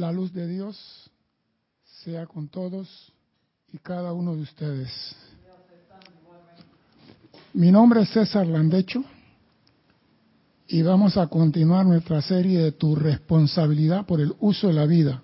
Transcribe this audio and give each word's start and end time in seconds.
La 0.00 0.10
luz 0.10 0.32
de 0.32 0.48
Dios 0.48 1.10
sea 2.02 2.26
con 2.26 2.48
todos 2.48 3.12
y 3.70 3.76
cada 3.76 4.14
uno 4.14 4.34
de 4.34 4.40
ustedes. 4.40 4.90
Mi 7.52 7.70
nombre 7.70 8.00
es 8.00 8.08
César 8.08 8.46
Landecho 8.46 9.04
y 10.68 10.80
vamos 10.80 11.18
a 11.18 11.26
continuar 11.26 11.84
nuestra 11.84 12.22
serie 12.22 12.60
de 12.60 12.72
tu 12.72 12.96
responsabilidad 12.96 14.06
por 14.06 14.22
el 14.22 14.34
uso 14.40 14.68
de 14.68 14.72
la 14.72 14.86
vida, 14.86 15.22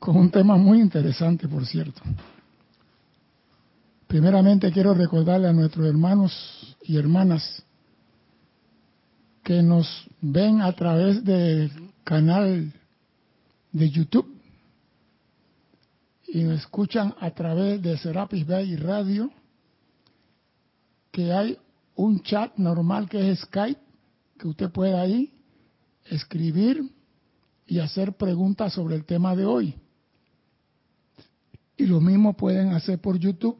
con 0.00 0.16
un 0.16 0.30
tema 0.30 0.56
muy 0.56 0.80
interesante, 0.80 1.46
por 1.48 1.66
cierto. 1.66 2.00
Primeramente 4.06 4.72
quiero 4.72 4.94
recordarle 4.94 5.48
a 5.48 5.52
nuestros 5.52 5.86
hermanos 5.86 6.76
y 6.82 6.96
hermanas 6.96 7.62
que 9.44 9.62
nos 9.62 10.08
ven 10.22 10.62
a 10.62 10.72
través 10.72 11.22
del 11.22 11.70
canal 12.04 12.72
de 13.72 13.90
YouTube 13.90 14.38
y 16.28 16.42
nos 16.42 16.60
escuchan 16.60 17.14
a 17.20 17.30
través 17.30 17.82
de 17.82 17.96
Serapis 17.96 18.46
Bay 18.46 18.76
Radio, 18.76 19.30
que 21.10 21.32
hay 21.32 21.58
un 21.96 22.22
chat 22.22 22.56
normal 22.58 23.08
que 23.08 23.30
es 23.30 23.40
Skype, 23.40 23.80
que 24.38 24.48
usted 24.48 24.70
puede 24.70 24.94
ahí 24.94 25.32
escribir 26.04 26.92
y 27.66 27.78
hacer 27.78 28.12
preguntas 28.14 28.74
sobre 28.74 28.94
el 28.94 29.04
tema 29.04 29.34
de 29.34 29.46
hoy. 29.46 29.74
Y 31.76 31.86
lo 31.86 32.00
mismo 32.00 32.34
pueden 32.34 32.72
hacer 32.72 33.00
por 33.00 33.18
YouTube. 33.18 33.58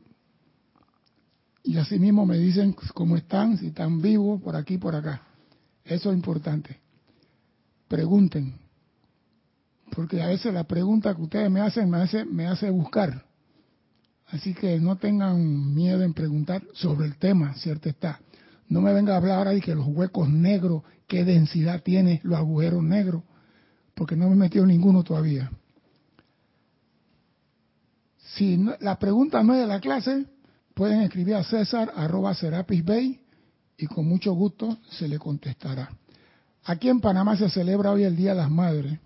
Y 1.62 1.76
así 1.78 1.98
mismo 1.98 2.26
me 2.26 2.38
dicen 2.38 2.74
cómo 2.94 3.16
están, 3.16 3.58
si 3.58 3.68
están 3.68 4.00
vivos, 4.00 4.40
por 4.42 4.56
aquí, 4.56 4.78
por 4.78 4.94
acá. 4.94 5.22
Eso 5.84 6.10
es 6.10 6.16
importante. 6.16 6.80
Pregunten. 7.88 8.67
Porque 9.98 10.22
a 10.22 10.28
veces 10.28 10.54
la 10.54 10.62
pregunta 10.62 11.12
que 11.12 11.22
ustedes 11.22 11.50
me 11.50 11.60
hacen 11.60 11.90
me 11.90 11.98
hace, 11.98 12.24
me 12.24 12.46
hace 12.46 12.70
buscar. 12.70 13.24
Así 14.28 14.54
que 14.54 14.78
no 14.78 14.94
tengan 14.94 15.74
miedo 15.74 16.04
en 16.04 16.14
preguntar 16.14 16.62
sobre 16.72 17.08
el 17.08 17.16
tema, 17.16 17.54
cierto 17.54 17.88
está. 17.88 18.20
No 18.68 18.80
me 18.80 18.92
venga 18.92 19.14
a 19.14 19.16
hablar 19.16 19.38
ahora 19.38 19.50
de 19.50 19.60
que 19.60 19.74
los 19.74 19.88
huecos 19.88 20.28
negros, 20.28 20.84
qué 21.08 21.24
densidad 21.24 21.82
tiene 21.82 22.20
los 22.22 22.38
agujeros 22.38 22.80
negros, 22.84 23.24
porque 23.96 24.14
no 24.14 24.28
me 24.28 24.34
he 24.34 24.36
metido 24.36 24.64
ninguno 24.66 25.02
todavía. 25.02 25.50
Si 28.36 28.56
la 28.78 29.00
pregunta 29.00 29.42
no 29.42 29.54
es 29.54 29.62
de 29.62 29.66
la 29.66 29.80
clase, 29.80 30.26
pueden 30.74 31.00
escribir 31.00 31.34
a 31.34 31.42
César 31.42 31.92
arroba 31.96 32.34
Serapis 32.34 32.84
Bay 32.84 33.20
y 33.76 33.86
con 33.86 34.06
mucho 34.06 34.32
gusto 34.32 34.78
se 34.90 35.08
le 35.08 35.18
contestará. 35.18 35.90
Aquí 36.62 36.88
en 36.88 37.00
Panamá 37.00 37.36
se 37.36 37.50
celebra 37.50 37.90
hoy 37.90 38.04
el 38.04 38.14
Día 38.14 38.30
de 38.30 38.36
las 38.36 38.50
Madres. 38.52 39.00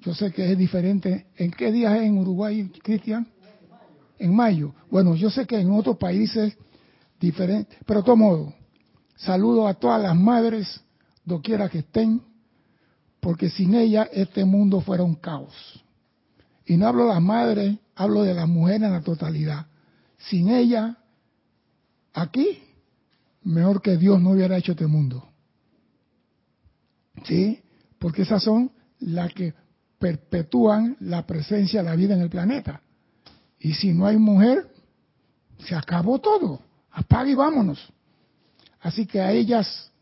Yo 0.00 0.14
sé 0.14 0.32
que 0.32 0.50
es 0.50 0.58
diferente. 0.58 1.26
¿En 1.36 1.50
qué 1.50 1.70
día 1.70 1.96
es 1.96 2.02
en 2.04 2.18
Uruguay, 2.18 2.70
Cristian? 2.82 3.26
En 4.18 4.34
mayo. 4.34 4.74
Bueno, 4.90 5.14
yo 5.14 5.30
sé 5.30 5.46
que 5.46 5.58
en 5.58 5.70
otros 5.72 5.96
países 5.96 6.56
diferente, 7.18 7.76
pero 7.84 8.00
de 8.00 8.04
todo 8.06 8.16
modo, 8.16 8.54
saludo 9.16 9.68
a 9.68 9.74
todas 9.74 10.02
las 10.02 10.16
madres, 10.16 10.80
doquiera 11.24 11.68
que 11.68 11.80
estén, 11.80 12.22
porque 13.20 13.50
sin 13.50 13.74
ellas 13.74 14.08
este 14.12 14.44
mundo 14.44 14.80
fuera 14.80 15.02
un 15.02 15.14
caos. 15.14 15.84
Y 16.64 16.76
no 16.76 16.86
hablo 16.86 17.04
de 17.04 17.14
las 17.14 17.22
madres, 17.22 17.78
hablo 17.94 18.22
de 18.22 18.32
las 18.32 18.48
mujeres 18.48 18.82
en 18.82 18.92
la 18.92 19.02
totalidad. 19.02 19.66
Sin 20.16 20.48
ella, 20.48 20.96
aquí, 22.14 22.62
mejor 23.42 23.82
que 23.82 23.96
Dios 23.96 24.20
no 24.20 24.30
hubiera 24.30 24.56
hecho 24.56 24.72
este 24.72 24.86
mundo. 24.86 25.28
¿Sí? 27.24 27.60
Porque 27.98 28.22
esas 28.22 28.42
son 28.42 28.70
las 29.00 29.32
que 29.34 29.52
perpetúan 30.00 30.96
la 31.00 31.26
presencia 31.26 31.82
de 31.82 31.90
la 31.90 31.94
vida 31.94 32.14
en 32.14 32.22
el 32.22 32.30
planeta. 32.30 32.80
Y 33.60 33.74
si 33.74 33.92
no 33.92 34.06
hay 34.06 34.16
mujer, 34.16 34.66
se 35.58 35.76
acabó 35.76 36.18
todo. 36.18 36.58
Apague 36.90 37.32
y 37.32 37.34
vámonos. 37.34 37.78
Así 38.80 39.04
que 39.04 39.20
a 39.20 39.30
ellas, 39.30 39.92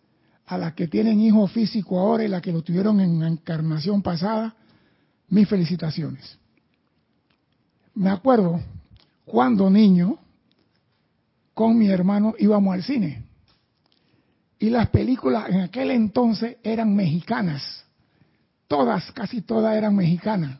a 0.46 0.56
las 0.56 0.74
que 0.74 0.86
tienen 0.86 1.20
hijo 1.20 1.48
físico 1.48 1.98
ahora 1.98 2.24
y 2.24 2.28
las 2.28 2.40
que 2.40 2.52
lo 2.52 2.62
tuvieron 2.62 3.00
en 3.00 3.18
la 3.18 3.26
encarnación 3.26 4.00
pasada, 4.00 4.54
mis 5.28 5.48
felicitaciones. 5.48 6.38
Me 7.94 8.10
acuerdo 8.10 8.60
cuando 9.24 9.68
niño, 9.68 10.16
con 11.54 11.76
mi 11.76 11.88
hermano 11.88 12.34
íbamos 12.38 12.72
al 12.72 12.84
cine. 12.84 13.24
Y 14.60 14.70
las 14.70 14.90
películas 14.90 15.50
en 15.50 15.60
aquel 15.62 15.90
entonces 15.90 16.56
eran 16.62 16.94
mexicanas. 16.94 17.84
Todas, 18.68 19.10
casi 19.12 19.40
todas 19.40 19.74
eran 19.76 19.96
mexicanas. 19.96 20.58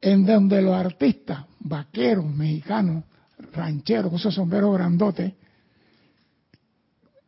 En 0.00 0.24
donde 0.24 0.62
los 0.62 0.74
artistas, 0.74 1.44
vaqueros, 1.60 2.26
mexicanos, 2.26 3.04
rancheros, 3.52 4.12
esos 4.14 4.34
sombreros 4.34 4.74
grandotes, 4.74 5.34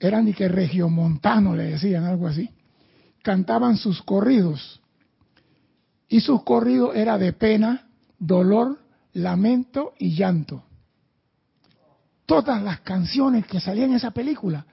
eran 0.00 0.24
ni 0.24 0.32
que 0.32 0.48
regiomontanos, 0.48 1.56
le 1.56 1.64
decían 1.64 2.04
algo 2.04 2.26
así, 2.26 2.50
cantaban 3.22 3.76
sus 3.76 4.02
corridos. 4.02 4.80
Y 6.08 6.20
sus 6.20 6.42
corridos 6.42 6.96
era 6.96 7.18
de 7.18 7.32
pena, 7.32 7.88
dolor, 8.18 8.80
lamento 9.12 9.92
y 9.98 10.14
llanto. 10.14 10.64
Todas 12.26 12.62
las 12.62 12.80
canciones 12.80 13.46
que 13.46 13.60
salían 13.60 13.90
en 13.90 13.96
esa 13.96 14.10
película 14.10 14.66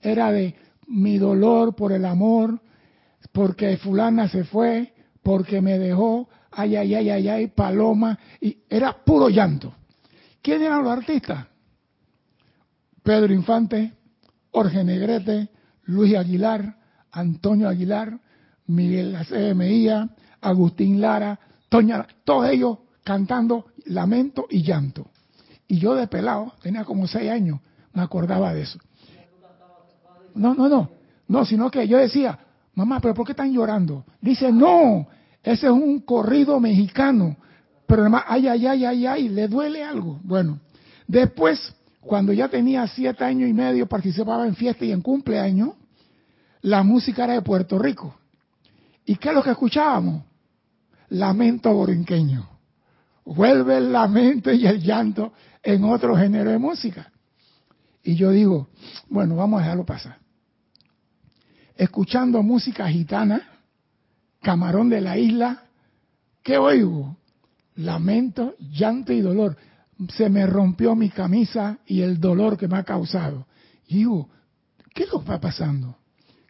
era 0.00 0.32
de 0.32 0.54
mi 0.86 1.18
dolor 1.18 1.74
por 1.74 1.92
el 1.92 2.04
amor, 2.04 2.60
porque 3.34 3.76
fulana 3.78 4.28
se 4.28 4.44
fue, 4.44 4.94
porque 5.20 5.60
me 5.60 5.76
dejó, 5.76 6.28
ay, 6.52 6.76
ay, 6.76 6.94
ay, 6.94 7.10
ay, 7.10 7.28
ay, 7.28 7.46
paloma, 7.48 8.16
y 8.40 8.58
era 8.70 8.92
puro 9.04 9.28
llanto. 9.28 9.74
¿Quién 10.40 10.62
eran 10.62 10.84
los 10.84 10.92
artistas? 10.92 11.44
Pedro 13.02 13.34
Infante, 13.34 13.92
Jorge 14.52 14.84
Negrete, 14.84 15.48
Luis 15.82 16.14
Aguilar, 16.14 16.76
Antonio 17.10 17.68
Aguilar, 17.68 18.20
Miguel 18.68 19.18
Mejía, 19.56 20.08
Agustín 20.40 21.00
Lara, 21.00 21.40
Toña, 21.68 22.06
todos 22.22 22.48
ellos 22.48 22.78
cantando 23.02 23.66
lamento 23.86 24.46
y 24.48 24.62
llanto. 24.62 25.10
Y 25.66 25.78
yo 25.78 25.96
de 25.96 26.06
pelado, 26.06 26.52
tenía 26.62 26.84
como 26.84 27.08
seis 27.08 27.32
años, 27.32 27.58
me 27.94 28.02
acordaba 28.02 28.54
de 28.54 28.62
eso. 28.62 28.78
No, 30.36 30.54
no, 30.54 30.68
no, 30.68 30.90
no, 31.26 31.44
sino 31.44 31.68
que 31.68 31.88
yo 31.88 31.98
decía, 31.98 32.38
mamá, 32.74 33.00
pero 33.00 33.14
¿por 33.14 33.26
qué 33.26 33.32
están 33.32 33.52
llorando? 33.52 34.04
Dice, 34.20 34.50
no, 34.52 35.06
ese 35.42 35.66
es 35.66 35.72
un 35.72 36.00
corrido 36.00 36.58
mexicano, 36.60 37.36
pero 37.86 38.02
además, 38.02 38.24
ay, 38.26 38.48
ay, 38.48 38.66
ay, 38.66 38.84
ay, 38.84 39.06
ay, 39.06 39.28
le 39.28 39.48
duele 39.48 39.84
algo. 39.84 40.20
Bueno, 40.22 40.58
después, 41.06 41.74
cuando 42.00 42.32
ya 42.32 42.48
tenía 42.48 42.86
siete 42.86 43.24
años 43.24 43.48
y 43.48 43.52
medio, 43.52 43.86
participaba 43.86 44.46
en 44.46 44.54
fiestas 44.54 44.88
y 44.88 44.92
en 44.92 45.02
cumpleaños, 45.02 45.70
la 46.62 46.82
música 46.82 47.24
era 47.24 47.34
de 47.34 47.42
Puerto 47.42 47.78
Rico. 47.78 48.14
¿Y 49.04 49.16
qué 49.16 49.28
es 49.28 49.34
lo 49.34 49.42
que 49.42 49.50
escuchábamos? 49.50 50.24
Lamento 51.10 51.72
borinqueño. 51.72 52.48
Vuelve 53.26 53.76
el 53.76 53.92
lamento 53.92 54.50
y 54.50 54.66
el 54.66 54.80
llanto 54.82 55.32
en 55.62 55.84
otro 55.84 56.16
género 56.16 56.50
de 56.50 56.58
música. 56.58 57.10
Y 58.02 58.16
yo 58.16 58.30
digo, 58.30 58.68
bueno, 59.08 59.36
vamos 59.36 59.60
a 59.60 59.64
dejarlo 59.64 59.84
pasar. 59.84 60.23
Escuchando 61.76 62.42
música 62.42 62.88
gitana, 62.88 63.42
camarón 64.42 64.88
de 64.88 65.00
la 65.00 65.18
isla, 65.18 65.64
¿qué 66.42 66.56
oigo? 66.58 67.16
lamento, 67.76 68.54
llanto 68.58 69.12
y 69.12 69.20
dolor. 69.20 69.56
Se 70.10 70.28
me 70.28 70.46
rompió 70.46 70.94
mi 70.94 71.10
camisa 71.10 71.78
y 71.86 72.02
el 72.02 72.20
dolor 72.20 72.56
que 72.56 72.68
me 72.68 72.78
ha 72.78 72.84
causado. 72.84 73.46
Y 73.86 73.98
digo, 73.98 74.28
¿qué 74.94 75.04
es 75.04 75.12
lo 75.12 75.18
que 75.18 75.24
está 75.24 75.40
pasando? 75.40 75.96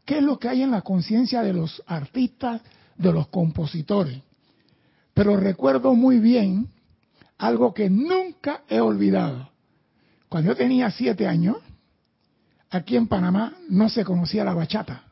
¿Qué 0.05 0.19
es 0.19 0.23
lo 0.23 0.39
que 0.39 0.49
hay 0.49 0.63
en 0.63 0.71
la 0.71 0.83
conciencia 0.83 1.43
de 1.43 1.53
los 1.53 1.83
artistas, 1.87 2.63
de 2.97 3.13
los 3.13 3.29
compositores? 3.29 4.23
Pero 5.13 5.37
recuerdo 5.37 5.95
muy 5.95 6.19
bien 6.19 6.69
algo 7.39 7.73
que 7.73 7.91
nunca 7.91 8.63
he 8.69 8.81
olvidado. 8.81 9.51
Cuando 10.29 10.51
yo 10.51 10.57
tenía 10.57 10.91
siete 10.91 11.27
años, 11.27 11.57
aquí 12.71 12.97
en 12.97 13.07
Panamá 13.07 13.57
no 13.69 13.89
se 13.89 14.05
conocía 14.05 14.45
la 14.45 14.55
bachata. 14.55 15.04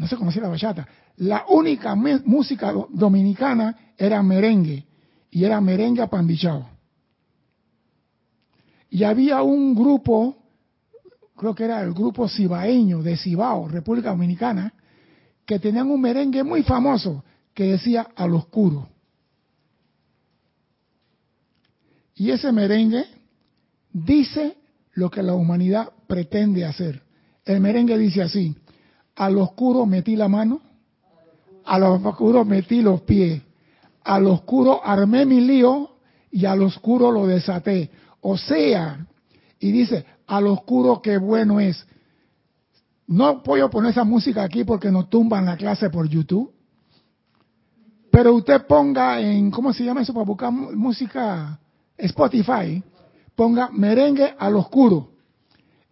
No 0.00 0.08
se 0.08 0.16
conocía 0.16 0.42
la 0.42 0.48
bachata 0.48 0.88
la 1.20 1.44
única 1.48 1.94
música 1.94 2.72
dominicana 2.88 3.92
era 3.96 4.22
merengue, 4.22 4.86
y 5.30 5.44
era 5.44 5.60
merengue 5.60 6.00
apambichado. 6.00 6.66
Y 8.88 9.04
había 9.04 9.42
un 9.42 9.74
grupo, 9.74 10.34
creo 11.36 11.54
que 11.54 11.64
era 11.64 11.82
el 11.82 11.92
grupo 11.92 12.26
cibaeño 12.26 13.02
de 13.02 13.18
Cibao, 13.18 13.68
República 13.68 14.08
Dominicana, 14.10 14.72
que 15.44 15.58
tenían 15.58 15.90
un 15.90 16.00
merengue 16.00 16.42
muy 16.42 16.62
famoso 16.62 17.22
que 17.52 17.64
decía 17.64 18.08
al 18.16 18.34
oscuro. 18.34 18.88
Y 22.14 22.30
ese 22.30 22.50
merengue 22.50 23.04
dice 23.92 24.56
lo 24.92 25.10
que 25.10 25.22
la 25.22 25.34
humanidad 25.34 25.90
pretende 26.06 26.64
hacer. 26.64 27.02
El 27.44 27.60
merengue 27.60 27.98
dice 27.98 28.22
así, 28.22 28.56
al 29.20 29.36
oscuro 29.36 29.84
metí 29.84 30.16
la 30.16 30.28
mano, 30.28 30.62
al 31.66 31.82
oscuro 31.82 32.42
metí 32.42 32.80
los 32.80 33.02
pies, 33.02 33.42
al 34.02 34.26
oscuro 34.26 34.80
armé 34.82 35.26
mi 35.26 35.42
lío 35.42 35.90
y 36.30 36.46
al 36.46 36.62
oscuro 36.62 37.12
lo 37.12 37.26
desaté. 37.26 37.90
O 38.22 38.38
sea, 38.38 39.06
y 39.58 39.72
dice, 39.72 40.06
al 40.26 40.46
oscuro 40.46 41.02
qué 41.02 41.18
bueno 41.18 41.60
es. 41.60 41.86
No 43.08 43.42
puedo 43.42 43.68
poner 43.68 43.90
esa 43.90 44.04
música 44.04 44.42
aquí 44.42 44.64
porque 44.64 44.90
nos 44.90 45.10
tumban 45.10 45.44
la 45.44 45.58
clase 45.58 45.90
por 45.90 46.08
YouTube. 46.08 46.50
Pero 48.10 48.34
usted 48.34 48.66
ponga 48.66 49.20
en, 49.20 49.50
¿cómo 49.50 49.74
se 49.74 49.84
llama 49.84 50.00
eso 50.00 50.14
para 50.14 50.24
buscar 50.24 50.50
música? 50.50 51.60
Spotify. 51.98 52.82
Ponga 53.36 53.68
merengue 53.70 54.34
al 54.38 54.56
oscuro. 54.56 55.10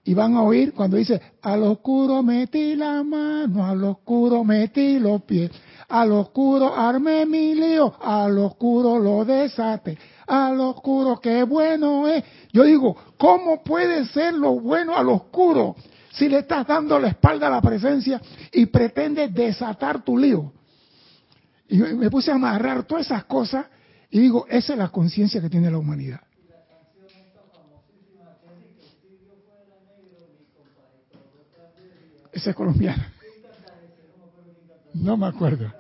Y 0.08 0.14
van 0.14 0.36
a 0.36 0.42
oír 0.42 0.72
cuando 0.72 0.96
dice, 0.96 1.20
al 1.42 1.62
oscuro 1.64 2.22
metí 2.22 2.74
la 2.74 3.02
mano, 3.02 3.66
al 3.66 3.84
oscuro 3.84 4.42
metí 4.42 4.98
los 4.98 5.20
pies, 5.24 5.50
al 5.86 6.12
oscuro 6.12 6.74
armé 6.74 7.26
mi 7.26 7.54
lío, 7.54 7.92
al 8.02 8.38
oscuro 8.38 8.98
lo 8.98 9.26
desate, 9.26 9.98
al 10.26 10.58
oscuro 10.60 11.20
qué 11.20 11.42
bueno 11.42 12.08
es. 12.08 12.24
Yo 12.54 12.64
digo, 12.64 12.96
¿cómo 13.18 13.62
puede 13.62 14.06
ser 14.06 14.32
lo 14.32 14.58
bueno 14.58 14.96
al 14.96 15.10
oscuro 15.10 15.76
si 16.10 16.26
le 16.30 16.38
estás 16.38 16.66
dando 16.66 16.98
la 16.98 17.08
espalda 17.08 17.48
a 17.48 17.50
la 17.50 17.60
presencia 17.60 18.18
y 18.50 18.64
pretendes 18.64 19.34
desatar 19.34 20.02
tu 20.02 20.16
lío? 20.16 20.54
Y 21.68 21.76
me 21.76 22.08
puse 22.08 22.30
a 22.30 22.36
amarrar 22.36 22.84
todas 22.84 23.04
esas 23.04 23.26
cosas 23.26 23.66
y 24.10 24.20
digo, 24.20 24.46
esa 24.48 24.72
es 24.72 24.78
la 24.78 24.88
conciencia 24.88 25.42
que 25.42 25.50
tiene 25.50 25.70
la 25.70 25.76
humanidad. 25.76 26.20
Ese 32.38 32.50
es 32.50 32.56
colombiano. 32.56 33.02
No 34.94 35.16
me 35.16 35.26
acuerdo. 35.26 35.72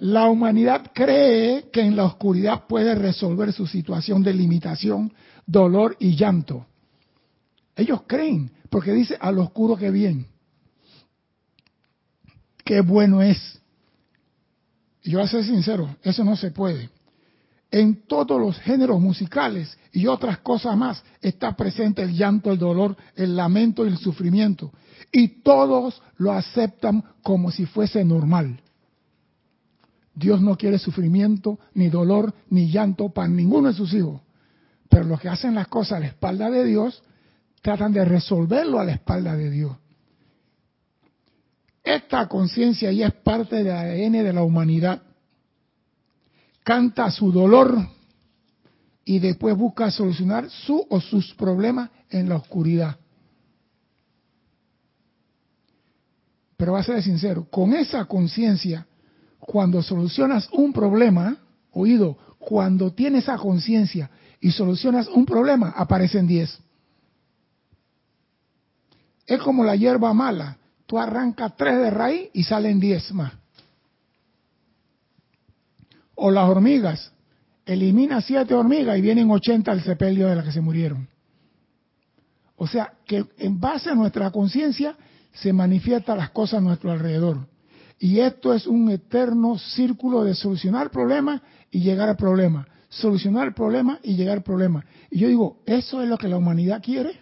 La 0.00 0.28
humanidad 0.28 0.90
cree 0.92 1.70
que 1.70 1.80
en 1.80 1.94
la 1.94 2.04
oscuridad 2.04 2.64
puede 2.66 2.96
resolver 2.96 3.52
su 3.52 3.68
situación 3.68 4.20
de 4.24 4.34
limitación, 4.34 5.12
dolor 5.46 5.96
y 6.00 6.16
llanto. 6.16 6.66
Ellos 7.76 8.00
creen, 8.08 8.50
porque 8.68 8.92
dice 8.92 9.16
al 9.20 9.38
oscuro 9.38 9.76
que 9.76 9.92
bien. 9.92 10.26
Qué 12.64 12.80
bueno 12.80 13.22
es. 13.22 13.60
yo 15.04 15.18
voy 15.18 15.24
a 15.24 15.30
ser 15.30 15.44
sincero, 15.44 15.94
eso 16.02 16.24
no 16.24 16.36
se 16.36 16.50
puede. 16.50 16.90
En 17.70 18.06
todos 18.08 18.40
los 18.40 18.58
géneros 18.58 19.00
musicales 19.00 19.78
y 19.92 20.08
otras 20.08 20.38
cosas 20.38 20.76
más 20.76 21.04
está 21.20 21.54
presente 21.54 22.02
el 22.02 22.12
llanto, 22.12 22.50
el 22.50 22.58
dolor, 22.58 22.96
el 23.14 23.36
lamento 23.36 23.84
y 23.84 23.88
el 23.90 23.98
sufrimiento. 23.98 24.72
Y 25.16 25.28
todos 25.28 26.02
lo 26.18 26.30
aceptan 26.32 27.02
como 27.22 27.50
si 27.50 27.64
fuese 27.64 28.04
normal. 28.04 28.60
Dios 30.14 30.42
no 30.42 30.58
quiere 30.58 30.78
sufrimiento, 30.78 31.58
ni 31.72 31.88
dolor, 31.88 32.34
ni 32.50 32.70
llanto 32.70 33.08
para 33.08 33.26
ninguno 33.26 33.68
de 33.68 33.74
sus 33.74 33.94
hijos. 33.94 34.20
Pero 34.90 35.04
los 35.04 35.18
que 35.18 35.30
hacen 35.30 35.54
las 35.54 35.68
cosas 35.68 35.96
a 35.96 36.00
la 36.00 36.08
espalda 36.08 36.50
de 36.50 36.66
Dios, 36.66 37.02
tratan 37.62 37.94
de 37.94 38.04
resolverlo 38.04 38.78
a 38.78 38.84
la 38.84 38.92
espalda 38.92 39.34
de 39.34 39.50
Dios. 39.50 39.74
Esta 41.82 42.28
conciencia 42.28 42.92
ya 42.92 43.06
es 43.06 43.14
parte 43.14 43.64
del 43.64 43.70
ADN 43.70 44.22
de 44.22 44.32
la 44.34 44.42
humanidad. 44.42 45.00
Canta 46.62 47.10
su 47.10 47.32
dolor 47.32 47.74
y 49.02 49.18
después 49.18 49.56
busca 49.56 49.90
solucionar 49.90 50.50
su 50.50 50.86
o 50.90 51.00
sus 51.00 51.32
problemas 51.36 51.88
en 52.10 52.28
la 52.28 52.36
oscuridad. 52.36 52.98
Pero 56.56 56.72
va 56.72 56.80
a 56.80 56.84
ser 56.84 57.02
sincero, 57.02 57.46
con 57.50 57.74
esa 57.74 58.04
conciencia 58.06 58.86
cuando 59.38 59.82
solucionas 59.82 60.48
un 60.52 60.72
problema, 60.72 61.36
oído, 61.72 62.18
cuando 62.38 62.92
tienes 62.92 63.24
esa 63.24 63.36
conciencia 63.36 64.10
y 64.40 64.50
solucionas 64.50 65.08
un 65.08 65.24
problema, 65.24 65.70
aparecen 65.70 66.26
10. 66.26 66.58
Es 69.26 69.40
como 69.40 69.64
la 69.64 69.76
hierba 69.76 70.12
mala. 70.14 70.56
Tú 70.86 70.98
arrancas 70.98 71.56
tres 71.56 71.78
de 71.78 71.90
raíz 71.90 72.30
y 72.32 72.44
salen 72.44 72.78
10 72.78 73.12
más. 73.12 73.32
O 76.14 76.30
las 76.30 76.48
hormigas. 76.48 77.12
Elimina 77.66 78.20
siete 78.20 78.54
hormigas 78.54 78.96
y 78.96 79.00
vienen 79.00 79.28
80 79.28 79.72
al 79.72 79.82
sepelio 79.82 80.28
de 80.28 80.36
las 80.36 80.44
que 80.44 80.52
se 80.52 80.60
murieron. 80.60 81.08
O 82.56 82.66
sea, 82.66 82.92
que 83.04 83.24
en 83.38 83.58
base 83.58 83.90
a 83.90 83.94
nuestra 83.94 84.30
conciencia 84.30 84.96
se 85.36 85.52
manifiestan 85.52 86.18
las 86.18 86.30
cosas 86.30 86.58
a 86.58 86.62
nuestro 86.62 86.90
alrededor. 86.90 87.46
Y 87.98 88.20
esto 88.20 88.52
es 88.52 88.66
un 88.66 88.90
eterno 88.90 89.58
círculo 89.58 90.24
de 90.24 90.34
solucionar 90.34 90.90
problemas 90.90 91.40
y 91.70 91.80
llegar 91.80 92.08
al 92.08 92.16
problema. 92.16 92.66
Solucionar 92.88 93.48
el 93.48 93.54
problema 93.54 93.98
y 94.02 94.16
llegar 94.16 94.38
al 94.38 94.42
problema. 94.42 94.84
Y 95.10 95.20
yo 95.20 95.28
digo, 95.28 95.62
¿eso 95.66 96.02
es 96.02 96.08
lo 96.08 96.18
que 96.18 96.28
la 96.28 96.36
humanidad 96.36 96.82
quiere? 96.82 97.20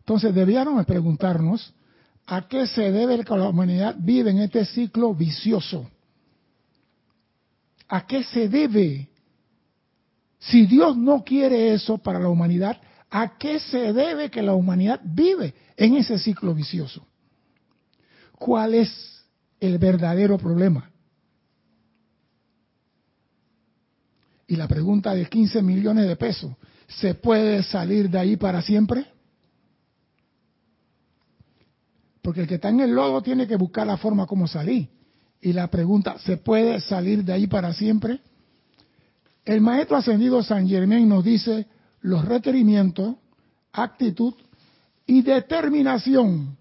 Entonces 0.00 0.34
debíamos 0.34 0.84
preguntarnos 0.84 1.74
a 2.26 2.46
qué 2.48 2.66
se 2.66 2.92
debe 2.92 3.24
que 3.24 3.36
la 3.36 3.48
humanidad 3.48 3.96
vive 3.98 4.30
en 4.30 4.40
este 4.40 4.64
ciclo 4.64 5.14
vicioso. 5.14 5.88
¿A 7.88 8.06
qué 8.06 8.24
se 8.24 8.48
debe? 8.48 9.08
Si 10.38 10.66
Dios 10.66 10.96
no 10.96 11.22
quiere 11.24 11.72
eso 11.72 11.98
para 11.98 12.18
la 12.18 12.28
humanidad, 12.28 12.80
¿a 13.12 13.36
qué 13.36 13.60
se 13.60 13.92
debe 13.92 14.30
que 14.30 14.40
la 14.40 14.54
humanidad 14.54 14.98
vive 15.04 15.54
en 15.76 15.96
ese 15.96 16.18
ciclo 16.18 16.54
vicioso? 16.54 17.06
¿Cuál 18.38 18.74
es 18.74 18.90
el 19.60 19.76
verdadero 19.76 20.38
problema? 20.38 20.90
Y 24.46 24.56
la 24.56 24.66
pregunta 24.66 25.14
de 25.14 25.26
15 25.26 25.62
millones 25.62 26.08
de 26.08 26.16
pesos, 26.16 26.52
¿se 26.88 27.14
puede 27.14 27.62
salir 27.62 28.08
de 28.08 28.18
ahí 28.18 28.36
para 28.36 28.62
siempre? 28.62 29.06
Porque 32.22 32.40
el 32.40 32.48
que 32.48 32.54
está 32.54 32.70
en 32.70 32.80
el 32.80 32.92
lodo 32.92 33.20
tiene 33.22 33.46
que 33.46 33.56
buscar 33.56 33.86
la 33.86 33.98
forma 33.98 34.26
como 34.26 34.48
salir. 34.48 34.88
Y 35.40 35.52
la 35.52 35.68
pregunta, 35.68 36.16
¿se 36.20 36.38
puede 36.38 36.80
salir 36.80 37.24
de 37.24 37.34
ahí 37.34 37.46
para 37.46 37.74
siempre? 37.74 38.20
El 39.44 39.60
maestro 39.60 39.98
ascendido 39.98 40.42
San 40.42 40.66
Germán 40.66 41.06
nos 41.08 41.24
dice 41.24 41.66
los 42.02 42.24
requerimientos, 42.24 43.16
actitud 43.72 44.34
y 45.06 45.22
determinación 45.22 46.58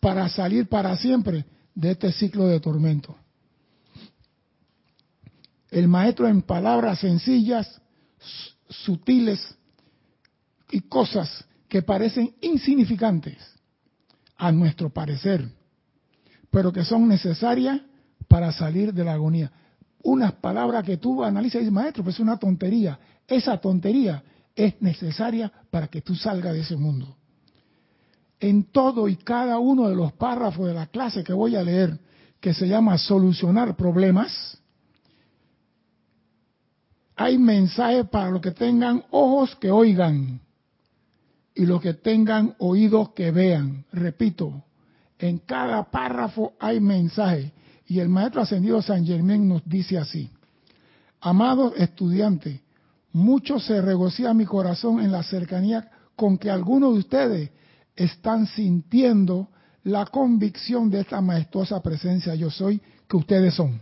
para 0.00 0.28
salir 0.28 0.68
para 0.68 0.96
siempre 0.96 1.44
de 1.74 1.90
este 1.92 2.12
ciclo 2.12 2.46
de 2.46 2.60
tormento. 2.60 3.16
El 5.70 5.88
maestro 5.88 6.26
en 6.26 6.42
palabras 6.42 7.00
sencillas, 7.00 7.80
sutiles 8.68 9.56
y 10.70 10.80
cosas 10.82 11.44
que 11.68 11.82
parecen 11.82 12.34
insignificantes 12.40 13.38
a 14.36 14.50
nuestro 14.50 14.90
parecer, 14.90 15.48
pero 16.50 16.72
que 16.72 16.84
son 16.84 17.06
necesarias 17.06 17.80
para 18.26 18.52
salir 18.52 18.92
de 18.92 19.04
la 19.04 19.12
agonía. 19.12 19.52
Unas 20.02 20.32
palabras 20.32 20.84
que 20.84 20.96
tú 20.96 21.22
analizas 21.22 21.56
y 21.56 21.58
dices, 21.58 21.72
maestro, 21.72 22.02
pues 22.02 22.16
es 22.16 22.20
una 22.20 22.38
tontería. 22.38 22.98
Esa 23.28 23.60
tontería 23.60 24.24
es 24.56 24.80
necesaria 24.80 25.52
para 25.70 25.88
que 25.88 26.02
tú 26.02 26.14
salgas 26.14 26.54
de 26.54 26.60
ese 26.60 26.76
mundo 26.76 27.16
en 28.40 28.64
todo 28.64 29.06
y 29.06 29.16
cada 29.16 29.58
uno 29.58 29.88
de 29.88 29.94
los 29.94 30.12
párrafos 30.14 30.66
de 30.66 30.74
la 30.74 30.86
clase 30.86 31.22
que 31.22 31.34
voy 31.34 31.56
a 31.56 31.62
leer, 31.62 31.98
que 32.40 32.54
se 32.54 32.66
llama 32.66 32.96
Solucionar 32.96 33.76
Problemas, 33.76 34.58
hay 37.14 37.36
mensajes 37.36 38.08
para 38.08 38.30
los 38.30 38.40
que 38.40 38.52
tengan 38.52 39.04
ojos 39.10 39.54
que 39.56 39.70
oigan 39.70 40.40
y 41.54 41.66
los 41.66 41.82
que 41.82 41.92
tengan 41.92 42.54
oídos 42.58 43.10
que 43.10 43.30
vean. 43.30 43.84
Repito, 43.92 44.64
en 45.18 45.36
cada 45.38 45.84
párrafo 45.90 46.54
hay 46.58 46.80
mensaje. 46.80 47.52
Y 47.86 47.98
el 47.98 48.08
maestro 48.08 48.40
ascendido 48.40 48.80
San 48.80 49.04
Germán 49.04 49.46
nos 49.46 49.62
dice 49.68 49.98
así, 49.98 50.30
amados 51.20 51.74
estudiantes, 51.76 52.60
mucho 53.12 53.58
se 53.58 53.80
regocija 53.80 54.34
mi 54.34 54.44
corazón 54.44 55.00
en 55.00 55.12
la 55.12 55.22
cercanía 55.22 55.90
con 56.16 56.38
que 56.38 56.50
algunos 56.50 56.94
de 56.94 56.98
ustedes 57.00 57.50
están 57.96 58.46
sintiendo 58.46 59.48
la 59.84 60.06
convicción 60.06 60.90
de 60.90 61.00
esta 61.00 61.20
majestuosa 61.20 61.82
presencia 61.82 62.34
yo 62.34 62.50
soy 62.50 62.80
que 63.08 63.16
ustedes 63.16 63.54
son. 63.54 63.80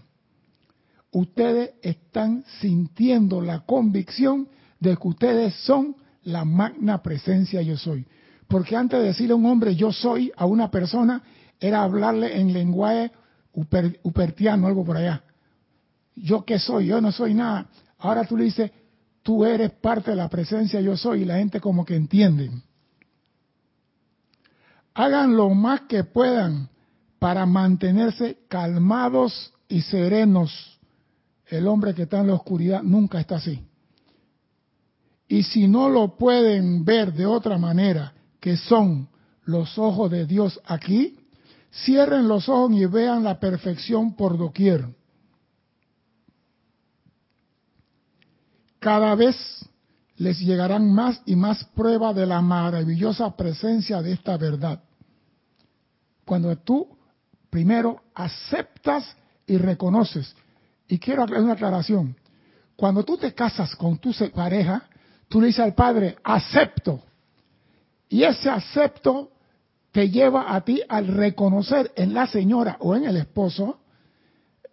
Ustedes 1.11 1.73
están 1.83 2.45
sintiendo 2.61 3.41
la 3.41 3.61
convicción 3.61 4.49
de 4.81 4.97
que 4.97 5.09
ustedes 5.09 5.55
son 5.65 5.97
la 6.23 6.45
magna 6.45 7.03
presencia 7.03 7.63
yo 7.63 7.77
soy. 7.77 8.07
Porque 8.47 8.77
antes 8.77 9.01
de 9.01 9.07
decirle 9.07 9.33
a 9.33 9.37
un 9.37 9.47
hombre 9.47 9.75
yo 9.75 9.93
soy 9.93 10.33
a 10.37 10.47
una 10.47 10.71
persona, 10.71 11.23
era 11.61 11.83
hablarle 11.83 12.41
en 12.41 12.53
lenguaje 12.53 13.11
upertiano, 14.03 14.67
algo 14.67 14.85
por 14.85 14.97
allá. 14.97 15.23
Yo 16.15 16.45
qué 16.45 16.59
soy, 16.59 16.87
yo 16.87 17.01
no 17.01 17.13
soy 17.13 17.35
nada. 17.35 17.69
Ahora 17.99 18.25
tú 18.25 18.37
le 18.37 18.45
dices, 18.45 18.71
tú 19.29 19.45
eres 19.45 19.73
parte 19.73 20.13
de 20.13 20.17
la 20.17 20.31
presencia 20.31 20.81
yo 20.81 20.97
soy, 20.97 21.21
y 21.21 21.25
la 21.27 21.37
gente 21.37 21.61
como 21.61 21.85
que 21.85 21.95
entiende 21.95 22.51
hagan 24.95 25.37
lo 25.37 25.51
más 25.51 25.83
que 25.83 26.03
puedan 26.03 26.71
para 27.19 27.45
mantenerse 27.45 28.39
calmados 28.49 29.53
y 29.69 29.83
serenos. 29.83 30.81
El 31.47 31.69
hombre 31.69 31.93
que 31.93 32.05
está 32.05 32.21
en 32.21 32.29
la 32.29 32.35
oscuridad 32.37 32.83
nunca 32.83 33.21
está 33.21 33.37
así. 33.37 33.63
Y 35.29 35.43
si 35.43 35.69
no 35.69 35.91
lo 35.91 36.17
pueden 36.17 36.87
ver 36.87 37.13
de 37.13 37.27
otra 37.27 37.59
manera, 37.59 38.15
que 38.41 38.57
son 38.57 39.11
los 39.45 39.77
ojos 39.77 40.11
de 40.11 40.25
Dios 40.25 40.59
aquí, 40.65 41.19
cierren 41.85 42.29
los 42.29 42.49
ojos 42.49 42.73
y 42.73 42.87
vean 42.87 43.25
la 43.25 43.39
perfección 43.39 44.17
por 44.17 44.39
doquier. 44.39 44.87
Cada 48.79 49.15
vez 49.15 49.37
les 50.17 50.39
llegarán 50.41 50.93
más 50.93 51.21
y 51.27 51.37
más 51.37 51.65
pruebas 51.75 52.15
de 52.15 52.27
la 52.27 52.41
maravillosa 52.41 53.37
presencia 53.37 54.03
de 54.03 54.13
esta 54.13 54.37
verdad. 54.37 54.81
Cuando 56.25 56.57
tú 56.57 56.89
primero 57.51 58.03
aceptas 58.15 59.17
y 59.47 59.57
reconoces, 59.57 60.35
y 60.89 60.99
quiero 60.99 61.25
hacer 61.25 61.39
una 61.39 61.53
aclaración, 61.53 62.17
cuando 62.77 63.05
tú 63.05 63.17
te 63.17 63.35
casas 63.35 63.75
con 63.77 63.99
tu 63.99 64.13
pareja, 64.35 64.85
tú 65.29 65.41
le 65.41 65.49
dices 65.49 65.65
al 65.65 65.75
padre, 65.75 66.17
acepto. 66.23 67.03
Y 68.09 68.23
ese 68.23 68.49
acepto 68.49 69.33
te 69.93 70.11
lleva 70.11 70.55
a 70.55 70.61
ti 70.63 70.83
al 70.89 71.09
reconocer 71.09 71.93
en 71.97 72.15
la 72.15 72.27
señora 72.27 72.77
o 72.81 72.95
en 72.95 73.05
el 73.05 73.17
esposo, 73.17 73.81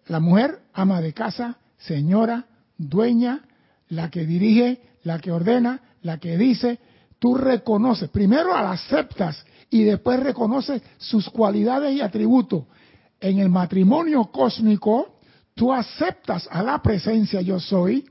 la 0.06 0.20
mujer, 0.20 0.60
ama 0.72 1.00
de 1.00 1.12
casa, 1.12 1.58
señora, 1.78 2.46
dueña, 2.78 3.42
la 3.88 4.10
que 4.10 4.26
dirige, 4.26 4.80
la 5.04 5.18
que 5.18 5.32
ordena, 5.32 5.80
la 6.02 6.18
que 6.18 6.36
dice, 6.36 6.78
tú 7.18 7.34
reconoces, 7.34 8.08
primero 8.10 8.50
la 8.50 8.72
aceptas 8.72 9.44
y 9.70 9.84
después 9.84 10.20
reconoces 10.20 10.82
sus 10.98 11.28
cualidades 11.30 11.94
y 11.94 12.00
atributos. 12.00 12.64
En 13.20 13.38
el 13.38 13.48
matrimonio 13.48 14.26
cósmico, 14.26 15.18
tú 15.54 15.72
aceptas 15.72 16.48
a 16.50 16.62
la 16.62 16.82
presencia 16.82 17.40
yo 17.40 17.58
soy, 17.58 18.04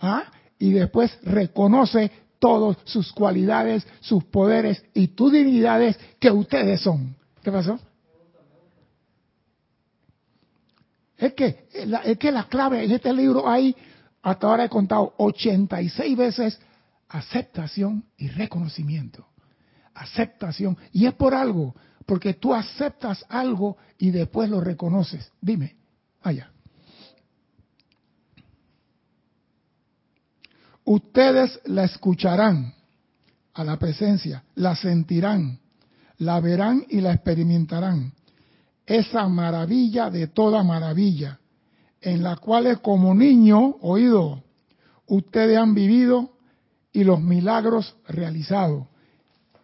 ¿ah? 0.00 0.24
y 0.58 0.72
después 0.72 1.16
reconoce 1.22 2.10
todas 2.38 2.76
sus 2.84 3.12
cualidades, 3.12 3.86
sus 4.00 4.24
poderes 4.24 4.82
y 4.94 5.08
tus 5.08 5.32
dignidades 5.32 5.98
que 6.18 6.30
ustedes 6.30 6.80
son. 6.80 7.14
¿Qué 7.42 7.52
pasó? 7.52 7.78
Es 11.16 11.34
que, 11.34 11.68
es 12.04 12.18
que 12.18 12.28
en 12.28 12.90
este 12.90 13.12
libro 13.12 13.48
hay, 13.48 13.76
hasta 14.22 14.46
ahora 14.46 14.64
he 14.64 14.68
contado 14.68 15.14
86 15.18 16.16
veces 16.16 16.60
aceptación 17.08 18.04
y 18.16 18.28
reconocimiento. 18.28 19.26
Aceptación. 19.94 20.78
Y 20.92 21.06
es 21.06 21.14
por 21.14 21.34
algo, 21.34 21.74
porque 22.06 22.34
tú 22.34 22.54
aceptas 22.54 23.24
algo 23.28 23.76
y 23.98 24.10
después 24.10 24.48
lo 24.48 24.60
reconoces. 24.60 25.30
Dime, 25.40 25.76
vaya. 26.24 26.50
Ustedes 30.84 31.60
la 31.64 31.84
escucharán 31.84 32.74
a 33.54 33.64
la 33.64 33.78
presencia, 33.78 34.44
la 34.54 34.74
sentirán, 34.74 35.60
la 36.18 36.40
verán 36.40 36.84
y 36.88 37.00
la 37.00 37.12
experimentarán. 37.12 38.12
Esa 38.86 39.28
maravilla 39.28 40.10
de 40.10 40.26
toda 40.28 40.62
maravilla, 40.62 41.38
en 42.02 42.22
la 42.22 42.36
cual 42.36 42.80
como 42.82 43.14
niño, 43.14 43.76
oído, 43.80 44.42
ustedes 45.06 45.56
han 45.56 45.74
vivido 45.74 46.32
y 46.92 47.04
los 47.04 47.20
milagros 47.20 47.96
realizados. 48.08 48.86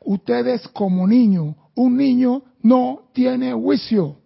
Ustedes 0.01 0.67
como 0.69 1.07
niño, 1.07 1.57
un 1.75 1.97
niño 1.97 2.43
no 2.63 3.11
tiene 3.13 3.53
juicio, 3.53 4.17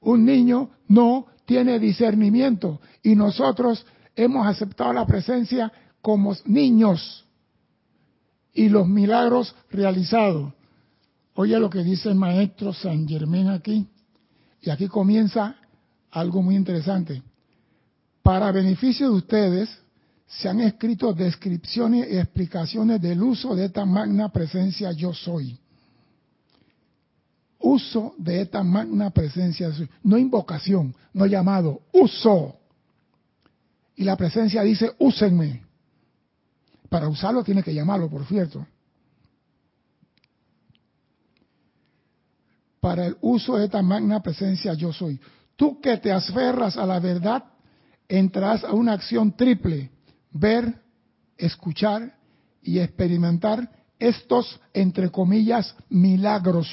un 0.00 0.24
niño 0.24 0.70
no 0.86 1.26
tiene 1.44 1.78
discernimiento 1.78 2.80
y 3.02 3.14
nosotros 3.14 3.84
hemos 4.14 4.46
aceptado 4.46 4.92
la 4.92 5.06
presencia 5.06 5.72
como 6.00 6.34
niños 6.46 7.26
y 8.52 8.68
los 8.68 8.86
milagros 8.86 9.54
realizados. 9.70 10.52
Oye 11.34 11.58
lo 11.58 11.68
que 11.68 11.82
dice 11.82 12.08
el 12.08 12.14
maestro 12.14 12.72
San 12.72 13.06
Germán 13.06 13.48
aquí, 13.48 13.86
y 14.60 14.70
aquí 14.70 14.88
comienza 14.88 15.56
algo 16.10 16.42
muy 16.42 16.56
interesante. 16.56 17.22
Para 18.22 18.52
beneficio 18.52 19.10
de 19.10 19.16
ustedes, 19.16 19.78
se 20.26 20.48
han 20.48 20.60
escrito 20.60 21.12
descripciones 21.14 22.10
y 22.10 22.18
explicaciones 22.18 23.00
del 23.00 23.22
uso 23.22 23.54
de 23.54 23.64
esta 23.64 23.86
magna 23.86 24.28
presencia 24.30 24.92
yo 24.92 25.14
soy. 25.14 25.58
Uso 27.58 28.14
de 28.18 28.42
esta 28.42 28.62
magna 28.62 29.10
presencia, 29.10 29.70
no 30.02 30.18
invocación, 30.18 30.94
no 31.12 31.26
llamado, 31.26 31.80
uso. 31.92 32.56
Y 33.96 34.04
la 34.04 34.16
presencia 34.16 34.62
dice, 34.62 34.92
úsenme. 34.98 35.62
Para 36.88 37.08
usarlo 37.08 37.42
tiene 37.42 37.62
que 37.62 37.74
llamarlo, 37.74 38.08
por 38.08 38.26
cierto. 38.26 38.66
Para 42.80 43.06
el 43.06 43.16
uso 43.20 43.56
de 43.56 43.64
esta 43.64 43.82
magna 43.82 44.22
presencia 44.22 44.74
yo 44.74 44.92
soy. 44.92 45.18
Tú 45.58 45.80
que 45.80 45.96
te 45.96 46.12
aferras 46.12 46.76
a 46.76 46.86
la 46.86 47.00
verdad, 47.00 47.42
entras 48.08 48.62
a 48.62 48.72
una 48.72 48.92
acción 48.92 49.36
triple. 49.36 49.90
Ver, 50.30 50.72
escuchar 51.36 52.14
y 52.62 52.78
experimentar 52.78 53.68
estos, 53.98 54.60
entre 54.72 55.10
comillas, 55.10 55.74
milagros. 55.88 56.68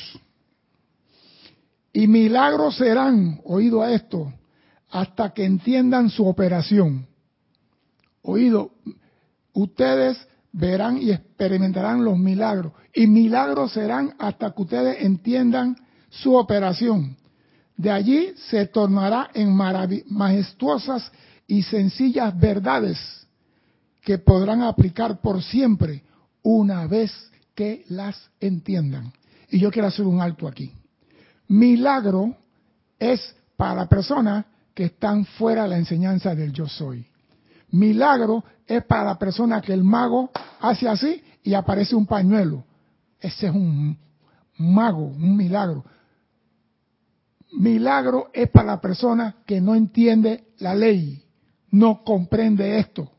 Y 1.93 2.05
milagros 2.05 2.77
serán, 2.77 3.41
oído 3.43 3.81
a 3.81 3.91
esto, 3.91 4.31
hasta 4.91 5.33
que 5.33 5.45
entiendan 5.45 6.11
su 6.11 6.27
operación. 6.27 7.07
Oído, 8.21 8.69
ustedes 9.53 10.27
verán 10.51 11.01
y 11.01 11.09
experimentarán 11.09 12.05
los 12.05 12.19
milagros. 12.19 12.71
Y 12.93 13.07
milagros 13.07 13.71
serán 13.71 14.13
hasta 14.19 14.51
que 14.51 14.61
ustedes 14.61 15.03
entiendan 15.03 15.75
su 16.11 16.35
operación. 16.35 17.17
De 17.77 17.91
allí 17.91 18.33
se 18.49 18.67
tornará 18.67 19.29
en 19.33 19.53
majestuosas 19.53 21.11
y 21.47 21.61
sencillas 21.63 22.37
verdades 22.37 22.97
que 24.01 24.17
podrán 24.17 24.61
aplicar 24.61 25.19
por 25.19 25.43
siempre 25.43 26.03
una 26.41 26.87
vez 26.87 27.11
que 27.53 27.83
las 27.89 28.29
entiendan. 28.39 29.11
Y 29.49 29.59
yo 29.59 29.71
quiero 29.71 29.87
hacer 29.87 30.05
un 30.05 30.21
alto 30.21 30.47
aquí. 30.47 30.71
Milagro 31.47 32.35
es 32.99 33.35
para 33.57 33.87
personas 33.87 34.45
que 34.73 34.85
están 34.85 35.25
fuera 35.25 35.63
de 35.63 35.69
la 35.69 35.77
enseñanza 35.77 36.35
del 36.35 36.51
yo 36.51 36.67
soy. 36.67 37.05
Milagro 37.71 38.43
es 38.67 38.83
para 38.85 39.05
la 39.05 39.19
persona 39.19 39.61
que 39.61 39.73
el 39.73 39.83
mago 39.83 40.29
hace 40.59 40.87
así 40.87 41.23
y 41.43 41.53
aparece 41.53 41.95
un 41.95 42.05
pañuelo. 42.05 42.63
Ese 43.19 43.47
es 43.47 43.53
un 43.53 43.97
mago, 44.57 45.05
un 45.05 45.35
milagro. 45.35 45.83
Milagro 47.53 48.29
es 48.33 48.49
para 48.49 48.67
la 48.67 48.81
persona 48.81 49.37
que 49.45 49.61
no 49.61 49.75
entiende 49.75 50.45
la 50.59 50.75
ley, 50.75 51.23
no 51.71 52.03
comprende 52.03 52.79
esto. 52.79 53.11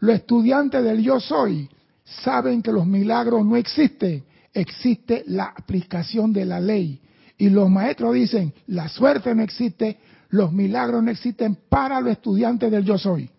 Los 0.00 0.16
estudiantes 0.16 0.82
del 0.82 1.02
yo 1.02 1.20
soy 1.20 1.68
saben 2.04 2.62
que 2.62 2.72
los 2.72 2.86
milagros 2.86 3.44
no 3.44 3.56
existen, 3.56 4.24
existe 4.52 5.24
la 5.26 5.52
aplicación 5.56 6.32
de 6.32 6.44
la 6.44 6.60
ley. 6.60 7.00
Y 7.36 7.50
los 7.50 7.70
maestros 7.70 8.14
dicen, 8.14 8.52
la 8.66 8.88
suerte 8.88 9.34
no 9.34 9.42
existe, 9.42 9.98
los 10.30 10.52
milagros 10.52 11.02
no 11.02 11.10
existen 11.10 11.56
para 11.68 12.00
los 12.00 12.12
estudiantes 12.12 12.70
del 12.70 12.84
yo 12.84 12.98
soy. 12.98 13.30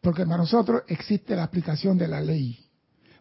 Porque 0.00 0.24
para 0.24 0.38
nosotros 0.38 0.82
existe 0.88 1.36
la 1.36 1.44
aplicación 1.44 1.96
de 1.96 2.08
la 2.08 2.20
ley. 2.20 2.58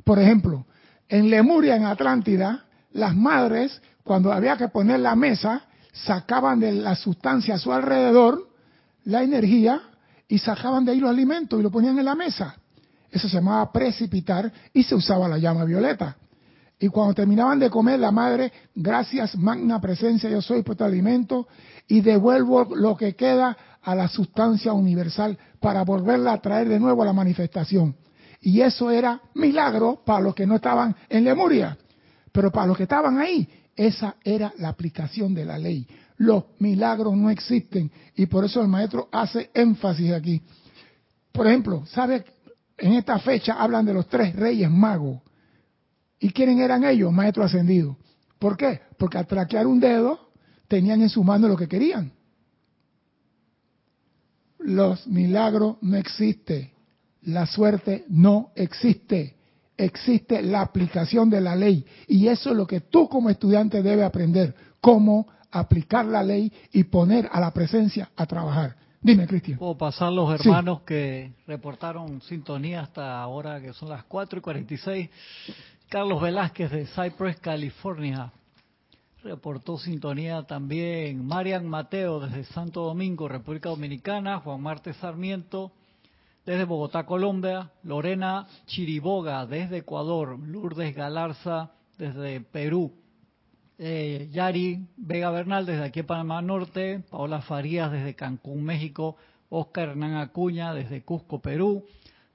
Por 0.03 0.19
ejemplo, 0.19 0.65
en 1.07 1.29
Lemuria, 1.29 1.75
en 1.75 1.85
Atlántida, 1.85 2.65
las 2.91 3.15
madres, 3.15 3.81
cuando 4.03 4.31
había 4.31 4.57
que 4.57 4.67
poner 4.67 4.99
la 4.99 5.15
mesa, 5.15 5.63
sacaban 5.93 6.59
de 6.59 6.73
la 6.73 6.95
sustancia 6.95 7.55
a 7.55 7.59
su 7.59 7.71
alrededor 7.71 8.49
la 9.05 9.23
energía 9.23 9.81
y 10.27 10.39
sacaban 10.39 10.83
de 10.85 10.91
ahí 10.91 10.99
los 10.99 11.09
alimentos 11.09 11.59
y 11.59 11.63
lo 11.63 11.71
ponían 11.71 11.97
en 11.99 12.05
la 12.05 12.15
mesa. 12.15 12.55
Eso 13.11 13.29
se 13.29 13.35
llamaba 13.35 13.71
precipitar 13.71 14.51
y 14.73 14.83
se 14.83 14.95
usaba 14.95 15.27
la 15.27 15.37
llama 15.37 15.63
violeta. 15.65 16.17
Y 16.79 16.87
cuando 16.89 17.13
terminaban 17.13 17.59
de 17.59 17.69
comer, 17.69 17.99
la 17.99 18.11
madre, 18.11 18.51
gracias, 18.73 19.37
magna 19.37 19.79
presencia, 19.79 20.29
yo 20.29 20.41
soy 20.41 20.63
por 20.63 20.75
tu 20.75 20.83
alimento, 20.83 21.47
y 21.87 22.01
devuelvo 22.01 22.75
lo 22.75 22.97
que 22.97 23.15
queda 23.15 23.55
a 23.81 23.95
la 23.95 24.07
sustancia 24.07 24.73
universal 24.73 25.37
para 25.59 25.83
volverla 25.83 26.33
a 26.33 26.41
traer 26.41 26.67
de 26.67 26.79
nuevo 26.79 27.03
a 27.03 27.05
la 27.05 27.13
manifestación. 27.13 27.95
Y 28.41 28.61
eso 28.61 28.89
era 28.89 29.21
milagro 29.35 30.01
para 30.03 30.21
los 30.21 30.35
que 30.35 30.47
no 30.47 30.55
estaban 30.55 30.95
en 31.07 31.23
Lemuria. 31.23 31.77
Pero 32.31 32.51
para 32.51 32.67
los 32.67 32.75
que 32.75 32.83
estaban 32.83 33.17
ahí, 33.19 33.47
esa 33.75 34.15
era 34.23 34.53
la 34.57 34.69
aplicación 34.69 35.33
de 35.33 35.45
la 35.45 35.57
ley. 35.57 35.87
Los 36.17 36.45
milagros 36.59 37.15
no 37.15 37.29
existen 37.29 37.91
y 38.15 38.25
por 38.27 38.45
eso 38.45 38.61
el 38.61 38.67
maestro 38.67 39.09
hace 39.11 39.49
énfasis 39.53 40.11
aquí. 40.11 40.41
Por 41.31 41.47
ejemplo, 41.47 41.85
¿sabe? 41.87 42.23
En 42.77 42.93
esta 42.93 43.19
fecha 43.19 43.53
hablan 43.53 43.85
de 43.85 43.93
los 43.93 44.07
tres 44.07 44.35
reyes 44.35 44.69
magos. 44.69 45.21
¿Y 46.19 46.29
quiénes 46.31 46.59
eran 46.59 46.83
ellos? 46.83 47.11
Maestro 47.11 47.43
ascendido. 47.43 47.97
¿Por 48.39 48.55
qué? 48.55 48.81
Porque 48.97 49.17
al 49.17 49.27
traquear 49.27 49.67
un 49.67 49.79
dedo 49.79 50.31
tenían 50.67 51.01
en 51.01 51.09
su 51.09 51.23
mano 51.23 51.47
lo 51.47 51.57
que 51.57 51.67
querían. 51.67 52.11
Los 54.59 55.07
milagros 55.07 55.77
no 55.81 55.97
existen. 55.97 56.71
La 57.23 57.45
suerte 57.45 58.05
no 58.07 58.51
existe. 58.55 59.35
Existe 59.77 60.41
la 60.41 60.61
aplicación 60.61 61.29
de 61.29 61.41
la 61.41 61.55
ley. 61.55 61.85
Y 62.07 62.27
eso 62.27 62.51
es 62.51 62.55
lo 62.55 62.67
que 62.67 62.81
tú 62.81 63.07
como 63.09 63.29
estudiante 63.29 63.81
debes 63.81 64.05
aprender. 64.05 64.55
Cómo 64.79 65.27
aplicar 65.51 66.05
la 66.05 66.23
ley 66.23 66.51
y 66.71 66.83
poner 66.83 67.29
a 67.31 67.39
la 67.39 67.51
presencia 67.51 68.09
a 68.15 68.25
trabajar. 68.25 68.75
Dime, 69.01 69.27
Cristian. 69.27 69.57
Puedo 69.57 69.77
pasar 69.77 70.13
los 70.13 70.39
hermanos 70.39 70.81
que 70.81 71.33
reportaron 71.45 72.21
sintonía 72.21 72.81
hasta 72.81 73.21
ahora, 73.21 73.59
que 73.61 73.73
son 73.73 73.89
las 73.89 74.05
4 74.05 74.39
y 74.39 74.41
46. 74.41 75.09
Carlos 75.89 76.21
Velázquez 76.21 76.71
de 76.71 76.85
Cypress, 76.87 77.39
California. 77.39 78.31
Reportó 79.21 79.77
sintonía 79.77 80.43
también 80.43 81.25
Marian 81.25 81.67
Mateo 81.67 82.21
desde 82.21 82.45
Santo 82.45 82.83
Domingo, 82.83 83.27
República 83.27 83.69
Dominicana. 83.69 84.39
Juan 84.39 84.61
Marte 84.61 84.93
Sarmiento 84.93 85.71
desde 86.45 86.65
Bogotá, 86.65 87.05
Colombia. 87.05 87.71
Lorena 87.83 88.47
Chiriboga 88.65 89.45
desde 89.45 89.77
Ecuador. 89.77 90.39
Lourdes 90.39 90.95
Galarza 90.95 91.71
desde 91.97 92.41
Perú. 92.41 92.93
Eh, 93.77 94.29
Yari 94.31 94.87
Vega 94.97 95.31
Bernal 95.31 95.65
desde 95.65 95.83
aquí 95.83 96.03
Panamá 96.03 96.41
Norte, 96.41 97.03
Paola 97.09 97.41
Farías 97.41 97.91
desde 97.91 98.15
Cancún, 98.15 98.63
México, 98.63 99.17
Oscar 99.49 99.89
Hernán 99.89 100.15
Acuña 100.15 100.73
desde 100.73 101.03
Cusco, 101.03 101.41
Perú, 101.41 101.83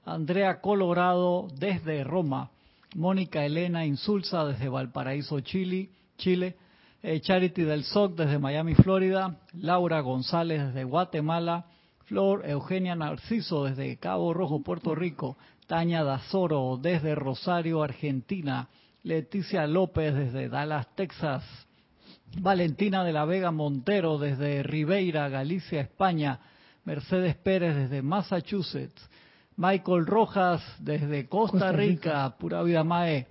Andrea 0.05 0.59
Colorado 0.59 1.47
desde 1.57 2.03
Roma, 2.03 2.51
Mónica 2.95 3.45
Elena 3.45 3.85
Insulza 3.85 4.45
desde 4.45 4.67
Valparaíso, 4.67 5.39
Chile, 5.39 5.89
Chile 6.17 6.57
eh, 7.01 7.21
Charity 7.21 7.63
del 7.63 7.85
SOC 7.85 8.15
desde 8.17 8.37
Miami, 8.37 8.75
Florida, 8.75 9.39
Laura 9.53 10.01
González 10.01 10.67
desde 10.67 10.83
Guatemala, 10.83 11.65
Flor 12.09 12.41
Eugenia 12.49 12.95
Narciso 12.95 13.65
desde 13.65 13.97
Cabo 13.97 14.33
Rojo, 14.33 14.63
Puerto 14.63 14.95
Rico, 14.95 15.37
Tania 15.67 16.03
Dazoro 16.03 16.79
desde 16.81 17.13
Rosario, 17.13 17.83
Argentina, 17.83 18.67
Leticia 19.03 19.67
López 19.67 20.15
desde 20.15 20.49
Dallas, 20.49 20.87
Texas. 20.95 21.43
Valentina 22.39 23.03
de 23.03 23.13
la 23.13 23.25
Vega 23.25 23.51
Montero 23.51 24.17
desde 24.17 24.63
Ribeira, 24.63 25.29
Galicia, 25.29 25.81
España. 25.81 26.39
Mercedes 26.83 27.35
Pérez 27.35 27.75
desde 27.75 28.01
Massachusetts. 28.01 29.07
Michael 29.55 30.07
Rojas 30.07 30.63
desde 30.79 31.29
Costa, 31.29 31.71
Rica, 31.71 32.35
Pura 32.39 32.63
Vida 32.63 32.83
Mae. 32.83 33.27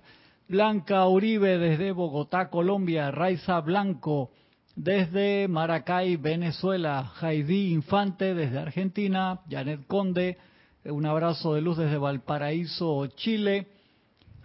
Blanca 0.47 1.05
Uribe 1.05 1.57
desde 1.57 1.91
Bogotá, 1.91 2.49
Colombia. 2.49 3.11
Raiza 3.11 3.59
Blanco 3.59 4.31
desde 4.79 5.47
Maracay, 5.49 6.15
Venezuela. 6.15 7.11
Heidi 7.21 7.73
Infante 7.73 8.33
desde 8.33 8.59
Argentina. 8.59 9.41
Janet 9.49 9.85
Conde, 9.87 10.37
un 10.85 11.05
abrazo 11.05 11.53
de 11.53 11.61
luz 11.61 11.77
desde 11.77 11.97
Valparaíso, 11.97 13.07
Chile. 13.07 13.67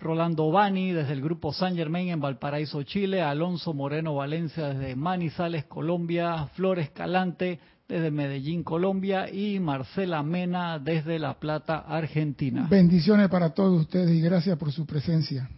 Rolando 0.01 0.51
Bani 0.51 0.93
desde 0.93 1.15
el 1.15 1.23
grupo 1.23 1.53
San 1.53 1.77
Germain 1.77 2.09
en 2.09 2.21
Valparaíso, 2.21 2.83
Chile, 2.83 3.23
Alonso 3.23 3.73
Moreno 3.73 4.17
Valencia 4.17 4.75
desde 4.75 4.97
Manizales, 4.97 5.65
Colombia, 5.65 6.49
Flores 6.55 6.91
Calante 6.91 7.59
desde 7.89 8.11
Medellín, 8.11 8.65
Colombia 8.65 9.33
y 9.33 9.61
Marcela 9.61 10.23
Mena 10.23 10.79
desde 10.79 11.19
La 11.19 11.39
Plata, 11.39 11.79
Argentina. 11.89 12.67
Bendiciones 12.69 13.31
para 13.31 13.55
todos 13.55 13.81
ustedes 13.81 14.11
y 14.11 14.21
gracias 14.21 14.59
por 14.59 14.73
su 14.73 14.85
presencia. 14.85 15.49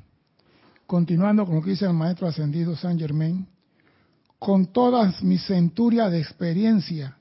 Continuando 0.86 1.44
con 1.44 1.56
lo 1.56 1.62
que 1.62 1.70
dice 1.70 1.86
el 1.86 1.94
maestro 1.94 2.28
ascendido 2.28 2.76
San 2.76 2.96
Germain, 2.98 3.48
con 4.38 4.72
todas 4.72 5.22
mis 5.22 5.44
centurias 5.46 6.10
de 6.12 6.20
experiencia, 6.20 7.16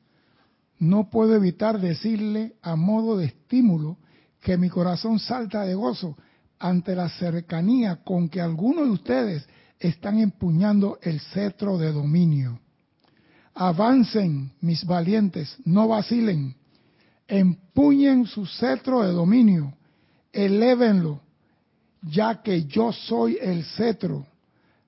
no 0.80 1.10
puedo 1.10 1.36
evitar 1.36 1.80
decirle 1.80 2.56
a 2.62 2.76
modo 2.76 3.18
de 3.18 3.26
estímulo 3.26 3.98
que 4.42 4.58
mi 4.58 4.70
corazón 4.70 5.20
salta 5.20 5.64
de 5.64 5.74
gozo 5.74 6.18
ante 6.60 6.96
la 6.96 7.10
cercanía 7.10 8.04
con 8.04 8.30
que 8.30 8.42
algunos 8.42 8.86
de 8.86 8.92
ustedes 8.92 9.48
están 9.80 10.20
empuñando 10.20 11.00
el 11.02 11.20
cetro 11.20 11.78
de 11.78 11.92
dominio. 11.92 12.60
Avancen, 13.54 14.52
mis 14.62 14.86
valientes, 14.86 15.58
no 15.64 15.88
vacilen, 15.88 16.56
empuñen 17.28 18.26
su 18.26 18.46
cetro 18.46 19.02
de 19.04 19.14
dominio, 19.14 19.74
elévenlo, 20.32 21.22
ya 22.02 22.42
que 22.42 22.66
yo 22.66 22.92
soy 22.92 23.38
el 23.42 23.64
cetro, 23.64 24.26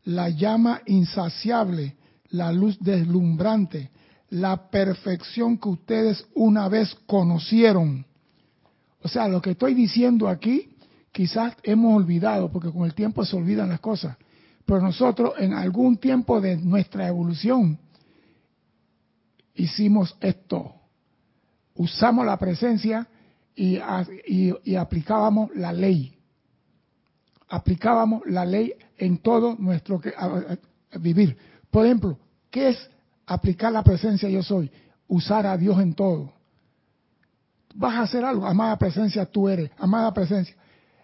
la 0.03 0.29
llama 0.29 0.81
insaciable, 0.85 1.95
la 2.29 2.51
luz 2.51 2.77
deslumbrante, 2.79 3.91
la 4.29 4.69
perfección 4.69 5.57
que 5.57 5.69
ustedes 5.69 6.25
una 6.35 6.67
vez 6.67 6.95
conocieron. 7.05 8.05
O 9.01 9.07
sea, 9.07 9.27
lo 9.27 9.41
que 9.41 9.51
estoy 9.51 9.73
diciendo 9.73 10.27
aquí 10.27 10.69
quizás 11.11 11.55
hemos 11.63 11.95
olvidado, 11.95 12.51
porque 12.51 12.71
con 12.71 12.85
el 12.85 12.93
tiempo 12.93 13.25
se 13.25 13.35
olvidan 13.35 13.69
las 13.69 13.79
cosas, 13.79 14.17
pero 14.65 14.81
nosotros 14.81 15.33
en 15.39 15.53
algún 15.53 15.97
tiempo 15.97 16.41
de 16.41 16.57
nuestra 16.57 17.07
evolución 17.07 17.79
hicimos 19.55 20.15
esto. 20.21 20.73
Usamos 21.75 22.25
la 22.25 22.37
presencia 22.37 23.07
y, 23.55 23.79
aplicábamos 24.75 25.55
la 25.55 25.73
ley. 25.73 26.13
Aplicábamos 27.49 28.23
la 28.27 28.45
ley 28.45 28.73
en 28.97 29.17
todo 29.19 29.55
nuestro 29.57 30.01
vivir. 30.99 31.37
Por 31.77 31.85
ejemplo, 31.85 32.17
¿qué 32.49 32.69
es 32.69 32.89
aplicar 33.27 33.71
la 33.71 33.83
presencia 33.83 34.27
yo 34.27 34.41
soy? 34.41 34.71
Usar 35.07 35.45
a 35.45 35.55
Dios 35.55 35.79
en 35.79 35.93
todo. 35.93 36.33
Vas 37.75 37.93
a 37.93 38.01
hacer 38.01 38.25
algo, 38.25 38.47
amada 38.47 38.75
presencia 38.79 39.27
tú 39.27 39.47
eres, 39.47 39.69
amada 39.77 40.11
presencia. 40.11 40.55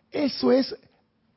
Eso 0.09 0.51
es 0.51 0.75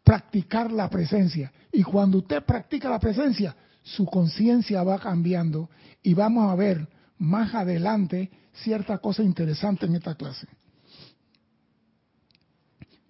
practicar 0.02 0.72
la 0.72 0.88
presencia. 0.88 1.52
Y 1.70 1.82
cuando 1.82 2.16
usted 2.16 2.42
practica 2.44 2.88
la 2.88 2.98
presencia, 2.98 3.54
su 3.82 4.06
conciencia 4.06 4.82
va 4.82 4.98
cambiando 4.98 5.68
y 6.02 6.14
vamos 6.14 6.50
a 6.50 6.54
ver 6.54 6.88
más 7.18 7.54
adelante 7.54 8.30
cierta 8.54 8.96
cosa 8.96 9.22
interesante 9.22 9.84
en 9.84 9.96
esta 9.96 10.14
clase. 10.14 10.46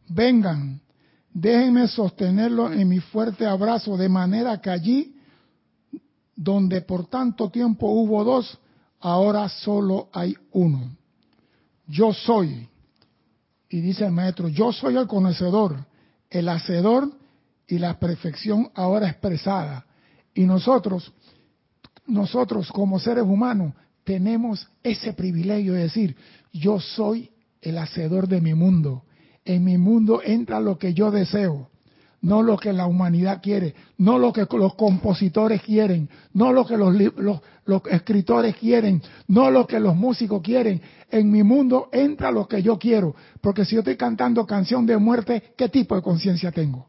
Vengan, 0.08 0.80
déjenme 1.32 1.86
sostenerlo 1.86 2.72
en 2.72 2.88
mi 2.88 2.98
fuerte 2.98 3.46
abrazo 3.46 3.96
de 3.96 4.08
manera 4.08 4.60
que 4.60 4.70
allí, 4.70 5.15
donde 6.36 6.82
por 6.82 7.06
tanto 7.06 7.50
tiempo 7.50 7.88
hubo 7.88 8.22
dos, 8.22 8.58
ahora 9.00 9.48
solo 9.48 10.10
hay 10.12 10.36
uno. 10.52 10.94
Yo 11.88 12.12
soy 12.12 12.68
y 13.68 13.80
dice 13.80 14.04
el 14.04 14.12
maestro, 14.12 14.48
yo 14.48 14.72
soy 14.72 14.96
el 14.96 15.06
conocedor, 15.06 15.86
el 16.30 16.48
hacedor 16.48 17.10
y 17.66 17.78
la 17.78 17.98
perfección 17.98 18.70
ahora 18.74 19.08
expresada. 19.08 19.86
Y 20.34 20.44
nosotros, 20.44 21.12
nosotros 22.06 22.70
como 22.70 23.00
seres 23.00 23.24
humanos, 23.24 23.72
tenemos 24.04 24.68
ese 24.82 25.14
privilegio 25.14 25.72
de 25.72 25.82
decir, 25.82 26.16
yo 26.52 26.78
soy 26.78 27.30
el 27.60 27.78
hacedor 27.78 28.28
de 28.28 28.40
mi 28.40 28.54
mundo. 28.54 29.04
En 29.44 29.64
mi 29.64 29.78
mundo 29.78 30.20
entra 30.22 30.60
lo 30.60 30.78
que 30.78 30.94
yo 30.94 31.10
deseo 31.10 31.70
no 32.26 32.42
lo 32.42 32.56
que 32.56 32.72
la 32.72 32.88
humanidad 32.88 33.40
quiere, 33.40 33.72
no 33.98 34.18
lo 34.18 34.32
que 34.32 34.48
los 34.50 34.74
compositores 34.74 35.62
quieren, 35.62 36.10
no 36.32 36.52
lo 36.52 36.66
que 36.66 36.76
los, 36.76 36.92
los, 37.14 37.82
escritores 37.88 38.56
quieren, 38.56 39.00
no 39.28 39.48
lo 39.48 39.64
que 39.64 39.78
los 39.78 39.94
músicos 39.94 40.42
quieren. 40.42 40.82
En 41.08 41.30
mi 41.30 41.44
mundo 41.44 41.88
entra 41.92 42.32
lo 42.32 42.48
que 42.48 42.60
yo 42.64 42.80
quiero, 42.80 43.14
porque 43.40 43.64
si 43.64 43.76
yo 43.76 43.78
estoy 43.82 43.96
cantando 43.96 44.44
canción 44.44 44.84
de 44.86 44.96
muerte, 44.96 45.54
¿qué 45.56 45.68
tipo 45.68 45.94
de 45.94 46.02
conciencia 46.02 46.50
tengo? 46.50 46.88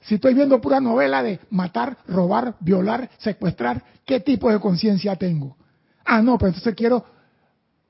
Si 0.00 0.14
estoy 0.14 0.32
viendo 0.32 0.58
pura 0.58 0.80
novela 0.80 1.22
de 1.22 1.38
matar, 1.50 1.98
robar, 2.08 2.56
violar, 2.60 3.10
secuestrar, 3.18 3.84
¿qué 4.06 4.20
tipo 4.20 4.50
de 4.50 4.58
conciencia 4.58 5.16
tengo? 5.16 5.54
Ah, 6.02 6.22
no, 6.22 6.38
pero 6.38 6.48
entonces 6.48 6.74
quiero 6.74 7.04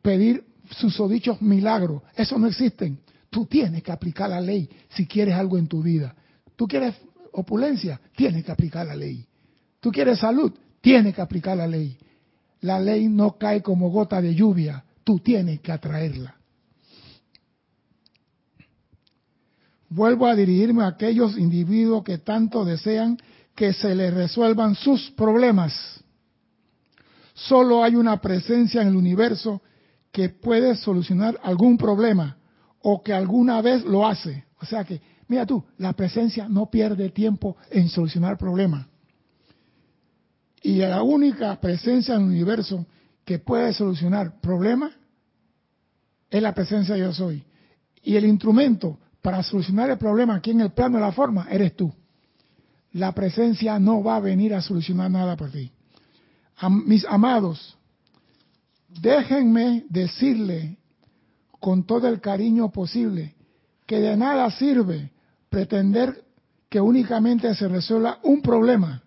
pedir 0.02 0.44
susodichos 0.68 1.40
milagros. 1.40 2.02
Eso 2.16 2.40
no 2.40 2.48
existen. 2.48 2.98
Tú 3.30 3.46
tienes 3.46 3.82
que 3.82 3.92
aplicar 3.92 4.30
la 4.30 4.40
ley 4.40 4.68
si 4.90 5.06
quieres 5.06 5.34
algo 5.34 5.58
en 5.58 5.66
tu 5.66 5.82
vida. 5.82 6.14
Tú 6.56 6.66
quieres 6.66 6.94
opulencia, 7.32 8.00
tienes 8.16 8.44
que 8.44 8.52
aplicar 8.52 8.86
la 8.86 8.96
ley. 8.96 9.26
Tú 9.80 9.92
quieres 9.92 10.18
salud, 10.18 10.52
tienes 10.80 11.14
que 11.14 11.20
aplicar 11.20 11.56
la 11.56 11.66
ley. 11.66 11.96
La 12.60 12.80
ley 12.80 13.08
no 13.08 13.36
cae 13.38 13.62
como 13.62 13.90
gota 13.90 14.20
de 14.20 14.34
lluvia, 14.34 14.84
tú 15.04 15.20
tienes 15.20 15.60
que 15.60 15.70
atraerla. 15.70 16.34
Vuelvo 19.90 20.26
a 20.26 20.34
dirigirme 20.34 20.82
a 20.82 20.88
aquellos 20.88 21.38
individuos 21.38 22.04
que 22.04 22.18
tanto 22.18 22.64
desean 22.64 23.18
que 23.54 23.72
se 23.72 23.94
les 23.94 24.12
resuelvan 24.12 24.74
sus 24.74 25.10
problemas. 25.12 26.02
Solo 27.34 27.84
hay 27.84 27.94
una 27.94 28.20
presencia 28.20 28.82
en 28.82 28.88
el 28.88 28.96
universo 28.96 29.62
que 30.10 30.28
puede 30.28 30.74
solucionar 30.76 31.38
algún 31.42 31.78
problema 31.78 32.37
o 32.82 33.02
que 33.02 33.12
alguna 33.12 33.60
vez 33.60 33.84
lo 33.84 34.06
hace. 34.06 34.44
O 34.60 34.66
sea 34.66 34.84
que, 34.84 35.00
mira 35.28 35.46
tú, 35.46 35.64
la 35.78 35.92
presencia 35.92 36.48
no 36.48 36.70
pierde 36.70 37.10
tiempo 37.10 37.56
en 37.70 37.88
solucionar 37.88 38.38
problemas. 38.38 38.86
Y 40.62 40.76
la 40.76 41.02
única 41.02 41.60
presencia 41.60 42.14
en 42.14 42.22
el 42.22 42.28
universo 42.28 42.86
que 43.24 43.38
puede 43.38 43.72
solucionar 43.72 44.40
problemas 44.40 44.92
es 46.30 46.42
la 46.42 46.54
presencia 46.54 46.96
yo 46.96 47.12
soy. 47.12 47.44
Y 48.02 48.16
el 48.16 48.24
instrumento 48.24 48.98
para 49.22 49.42
solucionar 49.42 49.90
el 49.90 49.98
problema 49.98 50.36
aquí 50.36 50.50
en 50.50 50.60
el 50.60 50.70
plano 50.70 50.96
de 50.98 51.04
la 51.04 51.12
forma 51.12 51.46
eres 51.50 51.76
tú. 51.76 51.92
La 52.92 53.12
presencia 53.12 53.78
no 53.78 54.02
va 54.02 54.16
a 54.16 54.20
venir 54.20 54.54
a 54.54 54.62
solucionar 54.62 55.10
nada 55.10 55.36
por 55.36 55.50
ti. 55.50 55.70
mis 56.86 57.04
amados, 57.04 57.76
déjenme 58.88 59.84
decirle 59.88 60.78
con 61.60 61.84
todo 61.84 62.08
el 62.08 62.20
cariño 62.20 62.70
posible 62.70 63.34
que 63.86 64.00
de 64.00 64.16
nada 64.16 64.50
sirve 64.50 65.10
pretender 65.48 66.24
que 66.68 66.80
únicamente 66.80 67.54
se 67.54 67.68
resuelva 67.68 68.18
un 68.22 68.42
problema, 68.42 69.02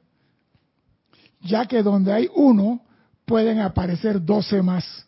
ya 1.41 1.65
que 1.67 1.83
donde 1.83 2.11
hay 2.11 2.27
uno 2.33 2.81
pueden 3.25 3.59
aparecer 3.59 4.23
doce 4.25 4.61
más. 4.61 5.05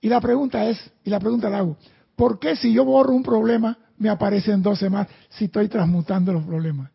Y 0.00 0.08
la 0.08 0.20
pregunta 0.20 0.68
es, 0.68 0.78
y 1.02 1.10
la 1.10 1.18
pregunta 1.18 1.48
la 1.48 1.58
hago, 1.58 1.76
¿por 2.14 2.38
qué 2.38 2.56
si 2.56 2.72
yo 2.72 2.84
borro 2.84 3.14
un 3.14 3.22
problema 3.22 3.78
me 3.96 4.10
aparecen 4.10 4.62
doce 4.62 4.90
más 4.90 5.08
si 5.30 5.46
estoy 5.46 5.68
transmutando 5.68 6.32
los 6.32 6.44
problemas? 6.44 6.90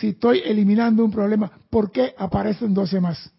Si 0.00 0.08
estoy 0.08 0.42
eliminando 0.44 1.04
un 1.04 1.10
problema, 1.10 1.50
¿por 1.70 1.92
qué 1.92 2.14
aparecen 2.18 2.74
doce 2.74 3.00
más? 3.00 3.30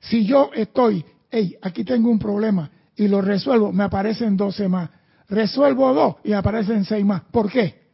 Si 0.00 0.24
yo 0.24 0.50
estoy, 0.54 1.04
hey, 1.30 1.56
aquí 1.60 1.82
tengo 1.82 2.08
un 2.08 2.18
problema 2.18 2.70
y 2.96 3.08
lo 3.08 3.20
resuelvo, 3.20 3.72
me 3.72 3.84
aparecen 3.84 4.36
doce 4.36 4.68
más. 4.68 4.90
Resuelvo 5.28 5.92
dos 5.92 6.16
y 6.24 6.32
aparecen 6.32 6.84
seis 6.84 7.04
más. 7.04 7.22
¿Por 7.24 7.50
qué? 7.50 7.86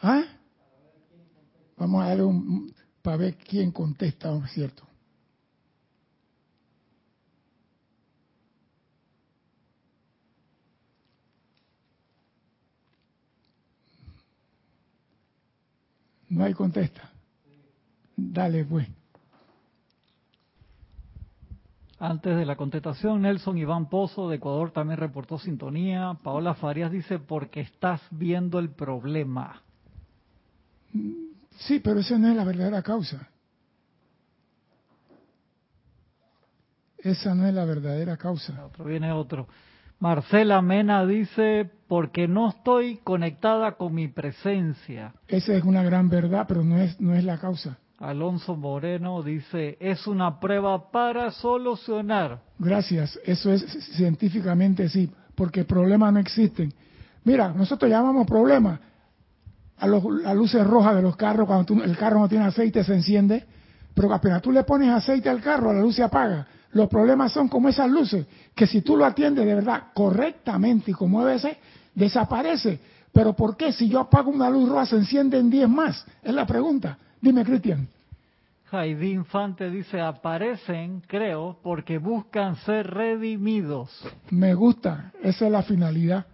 ¿Ah? 0.00 0.24
Vamos 1.76 2.02
a 2.02 2.08
darle 2.08 2.24
un, 2.24 2.74
para 3.02 3.16
ver 3.16 3.36
quién 3.36 3.72
contesta, 3.72 4.28
¿no 4.28 4.44
es 4.44 4.52
cierto? 4.52 4.84
No 16.28 16.44
hay 16.44 16.52
contesta. 16.52 17.10
Dale, 18.14 18.64
pues. 18.64 18.86
Antes 22.00 22.36
de 22.36 22.46
la 22.46 22.54
contestación, 22.54 23.22
Nelson 23.22 23.58
Iván 23.58 23.88
Pozo 23.88 24.28
de 24.28 24.36
Ecuador 24.36 24.70
también 24.70 25.00
reportó 25.00 25.38
sintonía. 25.38 26.16
Paola 26.22 26.54
Farias 26.54 26.92
dice, 26.92 27.18
porque 27.18 27.60
estás 27.60 28.00
viendo 28.10 28.60
el 28.60 28.70
problema. 28.70 29.62
Sí, 31.58 31.80
pero 31.80 32.00
esa 32.00 32.16
no 32.16 32.28
es 32.28 32.36
la 32.36 32.44
verdadera 32.44 32.82
causa. 32.82 33.28
Esa 36.98 37.34
no 37.34 37.46
es 37.46 37.54
la 37.54 37.64
verdadera 37.64 38.16
causa. 38.16 38.64
Otro 38.66 38.84
viene 38.84 39.10
otro. 39.10 39.48
Marcela 39.98 40.62
Mena 40.62 41.04
dice, 41.04 41.68
porque 41.88 42.28
no 42.28 42.50
estoy 42.50 42.98
conectada 42.98 43.72
con 43.72 43.92
mi 43.94 44.06
presencia. 44.06 45.14
Esa 45.26 45.54
es 45.54 45.64
una 45.64 45.82
gran 45.82 46.08
verdad, 46.08 46.44
pero 46.46 46.62
no 46.62 46.78
es, 46.78 47.00
no 47.00 47.14
es 47.14 47.24
la 47.24 47.38
causa. 47.38 47.78
Alonso 47.98 48.54
Moreno 48.54 49.22
dice, 49.22 49.76
es 49.80 50.06
una 50.06 50.38
prueba 50.38 50.90
para 50.90 51.32
solucionar. 51.32 52.40
Gracias, 52.58 53.18
eso 53.24 53.52
es 53.52 53.62
científicamente 53.96 54.88
sí, 54.88 55.10
porque 55.34 55.64
problemas 55.64 56.12
no 56.12 56.20
existen. 56.20 56.72
Mira, 57.24 57.48
nosotros 57.48 57.90
llamamos 57.90 58.24
problemas 58.26 58.78
a 59.78 59.86
los, 59.88 60.04
las 60.22 60.36
luces 60.36 60.64
rojas 60.64 60.94
de 60.94 61.02
los 61.02 61.16
carros, 61.16 61.46
cuando 61.48 61.82
el 61.82 61.96
carro 61.96 62.20
no 62.20 62.28
tiene 62.28 62.44
aceite 62.44 62.84
se 62.84 62.94
enciende, 62.94 63.44
pero 63.94 64.12
apenas 64.14 64.42
tú 64.42 64.52
le 64.52 64.62
pones 64.62 64.90
aceite 64.90 65.28
al 65.28 65.40
carro, 65.40 65.72
la 65.72 65.80
luz 65.80 65.96
se 65.96 66.04
apaga. 66.04 66.46
Los 66.72 66.88
problemas 66.88 67.32
son 67.32 67.48
como 67.48 67.68
esas 67.68 67.90
luces, 67.90 68.26
que 68.54 68.66
si 68.68 68.80
tú 68.82 68.96
lo 68.96 69.04
atiendes 69.04 69.44
de 69.44 69.54
verdad 69.56 69.84
correctamente 69.92 70.92
y 70.92 70.94
como 70.94 71.24
debe 71.24 71.40
ser, 71.40 71.58
desaparece. 71.94 72.78
Pero 73.12 73.32
¿por 73.32 73.56
qué 73.56 73.72
si 73.72 73.88
yo 73.88 73.98
apago 73.98 74.30
una 74.30 74.48
luz 74.50 74.68
roja 74.68 74.86
se 74.86 74.96
encienden 74.96 75.50
10 75.50 75.68
más? 75.68 76.06
Es 76.22 76.32
la 76.32 76.46
pregunta. 76.46 76.98
Dime, 77.20 77.44
Cristian. 77.44 77.88
Jaidí 78.70 79.12
Infante 79.12 79.70
dice, 79.70 80.00
aparecen, 80.00 81.00
creo, 81.06 81.58
porque 81.62 81.98
buscan 81.98 82.56
ser 82.56 82.86
redimidos. 82.86 83.90
Me 84.30 84.54
gusta, 84.54 85.12
esa 85.22 85.46
es 85.46 85.52
la 85.52 85.62
finalidad. 85.62 86.26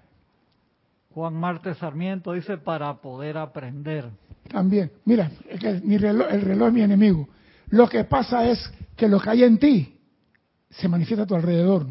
Juan 1.10 1.34
Marte 1.34 1.74
Sarmiento 1.74 2.32
dice 2.32 2.58
para 2.58 2.92
poder 3.00 3.38
aprender. 3.38 4.10
También, 4.48 4.90
mira, 5.04 5.30
mi 5.84 5.96
reloj, 5.96 6.26
el 6.28 6.40
reloj 6.40 6.68
es 6.68 6.74
mi 6.74 6.82
enemigo. 6.82 7.28
Lo 7.68 7.88
que 7.88 8.02
pasa 8.04 8.48
es 8.50 8.72
que 8.96 9.08
lo 9.08 9.20
que 9.20 9.30
hay 9.30 9.44
en 9.44 9.58
ti 9.58 9.96
se 10.70 10.88
manifiesta 10.88 11.22
a 11.22 11.26
tu 11.26 11.36
alrededor. 11.36 11.86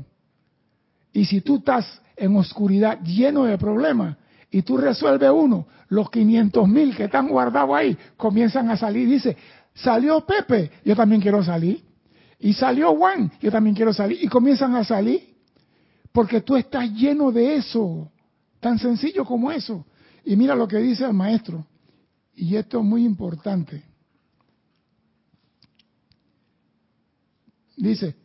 Y 1.14 1.24
si 1.24 1.40
tú 1.40 1.58
estás 1.58 2.02
en 2.18 2.36
oscuridad 2.36 3.00
lleno 3.02 3.46
de 3.46 3.58
problemas 3.58 4.18
y 4.54 4.62
tú 4.62 4.78
resuelves 4.78 5.32
uno, 5.34 5.66
los 5.90 6.12
500 6.12 6.68
mil 6.68 6.96
que 6.96 7.06
están 7.06 7.28
guardados 7.28 7.76
ahí 7.76 7.98
comienzan 8.16 8.70
a 8.70 8.78
salir. 8.78 9.10
Dice, 9.10 9.36
salió 9.74 10.24
Pepe, 10.28 10.70
yo 10.86 10.96
también 10.96 11.20
quiero 11.20 11.44
salir. 11.44 11.84
Y 12.38 12.54
salió 12.54 12.96
Juan, 12.96 13.32
yo 13.42 13.52
también 13.52 13.76
quiero 13.76 13.92
salir. 13.92 14.24
Y 14.24 14.28
comienzan 14.28 14.76
a 14.76 14.84
salir 14.84 15.36
porque 16.12 16.42
tú 16.42 16.56
estás 16.56 16.88
lleno 16.92 17.32
de 17.32 17.56
eso. 17.56 18.12
Tan 18.60 18.78
sencillo 18.78 19.26
como 19.26 19.52
eso. 19.52 19.88
Y 20.24 20.36
mira 20.36 20.56
lo 20.56 20.68
que 20.68 20.78
dice 20.78 21.04
el 21.04 21.14
maestro. 21.14 21.66
Y 22.36 22.56
esto 22.56 22.78
es 22.78 22.86
muy 22.86 23.04
importante. 23.04 23.84
Dice, 27.76 28.16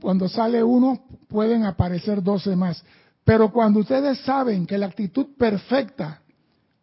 cuando 0.00 0.30
sale 0.30 0.64
uno 0.64 1.04
pueden 1.28 1.64
aparecer 1.64 2.22
doce 2.22 2.56
más. 2.56 2.82
Pero 3.24 3.52
cuando 3.52 3.80
ustedes 3.80 4.18
saben 4.20 4.66
que 4.66 4.78
la 4.78 4.86
actitud 4.86 5.36
perfecta, 5.38 6.22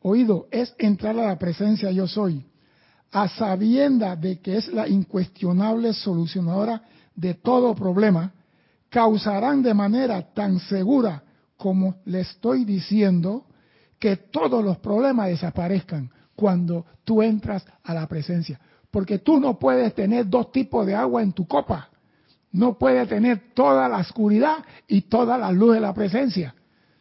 oído, 0.02 0.48
es 0.52 0.74
entrar 0.78 1.18
a 1.20 1.28
la 1.28 1.38
presencia 1.38 1.92
yo 1.92 2.08
soy, 2.08 2.46
a 3.12 3.28
sabienda 3.28 4.16
de 4.16 4.40
que 4.40 4.58
es 4.58 4.68
la 4.70 4.88
incuestionable 4.88 5.94
solucionadora 5.94 6.82
de 7.16 7.34
todo 7.34 7.76
problema, 7.76 8.32
causarán 8.90 9.62
de 9.62 9.74
manera 9.74 10.34
tan 10.34 10.60
segura 10.60 11.24
como 11.58 11.96
le 12.06 12.22
estoy 12.22 12.64
diciendo, 12.64 13.46
que 14.00 14.16
todos 14.16 14.64
los 14.64 14.78
problemas 14.78 15.28
desaparezcan 15.28 16.10
cuando 16.36 16.86
tú 17.04 17.22
entras 17.22 17.66
a 17.84 17.94
la 17.94 18.08
presencia. 18.08 18.60
Porque 18.90 19.20
tú 19.20 19.40
no 19.40 19.60
puedes 19.60 19.94
tener 19.94 20.28
dos 20.28 20.52
tipos 20.52 20.86
de 20.88 20.96
agua 20.96 21.22
en 21.22 21.34
tu 21.34 21.46
copa. 21.46 21.90
No 22.52 22.78
puedes 22.78 23.08
tener 23.08 23.54
toda 23.54 23.88
la 23.88 23.98
oscuridad 23.98 24.58
y 24.88 25.02
toda 25.02 25.38
la 25.38 25.52
luz 25.52 25.76
de 25.76 25.82
la 25.82 25.94
presencia. 25.94 26.56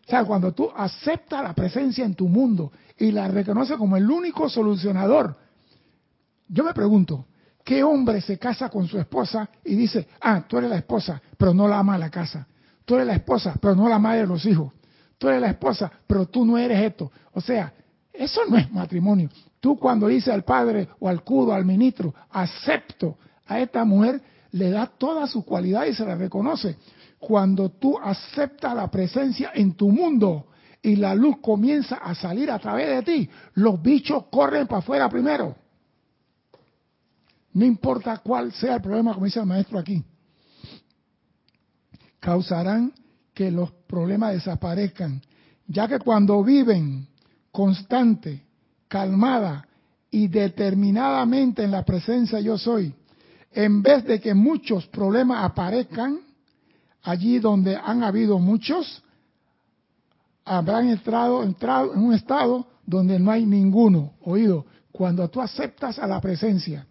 O 0.06 0.10
sea, 0.10 0.24
cuando 0.24 0.52
tú 0.52 0.70
aceptas 0.74 1.42
la 1.42 1.54
presencia 1.54 2.04
en 2.04 2.14
tu 2.14 2.28
mundo 2.28 2.72
y 2.96 3.10
la 3.10 3.28
reconoces 3.28 3.76
como 3.76 3.96
el 3.96 4.10
único 4.10 4.48
solucionador, 4.48 5.36
yo 6.48 6.64
me 6.64 6.72
pregunto, 6.72 7.26
¿qué 7.62 7.82
hombre 7.82 8.20
se 8.20 8.38
casa 8.38 8.70
con 8.70 8.86
su 8.86 8.98
esposa 8.98 9.48
y 9.64 9.74
dice, 9.74 10.08
ah, 10.20 10.44
tú 10.48 10.58
eres 10.58 10.70
la 10.70 10.76
esposa, 10.76 11.20
pero 11.36 11.52
no 11.52 11.68
la 11.68 11.78
ama 11.78 11.98
la 11.98 12.10
casa? 12.10 12.46
Tú 12.84 12.94
eres 12.94 13.06
la 13.06 13.14
esposa, 13.14 13.54
pero 13.60 13.74
no 13.74 13.86
la 13.88 13.98
madre 13.98 14.20
de 14.22 14.26
los 14.26 14.46
hijos. 14.46 14.72
Tú 15.18 15.28
eres 15.28 15.42
la 15.42 15.50
esposa, 15.50 15.92
pero 16.06 16.26
tú 16.26 16.46
no 16.46 16.56
eres 16.56 16.80
esto. 16.80 17.12
O 17.32 17.40
sea, 17.40 17.74
eso 18.12 18.40
no 18.48 18.56
es 18.56 18.72
matrimonio. 18.72 19.28
Tú 19.60 19.78
cuando 19.78 20.06
dices 20.06 20.32
al 20.32 20.44
padre 20.44 20.88
o 21.00 21.08
al 21.08 21.22
cudo, 21.22 21.52
al 21.52 21.66
ministro, 21.66 22.14
acepto 22.30 23.18
a 23.44 23.60
esta 23.60 23.84
mujer, 23.84 24.22
le 24.52 24.70
da 24.70 24.86
toda 24.86 25.26
su 25.26 25.44
cualidad 25.44 25.86
y 25.86 25.94
se 25.94 26.04
la 26.04 26.14
reconoce. 26.14 26.76
Cuando 27.18 27.70
tú 27.70 27.98
aceptas 27.98 28.74
la 28.74 28.90
presencia 28.90 29.50
en 29.54 29.74
tu 29.74 29.90
mundo 29.90 30.46
y 30.80 30.96
la 30.96 31.14
luz 31.14 31.38
comienza 31.40 31.96
a 31.96 32.14
salir 32.14 32.50
a 32.50 32.58
través 32.58 32.88
de 32.88 33.02
ti, 33.02 33.30
los 33.54 33.82
bichos 33.82 34.24
corren 34.30 34.66
para 34.66 34.78
afuera 34.78 35.08
primero. 35.08 35.56
No 37.52 37.64
importa 37.64 38.18
cuál 38.18 38.52
sea 38.52 38.76
el 38.76 38.82
problema, 38.82 39.14
como 39.14 39.26
dice 39.26 39.40
el 39.40 39.46
maestro 39.46 39.78
aquí 39.78 40.04
causarán 42.20 42.92
que 43.34 43.50
los 43.50 43.70
problemas 43.86 44.34
desaparezcan, 44.34 45.22
ya 45.66 45.86
que 45.86 45.98
cuando 45.98 46.42
viven 46.42 47.06
constante, 47.50 48.44
calmada 48.88 49.66
y 50.10 50.28
determinadamente 50.28 51.62
en 51.62 51.70
la 51.70 51.84
presencia 51.84 52.40
yo 52.40 52.58
soy, 52.58 52.94
en 53.52 53.82
vez 53.82 54.04
de 54.04 54.20
que 54.20 54.34
muchos 54.34 54.86
problemas 54.86 55.44
aparezcan, 55.44 56.20
allí 57.02 57.38
donde 57.38 57.76
han 57.76 58.02
habido 58.02 58.38
muchos, 58.38 59.02
habrán 60.44 60.88
entrado, 60.88 61.42
entrado 61.42 61.94
en 61.94 62.00
un 62.00 62.14
estado 62.14 62.66
donde 62.84 63.18
no 63.18 63.30
hay 63.30 63.46
ninguno. 63.46 64.14
Oído, 64.22 64.66
cuando 64.92 65.28
tú 65.28 65.40
aceptas 65.40 65.98
a 65.98 66.06
la 66.06 66.20
presencia 66.20 66.86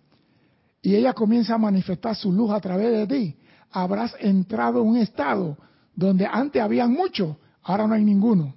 y 0.82 0.96
ella 0.96 1.14
comienza 1.14 1.56
a 1.56 1.58
manifestar 1.58 2.16
su 2.16 2.32
luz 2.32 2.52
a 2.52 2.60
través 2.60 2.92
de 2.92 3.08
ti, 3.08 3.38
habrás 3.72 4.16
entrado 4.20 4.82
en 4.82 4.88
un 4.88 4.98
estado 4.98 5.58
donde 5.96 6.26
antes 6.26 6.62
habían 6.62 6.94
muchos, 6.94 7.36
ahora 7.64 7.88
no 7.88 7.96
hay 7.96 8.04
ninguno. 8.04 8.56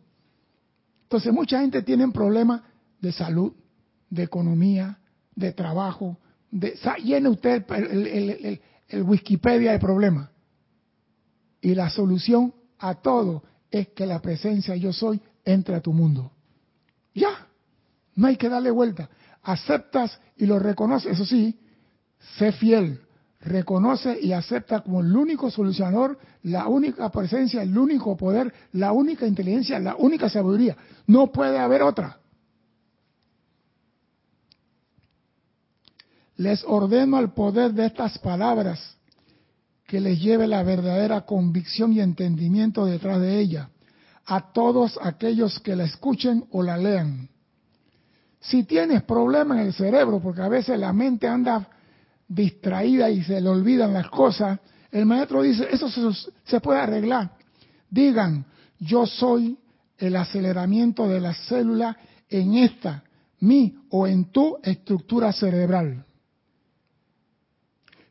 Entonces 1.04 1.32
mucha 1.32 1.60
gente 1.60 1.82
tiene 1.82 2.06
problemas 2.12 2.62
de 3.00 3.12
salud, 3.12 3.52
de 4.10 4.22
economía, 4.22 4.98
de 5.34 5.52
trabajo, 5.52 6.18
de, 6.50 6.78
llene 7.02 7.28
usted 7.28 7.64
el, 7.70 8.60
el 8.88 9.02
Wikipedia 9.02 9.72
de 9.72 9.78
problemas. 9.78 10.30
Y 11.60 11.74
la 11.74 11.90
solución 11.90 12.54
a 12.78 12.94
todo 12.96 13.42
es 13.70 13.88
que 13.88 14.06
la 14.06 14.20
presencia 14.20 14.74
yo 14.76 14.92
soy 14.92 15.20
entre 15.44 15.74
a 15.74 15.80
tu 15.80 15.92
mundo. 15.92 16.32
Ya, 17.14 17.48
no 18.14 18.26
hay 18.26 18.36
que 18.36 18.48
darle 18.48 18.70
vuelta. 18.70 19.08
Aceptas 19.42 20.20
y 20.36 20.46
lo 20.46 20.58
reconoces, 20.58 21.12
eso 21.12 21.24
sí, 21.24 21.58
sé 22.38 22.52
fiel, 22.52 23.00
reconoce 23.40 24.18
y 24.20 24.32
acepta 24.32 24.80
como 24.80 25.00
el 25.00 25.14
único 25.16 25.50
solucionador, 25.50 26.18
la 26.42 26.66
única 26.68 27.10
presencia, 27.10 27.62
el 27.62 27.76
único 27.76 28.16
poder, 28.16 28.52
la 28.72 28.92
única 28.92 29.26
inteligencia, 29.26 29.78
la 29.78 29.96
única 29.96 30.28
sabiduría. 30.28 30.76
No 31.06 31.32
puede 31.32 31.58
haber 31.58 31.82
otra. 31.82 32.19
Les 36.40 36.64
ordeno 36.66 37.18
al 37.18 37.34
poder 37.34 37.74
de 37.74 37.84
estas 37.84 38.18
palabras 38.18 38.96
que 39.86 40.00
les 40.00 40.18
lleve 40.18 40.46
la 40.46 40.62
verdadera 40.62 41.26
convicción 41.26 41.92
y 41.92 42.00
entendimiento 42.00 42.86
detrás 42.86 43.20
de 43.20 43.40
ella 43.40 43.68
a 44.24 44.50
todos 44.50 44.98
aquellos 45.02 45.60
que 45.60 45.76
la 45.76 45.84
escuchen 45.84 46.46
o 46.50 46.62
la 46.62 46.78
lean. 46.78 47.28
Si 48.40 48.64
tienes 48.64 49.02
problemas 49.02 49.58
en 49.58 49.66
el 49.66 49.74
cerebro, 49.74 50.18
porque 50.18 50.40
a 50.40 50.48
veces 50.48 50.78
la 50.78 50.94
mente 50.94 51.28
anda 51.28 51.68
distraída 52.26 53.10
y 53.10 53.22
se 53.22 53.38
le 53.38 53.48
olvidan 53.50 53.92
las 53.92 54.08
cosas, 54.08 54.60
el 54.90 55.04
maestro 55.04 55.42
dice, 55.42 55.68
eso 55.70 55.90
se, 55.90 56.60
puede 56.60 56.80
arreglar. 56.80 57.32
Digan, 57.90 58.46
yo 58.78 59.04
soy 59.04 59.58
el 59.98 60.16
aceleramiento 60.16 61.06
de 61.06 61.20
la 61.20 61.34
célula 61.34 61.98
en 62.30 62.54
esta, 62.54 63.04
mi 63.40 63.76
o 63.90 64.06
en 64.06 64.32
tu 64.32 64.56
estructura 64.62 65.34
cerebral, 65.34 66.06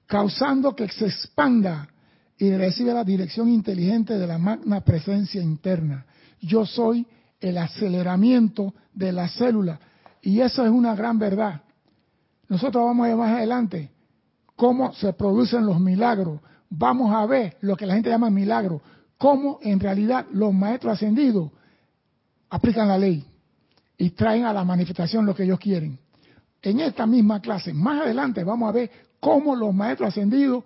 causando 0.09 0.75
que 0.75 0.89
se 0.89 1.05
expanda 1.05 1.87
y 2.35 2.49
reciba 2.55 2.95
la 2.95 3.03
dirección 3.03 3.47
inteligente 3.47 4.17
de 4.17 4.25
la 4.25 4.39
magna 4.39 4.81
presencia 4.81 5.39
interna. 5.39 6.03
Yo 6.41 6.65
soy 6.65 7.05
el 7.39 7.59
aceleramiento 7.59 8.73
de 8.91 9.11
la 9.11 9.29
célula. 9.29 9.79
Y 10.23 10.41
eso 10.41 10.65
es 10.65 10.71
una 10.71 10.95
gran 10.95 11.19
verdad. 11.19 11.61
Nosotros 12.47 12.83
vamos 12.83 13.05
a 13.05 13.09
ver 13.09 13.17
más 13.17 13.37
adelante 13.37 13.91
cómo 14.55 14.93
se 14.93 15.13
producen 15.13 15.67
los 15.67 15.79
milagros. 15.79 16.39
Vamos 16.71 17.13
a 17.13 17.27
ver 17.27 17.57
lo 17.61 17.77
que 17.77 17.85
la 17.85 17.93
gente 17.93 18.09
llama 18.09 18.31
milagro, 18.31 18.81
cómo 19.15 19.59
en 19.61 19.79
realidad 19.79 20.25
los 20.31 20.51
maestros 20.55 20.93
ascendidos 20.93 21.51
aplican 22.49 22.87
la 22.87 22.97
ley 22.97 23.27
y 23.95 24.09
traen 24.09 24.45
a 24.45 24.53
la 24.53 24.63
manifestación 24.63 25.27
lo 25.27 25.35
que 25.35 25.43
ellos 25.43 25.59
quieren. 25.59 25.99
En 26.63 26.79
esta 26.79 27.05
misma 27.05 27.39
clase, 27.41 27.73
más 27.73 28.01
adelante 28.01 28.43
vamos 28.43 28.69
a 28.69 28.71
ver 28.71 29.08
cómo 29.19 29.55
los 29.55 29.73
maestros 29.73 30.09
ascendidos 30.09 30.63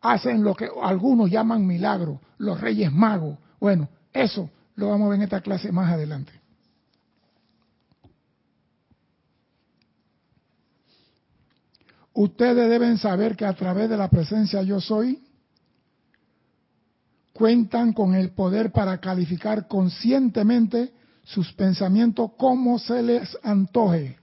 hacen 0.00 0.42
lo 0.42 0.54
que 0.54 0.68
algunos 0.82 1.30
llaman 1.30 1.66
milagro, 1.66 2.20
los 2.38 2.60
reyes 2.60 2.92
magos. 2.92 3.38
Bueno, 3.58 3.88
eso 4.12 4.50
lo 4.76 4.88
vamos 4.88 5.06
a 5.06 5.10
ver 5.10 5.18
en 5.18 5.22
esta 5.24 5.40
clase 5.40 5.70
más 5.72 5.92
adelante. 5.92 6.32
Ustedes 12.12 12.68
deben 12.68 12.98
saber 12.98 13.36
que 13.36 13.46
a 13.46 13.52
través 13.54 13.88
de 13.88 13.96
la 13.96 14.08
presencia 14.08 14.62
yo 14.62 14.80
soy, 14.80 15.22
cuentan 17.32 17.92
con 17.92 18.14
el 18.14 18.30
poder 18.32 18.72
para 18.72 18.98
calificar 18.98 19.68
conscientemente 19.68 20.92
sus 21.24 21.52
pensamientos 21.52 22.32
como 22.36 22.78
se 22.78 23.02
les 23.02 23.38
antoje. 23.42 24.18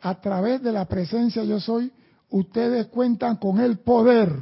A 0.00 0.20
través 0.20 0.62
de 0.62 0.72
la 0.72 0.84
presencia 0.84 1.44
yo 1.44 1.60
soy, 1.60 1.90
ustedes 2.30 2.86
cuentan 2.86 3.36
con 3.36 3.60
el 3.60 3.78
poder 3.78 4.32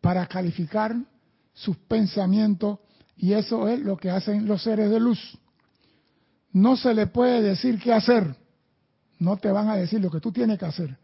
para 0.00 0.26
calificar 0.26 0.94
sus 1.52 1.76
pensamientos 1.76 2.78
y 3.16 3.32
eso 3.32 3.68
es 3.68 3.80
lo 3.80 3.96
que 3.96 4.10
hacen 4.10 4.46
los 4.46 4.62
seres 4.62 4.90
de 4.90 5.00
luz. 5.00 5.38
No 6.52 6.76
se 6.76 6.94
le 6.94 7.06
puede 7.06 7.42
decir 7.42 7.80
qué 7.80 7.92
hacer 7.92 8.36
no 9.18 9.36
te 9.36 9.50
van 9.50 9.68
a 9.68 9.76
decir 9.76 10.00
lo 10.00 10.10
que 10.10 10.20
tú 10.20 10.32
tienes 10.32 10.58
que 10.58 10.66
hacer, 10.66 10.96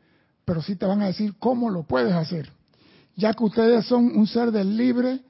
pero 0.45 0.63
sí 0.63 0.77
te 0.77 0.87
van 0.87 1.03
a 1.03 1.07
decir 1.07 1.35
cómo 1.39 1.71
lo 1.71 1.85
puedes 1.85 2.13
hacer, 2.13 2.51
ya 3.17 3.33
que 3.33 3.45
ustedes 3.45 3.87
son 3.87 4.17
un 4.17 4.27
ser 4.27 4.51
del 4.51 4.77
libre, 4.77 5.21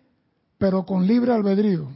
pero 0.58 0.84
con 0.84 1.06
libre 1.06 1.32
albedrío. 1.32 1.88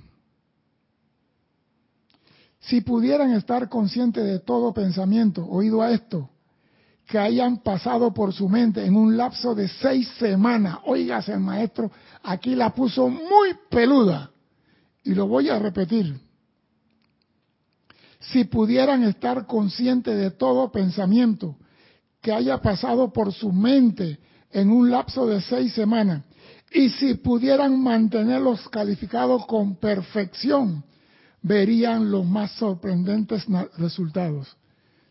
Si 2.61 2.81
pudieran 2.81 3.33
estar 3.33 3.68
conscientes 3.68 4.24
de 4.24 4.38
todo 4.38 4.72
pensamiento, 4.72 5.46
oído 5.46 5.83
a 5.83 5.90
esto, 5.90 6.31
que 7.06 7.18
hayan 7.18 7.58
pasado 7.58 8.14
por 8.14 8.32
su 8.32 8.48
mente 8.48 8.84
en 8.84 8.96
un 8.96 9.16
lapso 9.16 9.54
de 9.54 9.68
seis 9.68 10.08
semanas, 10.18 10.78
oígase 10.84 11.32
el 11.32 11.40
maestro, 11.40 11.90
aquí 12.22 12.54
la 12.54 12.70
puso 12.74 13.08
muy 13.08 13.54
peluda, 13.68 14.30
y 15.02 15.14
lo 15.14 15.26
voy 15.26 15.50
a 15.50 15.58
repetir. 15.58 16.18
Si 18.20 18.44
pudieran 18.44 19.02
estar 19.02 19.46
conscientes 19.46 20.16
de 20.16 20.30
todo 20.30 20.72
pensamiento 20.72 21.56
que 22.22 22.32
haya 22.32 22.62
pasado 22.62 23.12
por 23.12 23.34
su 23.34 23.52
mente 23.52 24.18
en 24.50 24.70
un 24.70 24.90
lapso 24.90 25.26
de 25.26 25.42
seis 25.42 25.74
semanas, 25.74 26.22
y 26.72 26.88
si 26.88 27.14
pudieran 27.14 27.80
mantenerlos 27.80 28.66
calificados 28.70 29.46
con 29.46 29.76
perfección, 29.76 30.82
verían 31.42 32.10
los 32.10 32.24
más 32.24 32.52
sorprendentes 32.52 33.44
resultados. 33.76 34.56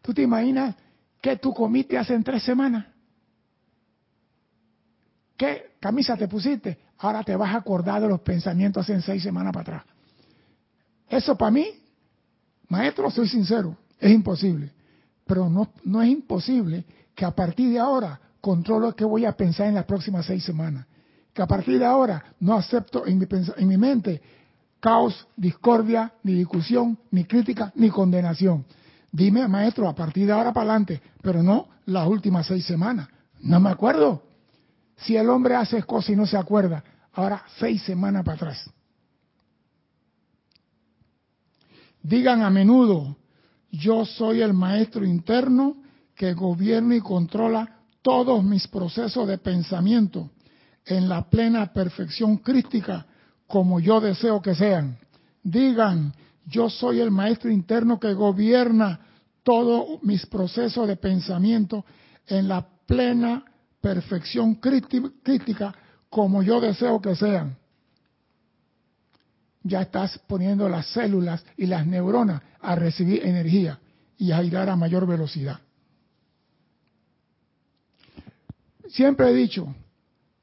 ¿Tú 0.02 0.14
te 0.14 0.24
imaginas 0.24 0.76
qué 1.24 1.38
tú 1.38 1.54
comiste 1.54 1.98
hace 1.98 2.20
tres 2.20 2.44
semanas? 2.44 2.86
¿Qué 5.38 5.78
camisa 5.80 6.18
te 6.18 6.28
pusiste? 6.28 6.78
Ahora 6.98 7.24
te 7.24 7.34
vas 7.38 7.56
a 7.56 7.60
acordar 7.60 8.02
de 8.02 8.10
los 8.10 8.20
pensamientos 8.20 8.84
hace 8.84 9.02
seis 9.02 9.24
semanas 9.24 9.54
para 9.54 9.78
atrás. 9.78 9.96
Eso 11.08 11.38
para 11.38 11.52
mí 11.52 11.66
Maestro, 12.68 13.10
soy 13.10 13.30
sincero, 13.30 13.78
es 14.00 14.12
imposible. 14.12 14.72
Pero 15.26 15.50
no, 15.50 15.70
no 15.86 16.02
es 16.02 16.10
imposible 16.10 16.84
que 17.16 17.24
a 17.24 17.32
partir 17.32 17.72
de 17.72 17.80
ahora 17.80 18.20
controlo 18.42 18.94
qué 18.94 19.06
voy 19.06 19.24
a 19.26 19.32
pensar 19.32 19.68
en 19.68 19.76
las 19.76 19.86
próximas 19.86 20.26
seis 20.26 20.44
semanas. 20.44 20.86
Que 21.34 21.42
a 21.42 21.48
partir 21.48 21.80
de 21.80 21.86
ahora 21.86 22.36
no 22.42 22.56
acepto 22.56 23.08
en 23.08 23.18
mi, 23.18 23.28
en 23.58 23.68
mi 23.68 23.78
mente 23.78 24.22
caos, 24.82 25.26
discordia, 25.38 26.12
ni 26.24 26.34
discusión, 26.34 26.98
ni 27.12 27.24
crítica, 27.24 27.72
ni 27.76 27.90
condenación. 27.90 28.66
Dime, 29.14 29.48
maestro, 29.48 29.88
a 29.88 29.94
partir 29.94 30.26
de 30.26 30.34
ahora 30.34 30.52
para 30.52 30.72
adelante, 30.72 31.00
pero 31.22 31.44
no 31.44 31.68
las 31.86 32.08
últimas 32.08 32.48
seis 32.48 32.66
semanas. 32.66 33.08
No 33.42 33.60
me 33.60 33.70
acuerdo. 33.70 34.24
Si 34.98 35.16
el 35.16 35.30
hombre 35.30 35.56
hace 35.56 35.84
cosas 35.84 36.10
y 36.10 36.16
no 36.16 36.26
se 36.26 36.36
acuerda, 36.36 36.84
ahora 37.14 37.44
seis 37.60 37.84
semanas 37.84 38.26
para 38.26 38.38
atrás. 38.38 38.72
Digan 42.02 42.42
a 42.42 42.50
menudo, 42.50 43.16
yo 43.70 44.04
soy 44.04 44.42
el 44.42 44.54
maestro 44.54 45.06
interno 45.06 45.76
que 46.16 46.34
gobierna 46.34 46.96
y 46.96 47.00
controla 47.00 47.82
todos 48.02 48.44
mis 48.44 48.68
procesos 48.68 49.28
de 49.28 49.38
pensamiento 49.38 50.32
en 50.88 51.08
la 51.08 51.30
plena 51.30 51.72
perfección 51.72 52.38
crística 52.38 53.06
como 53.46 53.80
yo 53.80 54.02
deseo 54.02 54.42
que 54.42 54.56
sean. 54.56 54.98
Digan, 55.44 56.14
yo 56.46 56.70
soy 56.70 57.00
el 57.00 57.12
maestro 57.12 57.52
interno 57.52 58.00
que 58.00 58.14
gobierna 58.14 59.00
todos 59.44 60.02
mis 60.04 60.26
procesos 60.26 60.88
de 60.88 60.96
pensamiento 60.96 61.86
en 62.28 62.48
la 62.48 62.66
plena 62.86 63.44
perfección 63.82 64.56
crítica 64.56 65.74
como 66.10 66.44
yo 66.44 66.62
deseo 66.62 67.02
que 67.02 67.16
sean 67.16 67.58
ya 69.64 69.82
estás 69.82 70.20
poniendo 70.28 70.68
las 70.68 70.88
células 70.88 71.44
y 71.58 71.66
las 71.66 71.88
neuronas 71.88 72.42
a 72.62 72.76
recibir 72.76 73.26
energía 73.26 73.80
y 74.18 74.32
a 74.32 74.44
girar 74.44 74.70
a 74.70 74.76
mayor 74.76 75.08
velocidad. 75.08 75.60
Siempre 78.90 79.30
he 79.30 79.34
dicho, 79.34 79.74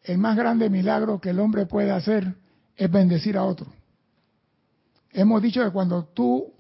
el 0.03 0.19
más 0.19 0.37
grande 0.37 0.71
milagro 0.71 1.21
que 1.21 1.31
el 1.31 1.39
hombre 1.39 1.67
puede 1.67 1.91
hacer 1.91 2.35
es 2.77 2.91
bendecir 2.91 3.37
a 3.37 3.45
otro. 3.45 3.67
Hemos 5.13 5.43
dicho 5.43 5.63
que 5.65 5.71
cuando 5.71 6.05
tú 6.05 6.53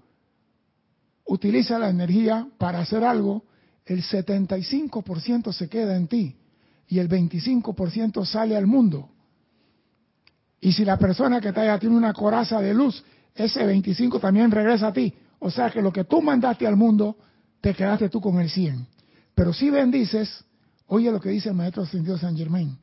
utilizas 1.26 1.80
la 1.80 1.90
energía 1.90 2.48
para 2.58 2.80
hacer 2.80 3.04
algo, 3.04 3.44
el 3.86 4.02
75% 4.02 5.52
se 5.52 5.68
queda 5.68 5.96
en 5.96 6.08
ti 6.08 6.36
y 6.88 6.98
el 6.98 7.08
25% 7.08 8.24
sale 8.24 8.56
al 8.56 8.66
mundo. 8.66 9.08
Y 10.60 10.72
si 10.72 10.84
la 10.84 10.98
persona 10.98 11.40
que 11.40 11.48
está 11.48 11.62
allá 11.62 11.78
tiene 11.78 11.96
una 11.96 12.12
coraza 12.12 12.60
de 12.60 12.74
luz, 12.74 13.02
ese 13.34 13.64
25 13.64 14.20
también 14.20 14.50
regresa 14.50 14.88
a 14.88 14.92
ti. 14.92 15.14
O 15.38 15.50
sea 15.50 15.70
que 15.70 15.80
lo 15.80 15.92
que 15.92 16.04
tú 16.04 16.20
mandaste 16.20 16.66
al 16.66 16.76
mundo, 16.76 17.16
te 17.60 17.74
quedaste 17.74 18.08
tú 18.08 18.20
con 18.20 18.38
el 18.40 18.50
100. 18.50 18.86
Pero 19.34 19.52
si 19.52 19.70
bendices, 19.70 20.44
oye 20.86 21.10
lo 21.10 21.20
que 21.20 21.30
dice 21.30 21.48
el 21.48 21.54
maestro 21.54 21.84
ascendido 21.84 22.18
San 22.18 22.36
Germain, 22.36 22.76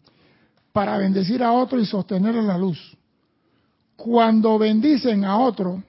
para 0.72 0.98
bendecir 0.98 1.44
a 1.44 1.52
otro 1.52 1.80
y 1.80 1.86
sostenerlo 1.86 2.42
en 2.42 2.48
la 2.48 2.58
luz. 2.58 2.98
Cuando 3.98 4.60
bendicen 4.60 5.26
a 5.26 5.40
otro 5.40 5.84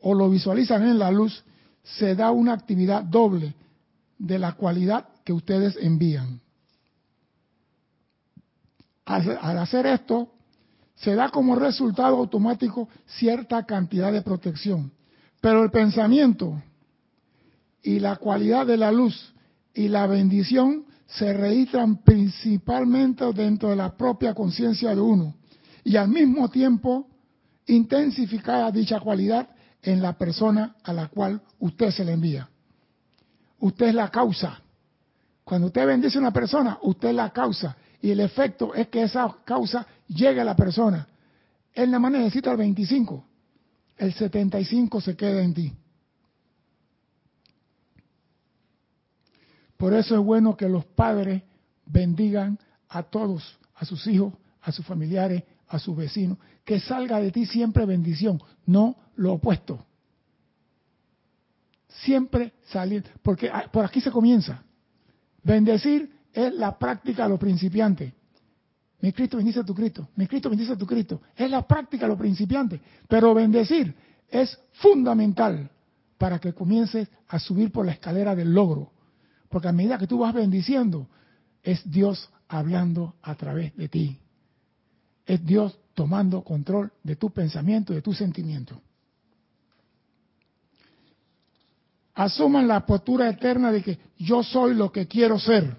o 0.00 0.14
lo 0.14 0.28
visualizan 0.28 0.82
en 0.82 0.98
la 0.98 1.10
luz, 1.10 1.44
se 1.84 2.14
da 2.14 2.32
una 2.32 2.52
actividad 2.52 3.04
doble 3.04 3.54
de 4.18 4.38
la 4.38 4.52
cualidad 4.52 5.06
que 5.24 5.32
ustedes 5.32 5.76
envían. 5.80 6.40
Al, 9.04 9.58
hacer 9.58 9.86
esto, 9.86 10.28
se 10.96 11.14
da 11.14 11.28
como 11.28 11.54
resultado 11.54 12.16
automático 12.16 12.88
cierta 13.06 13.64
cantidad 13.64 14.12
de 14.12 14.22
protección. 14.22 14.92
Pero 15.40 15.62
el 15.62 15.70
pensamiento 15.70 16.60
y 17.82 18.00
la 18.00 18.16
cualidad 18.16 18.66
de 18.66 18.76
la 18.76 18.90
luz 18.90 19.32
y 19.72 19.88
la 19.88 20.06
bendición 20.06 20.84
se 21.06 21.32
registran 21.32 22.02
principalmente 22.02 23.24
dentro 23.32 23.70
de 23.70 23.76
la 23.76 23.96
propia 23.96 24.34
conciencia 24.34 24.94
de 24.94 25.00
uno 25.00 25.34
y 25.84 25.96
al 25.96 26.08
mismo 26.08 26.48
tiempo 26.48 27.06
intensificada 27.66 28.70
dicha 28.70 29.00
cualidad 29.00 29.48
en 29.82 30.00
la 30.00 30.12
persona 30.14 30.76
a 30.82 30.92
la 30.92 31.08
cual 31.08 31.40
usted 31.58 31.90
se 31.90 32.04
le 32.04 32.12
envía. 32.12 32.48
Usted 33.60 33.86
es 33.86 33.94
la 33.94 34.10
causa. 34.10 34.60
Cuando 35.44 35.68
usted 35.68 35.86
bendice 35.86 36.18
a 36.18 36.20
una 36.20 36.32
persona, 36.32 36.78
usted 36.82 37.08
es 37.08 37.14
la 37.14 37.30
causa. 37.30 37.76
Y 38.00 38.10
el 38.10 38.20
efecto 38.20 38.74
es 38.74 38.88
que 38.88 39.02
esa 39.02 39.36
causa 39.44 39.86
llegue 40.08 40.40
a 40.40 40.44
la 40.44 40.56
persona. 40.56 41.06
Él 41.72 41.90
nada 41.90 42.00
más 42.00 42.12
necesita 42.12 42.50
el 42.50 42.56
25. 42.56 43.24
El 43.96 44.12
75 44.12 45.00
se 45.00 45.16
queda 45.16 45.42
en 45.42 45.54
ti. 45.54 45.72
Por 49.76 49.94
eso 49.94 50.14
es 50.14 50.20
bueno 50.20 50.56
que 50.56 50.68
los 50.68 50.84
padres 50.84 51.42
bendigan 51.86 52.58
a 52.88 53.02
todos, 53.02 53.58
a 53.74 53.84
sus 53.84 54.06
hijos, 54.06 54.32
a 54.60 54.70
sus 54.70 54.86
familiares, 54.86 55.42
a 55.68 55.78
sus 55.78 55.96
vecinos. 55.96 56.38
Que 56.64 56.80
salga 56.80 57.20
de 57.20 57.30
ti 57.30 57.46
siempre 57.46 57.86
bendición, 57.86 58.40
no 58.66 58.96
lo 59.16 59.34
opuesto. 59.34 59.84
Siempre 61.88 62.54
salir, 62.64 63.04
porque 63.22 63.50
por 63.72 63.84
aquí 63.84 64.00
se 64.00 64.10
comienza. 64.10 64.62
Bendecir 65.42 66.10
es 66.32 66.54
la 66.54 66.78
práctica 66.78 67.24
de 67.24 67.30
los 67.30 67.40
principiantes. 67.40 68.12
Mi 69.00 69.12
Cristo 69.12 69.36
bendice 69.36 69.60
a 69.60 69.64
tu 69.64 69.74
Cristo, 69.74 70.08
mi 70.14 70.26
Cristo 70.26 70.48
bendice 70.48 70.72
a 70.72 70.76
tu 70.76 70.86
Cristo. 70.86 71.20
Es 71.36 71.50
la 71.50 71.66
práctica 71.66 72.04
de 72.04 72.10
los 72.10 72.18
principiantes. 72.18 72.80
Pero 73.08 73.34
bendecir 73.34 73.94
es 74.28 74.58
fundamental 74.74 75.68
para 76.16 76.38
que 76.38 76.52
comiences 76.52 77.08
a 77.28 77.38
subir 77.38 77.72
por 77.72 77.84
la 77.84 77.92
escalera 77.92 78.34
del 78.34 78.54
logro 78.54 78.92
porque 79.52 79.68
a 79.68 79.72
medida 79.72 79.98
que 79.98 80.06
tú 80.06 80.18
vas 80.18 80.32
bendiciendo, 80.32 81.06
es 81.62 81.88
Dios 81.88 82.30
hablando 82.48 83.14
a 83.22 83.34
través 83.34 83.76
de 83.76 83.88
ti. 83.88 84.18
Es 85.32 85.42
Dios 85.46 85.78
tomando 85.94 86.42
control 86.42 86.92
de 87.02 87.16
tu 87.16 87.30
pensamiento, 87.30 87.94
de 87.94 88.02
tu 88.02 88.12
sentimiento. 88.12 88.78
Asuman 92.14 92.68
la 92.68 92.84
postura 92.84 93.30
eterna 93.30 93.72
de 93.72 93.82
que 93.82 93.98
yo 94.18 94.42
soy 94.42 94.74
lo 94.74 94.92
que 94.92 95.06
quiero 95.06 95.38
ser. 95.38 95.74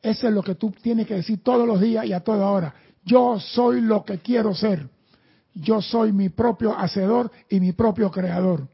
Eso 0.00 0.26
es 0.26 0.32
lo 0.32 0.42
que 0.42 0.54
tú 0.54 0.70
tienes 0.70 1.06
que 1.06 1.16
decir 1.16 1.42
todos 1.42 1.68
los 1.68 1.78
días 1.82 2.06
y 2.06 2.14
a 2.14 2.20
toda 2.20 2.48
hora. 2.48 2.74
Yo 3.04 3.38
soy 3.38 3.82
lo 3.82 4.06
que 4.06 4.20
quiero 4.20 4.54
ser. 4.54 4.88
Yo 5.52 5.82
soy 5.82 6.10
mi 6.10 6.30
propio 6.30 6.74
hacedor 6.78 7.30
y 7.50 7.60
mi 7.60 7.72
propio 7.72 8.10
creador 8.10 8.66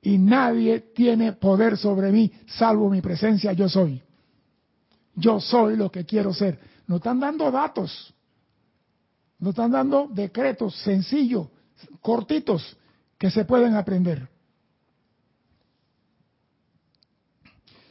y 0.00 0.16
nadie 0.16 0.80
tiene 0.94 1.34
poder 1.34 1.76
sobre 1.76 2.10
mí 2.10 2.32
salvo 2.46 2.88
mi 2.88 3.02
presencia 3.02 3.52
yo 3.52 3.68
soy. 3.68 4.02
Yo 5.14 5.38
soy 5.38 5.76
lo 5.76 5.90
que 5.90 6.06
quiero 6.06 6.32
ser. 6.32 6.58
Nos 6.86 7.00
están 7.00 7.20
dando 7.20 7.50
datos, 7.50 8.14
nos 9.40 9.50
están 9.50 9.70
dando 9.70 10.06
decretos 10.08 10.76
sencillos, 10.82 11.48
cortitos, 12.02 12.76
que 13.18 13.30
se 13.30 13.44
pueden 13.44 13.74
aprender. 13.74 14.28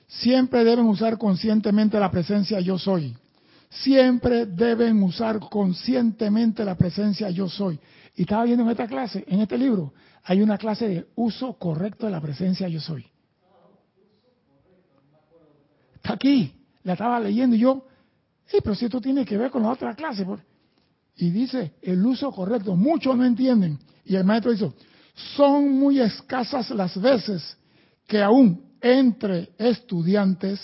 Siempre 0.08 0.64
deben 0.64 0.86
usar 0.86 1.18
conscientemente 1.18 2.00
la 2.00 2.10
presencia 2.10 2.60
yo 2.60 2.78
soy. 2.78 3.16
Siempre 3.70 4.48
deben 4.48 5.02
usar 5.04 5.40
conscientemente 5.40 6.66
la 6.66 6.76
presencia 6.76 7.30
yo 7.30 7.48
soy. 7.48 7.80
Y 8.16 8.24
estaba 8.24 8.44
viendo 8.44 8.64
en 8.64 8.72
esta 8.72 8.88
clase, 8.88 9.24
en 9.28 9.42
este 9.42 9.58
libro, 9.58 9.94
hay 10.24 10.42
una 10.42 10.58
clase 10.58 10.88
de 10.88 11.08
uso 11.16 11.54
correcto 11.54 12.08
de 12.08 12.12
la 12.12 12.22
presencia 12.22 12.68
yo 12.68 12.80
soy. 12.80 13.06
Está 15.96 16.14
aquí, 16.14 16.56
la 16.84 16.94
estaba 16.94 17.20
leyendo 17.20 17.56
y 17.56 17.60
yo, 17.60 17.86
pero 18.64 18.74
si 18.74 18.86
esto 18.86 19.00
tiene 19.00 19.24
que 19.26 19.38
ver 19.38 19.52
con 19.52 19.62
la 19.62 19.70
otra 19.70 19.94
clase. 19.96 20.26
Y 21.20 21.32
dice 21.32 21.74
el 21.82 22.04
uso 22.06 22.32
correcto, 22.32 22.78
muchos 22.78 23.16
no 23.18 23.26
entienden. 23.26 23.78
Y 24.06 24.16
el 24.16 24.24
maestro 24.24 24.54
dice, 24.54 24.72
son 25.36 25.78
muy 25.78 26.00
escasas 26.00 26.70
las 26.70 27.00
veces 27.00 27.58
que 28.08 28.22
aún 28.22 28.64
entre 28.80 29.50
estudiantes 29.58 30.62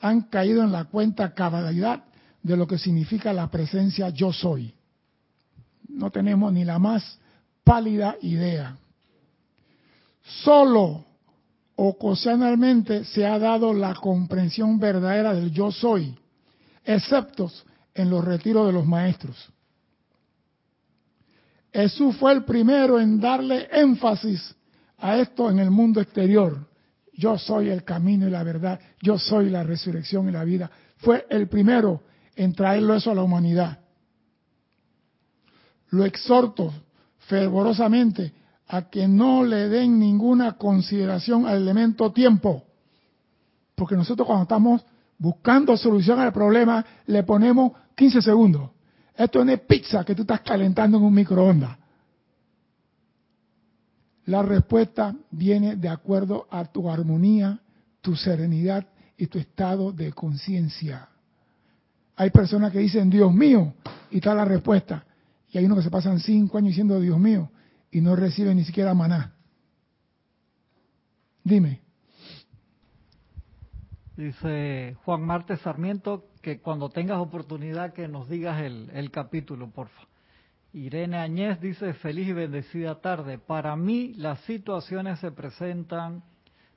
han 0.00 0.22
caído 0.22 0.64
en 0.64 0.72
la 0.72 0.86
cuenta 0.86 1.32
cabalidad 1.32 2.02
de 2.42 2.56
lo 2.56 2.66
que 2.66 2.76
significa 2.76 3.32
la 3.32 3.48
presencia 3.48 4.08
yo 4.08 4.32
soy. 4.32 4.74
No 5.88 6.10
tenemos 6.10 6.52
ni 6.52 6.64
la 6.64 6.80
más 6.80 7.20
pálida 7.62 8.16
idea. 8.20 8.76
Solo 10.42 11.04
ocasionalmente 11.76 13.04
se 13.04 13.24
ha 13.24 13.38
dado 13.38 13.72
la 13.72 13.94
comprensión 13.94 14.80
verdadera 14.80 15.34
del 15.34 15.52
yo 15.52 15.70
soy, 15.70 16.18
excepto 16.84 17.48
en 17.94 18.10
los 18.10 18.24
retiros 18.24 18.66
de 18.66 18.72
los 18.72 18.86
maestros. 18.86 19.53
Jesús 21.74 22.16
fue 22.16 22.32
el 22.32 22.44
primero 22.44 23.00
en 23.00 23.18
darle 23.18 23.68
énfasis 23.72 24.54
a 24.98 25.18
esto 25.18 25.50
en 25.50 25.58
el 25.58 25.72
mundo 25.72 26.00
exterior. 26.00 26.68
Yo 27.12 27.36
soy 27.36 27.68
el 27.68 27.82
camino 27.82 28.28
y 28.28 28.30
la 28.30 28.44
verdad, 28.44 28.78
yo 29.02 29.18
soy 29.18 29.50
la 29.50 29.64
resurrección 29.64 30.28
y 30.28 30.32
la 30.32 30.44
vida. 30.44 30.70
Fue 30.98 31.26
el 31.28 31.48
primero 31.48 32.02
en 32.36 32.54
traerlo 32.54 32.94
eso 32.94 33.10
a 33.10 33.14
la 33.16 33.24
humanidad. 33.24 33.80
Lo 35.90 36.04
exhorto 36.04 36.72
fervorosamente 37.26 38.32
a 38.68 38.88
que 38.88 39.08
no 39.08 39.42
le 39.42 39.68
den 39.68 39.98
ninguna 39.98 40.52
consideración 40.52 41.44
al 41.44 41.56
elemento 41.56 42.12
tiempo. 42.12 42.62
Porque 43.74 43.96
nosotros 43.96 44.26
cuando 44.26 44.44
estamos 44.44 44.84
buscando 45.18 45.76
solución 45.76 46.20
al 46.20 46.32
problema, 46.32 46.84
le 47.06 47.24
ponemos 47.24 47.72
15 47.96 48.22
segundos. 48.22 48.70
Esto 49.16 49.44
no 49.44 49.52
es 49.52 49.60
pizza 49.60 50.04
que 50.04 50.14
tú 50.14 50.22
estás 50.22 50.40
calentando 50.40 50.98
en 50.98 51.04
un 51.04 51.14
microondas. 51.14 51.78
La 54.26 54.42
respuesta 54.42 55.14
viene 55.30 55.76
de 55.76 55.88
acuerdo 55.88 56.46
a 56.50 56.64
tu 56.64 56.90
armonía, 56.90 57.60
tu 58.00 58.16
serenidad 58.16 58.86
y 59.16 59.26
tu 59.26 59.38
estado 59.38 59.92
de 59.92 60.12
conciencia. 60.12 61.08
Hay 62.16 62.30
personas 62.30 62.72
que 62.72 62.78
dicen, 62.78 63.10
Dios 63.10 63.32
mío, 63.32 63.74
y 64.10 64.16
está 64.16 64.34
la 64.34 64.44
respuesta. 64.44 65.04
Y 65.50 65.58
hay 65.58 65.66
unos 65.66 65.78
que 65.78 65.84
se 65.84 65.90
pasan 65.90 66.20
cinco 66.20 66.58
años 66.58 66.68
diciendo, 66.68 66.98
Dios 67.00 67.18
mío, 67.18 67.50
y 67.90 68.00
no 68.00 68.16
recibe 68.16 68.54
ni 68.54 68.64
siquiera 68.64 68.94
maná. 68.94 69.34
Dime. 71.42 71.82
Dice 74.16 74.96
Juan 75.04 75.22
Marte 75.22 75.56
Sarmiento 75.56 76.24
que 76.44 76.60
cuando 76.60 76.90
tengas 76.90 77.18
oportunidad 77.18 77.94
que 77.94 78.06
nos 78.06 78.28
digas 78.28 78.60
el, 78.60 78.90
el 78.92 79.10
capítulo, 79.10 79.70
porfa. 79.70 80.02
Irene 80.74 81.16
Añez 81.16 81.58
dice, 81.60 81.94
feliz 81.94 82.28
y 82.28 82.32
bendecida 82.32 83.00
tarde. 83.00 83.38
Para 83.38 83.74
mí 83.76 84.12
las 84.14 84.40
situaciones 84.40 85.20
se 85.20 85.32
presentan 85.32 86.22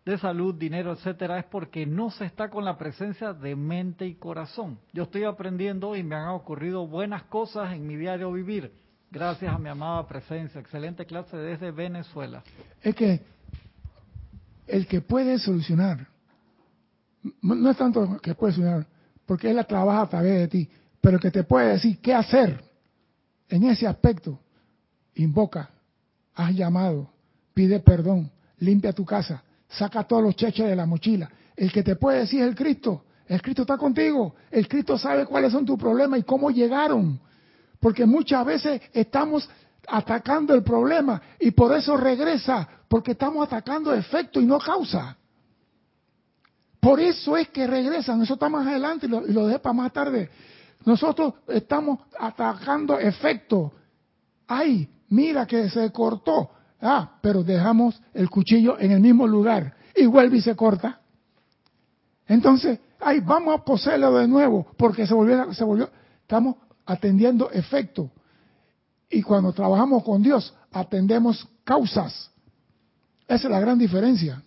de 0.06 0.18
salud, 0.18 0.56
dinero, 0.56 0.94
etcétera, 0.94 1.38
es 1.40 1.46
porque 1.46 1.86
no 1.86 2.12
se 2.12 2.24
está 2.24 2.50
con 2.50 2.64
la 2.64 2.78
presencia 2.78 3.34
de 3.34 3.58
mente 3.58 4.08
y 4.08 4.16
corazón. 4.16 4.80
Yo 4.94 5.04
estoy 5.04 5.26
aprendiendo 5.26 5.98
y 5.98 6.04
me 6.04 6.16
han 6.16 6.30
ocurrido 6.30 6.88
buenas 6.88 7.24
cosas 7.24 7.74
en 7.74 7.86
mi 7.86 7.98
diario 7.98 8.32
vivir 8.32 8.72
Gracias 9.10 9.54
a 9.54 9.58
mi 9.58 9.70
amada 9.70 10.06
presencia. 10.06 10.60
Excelente 10.60 11.06
clase 11.06 11.38
desde 11.38 11.72
Venezuela. 11.72 12.44
Es 12.82 12.94
que 12.94 13.22
el 14.68 14.86
que 14.86 15.02
puede 15.02 15.40
solucionar, 15.40 16.08
no 17.42 17.70
es 17.70 17.78
tanto 17.78 18.20
que 18.22 18.36
puede 18.36 18.54
solucionar, 18.54 18.86
porque 19.28 19.52
Él 19.52 19.58
la 19.58 19.66
trabaja 19.66 20.02
a 20.02 20.10
través 20.10 20.40
de 20.40 20.48
ti, 20.48 20.70
pero 21.00 21.20
que 21.20 21.30
te 21.30 21.44
puede 21.44 21.74
decir 21.74 22.00
qué 22.00 22.16
hacer 22.16 22.64
en 23.50 23.66
ese 23.66 23.86
aspecto. 23.86 24.40
Invoca, 25.16 25.70
has 26.34 26.56
llamado, 26.56 27.10
pide 27.54 27.80
perdón, 27.80 28.32
limpia 28.60 28.94
tu 28.94 29.06
casa, 29.06 29.44
saca 29.68 30.04
todos 30.06 30.24
los 30.24 30.36
cheches 30.36 30.66
de 30.66 30.76
la 30.76 30.86
mochila. 30.86 31.30
El 31.56 31.72
que 31.72 31.84
te 31.84 31.96
puede 31.96 32.20
decir 32.20 32.42
es 32.42 32.48
el 32.48 32.56
Cristo. 32.56 33.04
El 33.28 33.42
Cristo 33.42 33.64
está 33.64 33.78
contigo. 33.78 34.36
El 34.50 34.68
Cristo 34.68 34.98
sabe 34.98 35.26
cuáles 35.26 35.52
son 35.52 35.66
tus 35.66 35.78
problemas 35.78 36.20
y 36.20 36.24
cómo 36.24 36.50
llegaron. 36.50 37.20
Porque 37.80 38.06
muchas 38.06 38.46
veces 38.46 38.82
estamos 38.94 39.50
atacando 39.88 40.54
el 40.54 40.64
problema 40.64 41.22
y 41.40 41.52
por 41.52 41.76
eso 41.76 41.98
regresa, 41.98 42.68
porque 42.88 43.12
estamos 43.12 43.46
atacando 43.46 43.94
efecto 43.94 44.40
y 44.40 44.46
no 44.46 44.60
causa. 44.60 45.17
Por 46.88 47.02
eso 47.02 47.36
es 47.36 47.50
que 47.50 47.68
regresan, 47.68 48.22
eso 48.22 48.36
está 48.36 48.48
más 48.48 48.66
adelante 48.66 49.08
y 49.08 49.10
lo, 49.10 49.46
dejé 49.46 49.60
para 49.60 49.74
más 49.74 49.92
tarde. 49.92 50.30
Nosotros 50.86 51.34
estamos 51.50 52.00
atacando 52.18 52.98
efecto. 52.98 53.74
Ay, 54.48 54.88
mira 55.10 55.46
que 55.46 55.70
se 55.70 55.92
cortó. 55.92 56.50
Ah, 56.82 57.18
pero 57.20 57.44
dejamos 57.44 58.02
el 58.14 58.30
cuchillo 58.30 58.80
en 58.80 58.92
el 58.92 59.02
mismo 59.02 59.28
lugar 59.28 59.76
y 59.94 60.06
vuelve 60.06 60.38
y 60.38 60.42
se 60.42 60.56
corta. 60.56 61.02
Entonces, 62.26 62.80
ay, 63.02 63.20
vamos 63.20 63.60
a 63.60 63.66
poseerlo 63.66 64.18
de 64.18 64.28
nuevo, 64.30 64.68
porque 64.78 65.06
se 65.06 65.14
volvió, 65.14 65.54
se 65.54 65.66
volvió, 65.66 65.90
estamos 66.22 66.56
atendiendo 66.86 67.52
efecto. 67.52 68.10
Y 69.10 69.24
cuando 69.24 69.52
trabajamos 69.52 70.06
con 70.06 70.24
Dios, 70.24 70.56
atendemos 70.72 71.50
causas. 71.66 72.32
Esa 73.28 73.48
es 73.48 73.52
la 73.52 73.60
gran 73.60 73.78
diferencia. 73.78 74.42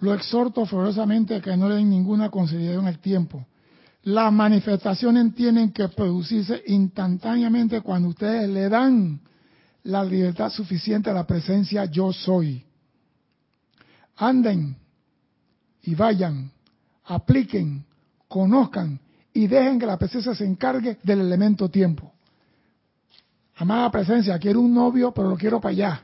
Lo 0.00 0.14
exhorto 0.14 0.64
ferozamente 0.64 1.40
que 1.40 1.56
no 1.56 1.68
le 1.68 1.76
den 1.76 1.90
ninguna 1.90 2.30
consideración 2.30 2.86
al 2.86 2.98
tiempo. 2.98 3.44
Las 4.04 4.32
manifestaciones 4.32 5.34
tienen 5.34 5.72
que 5.72 5.88
producirse 5.88 6.62
instantáneamente 6.66 7.80
cuando 7.80 8.08
ustedes 8.08 8.48
le 8.48 8.68
dan 8.68 9.20
la 9.84 10.04
libertad 10.04 10.50
suficiente 10.50 11.10
a 11.10 11.14
la 11.14 11.26
presencia 11.26 11.84
yo 11.86 12.12
soy. 12.12 12.64
Anden 14.16 14.76
y 15.82 15.94
vayan, 15.94 16.50
apliquen, 17.04 17.84
conozcan 18.28 19.00
y 19.32 19.46
dejen 19.46 19.78
que 19.78 19.86
la 19.86 19.98
presencia 19.98 20.34
se 20.34 20.44
encargue 20.44 20.98
del 21.02 21.20
elemento 21.20 21.68
tiempo. 21.68 22.12
Amada 23.56 23.90
presencia, 23.90 24.38
quiero 24.38 24.60
un 24.60 24.72
novio, 24.72 25.12
pero 25.12 25.30
lo 25.30 25.36
quiero 25.36 25.60
para 25.60 25.72
allá. 25.72 26.02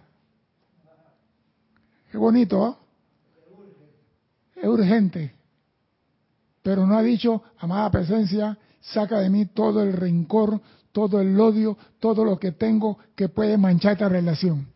Qué 2.10 2.18
bonito, 2.18 2.68
¿eh? 2.68 2.83
Es 4.64 4.70
urgente. 4.70 5.34
Pero 6.62 6.86
no 6.86 6.96
ha 6.96 7.02
dicho, 7.02 7.42
amada 7.58 7.90
presencia, 7.90 8.58
saca 8.80 9.20
de 9.20 9.30
mí 9.30 9.46
todo 9.46 9.82
el 9.82 9.92
rencor, 9.92 10.60
todo 10.92 11.20
el 11.20 11.38
odio, 11.38 11.76
todo 12.00 12.24
lo 12.24 12.38
que 12.38 12.52
tengo 12.52 12.98
que 13.14 13.28
puede 13.28 13.58
manchar 13.58 13.92
esta 13.92 14.08
relación. 14.08 14.66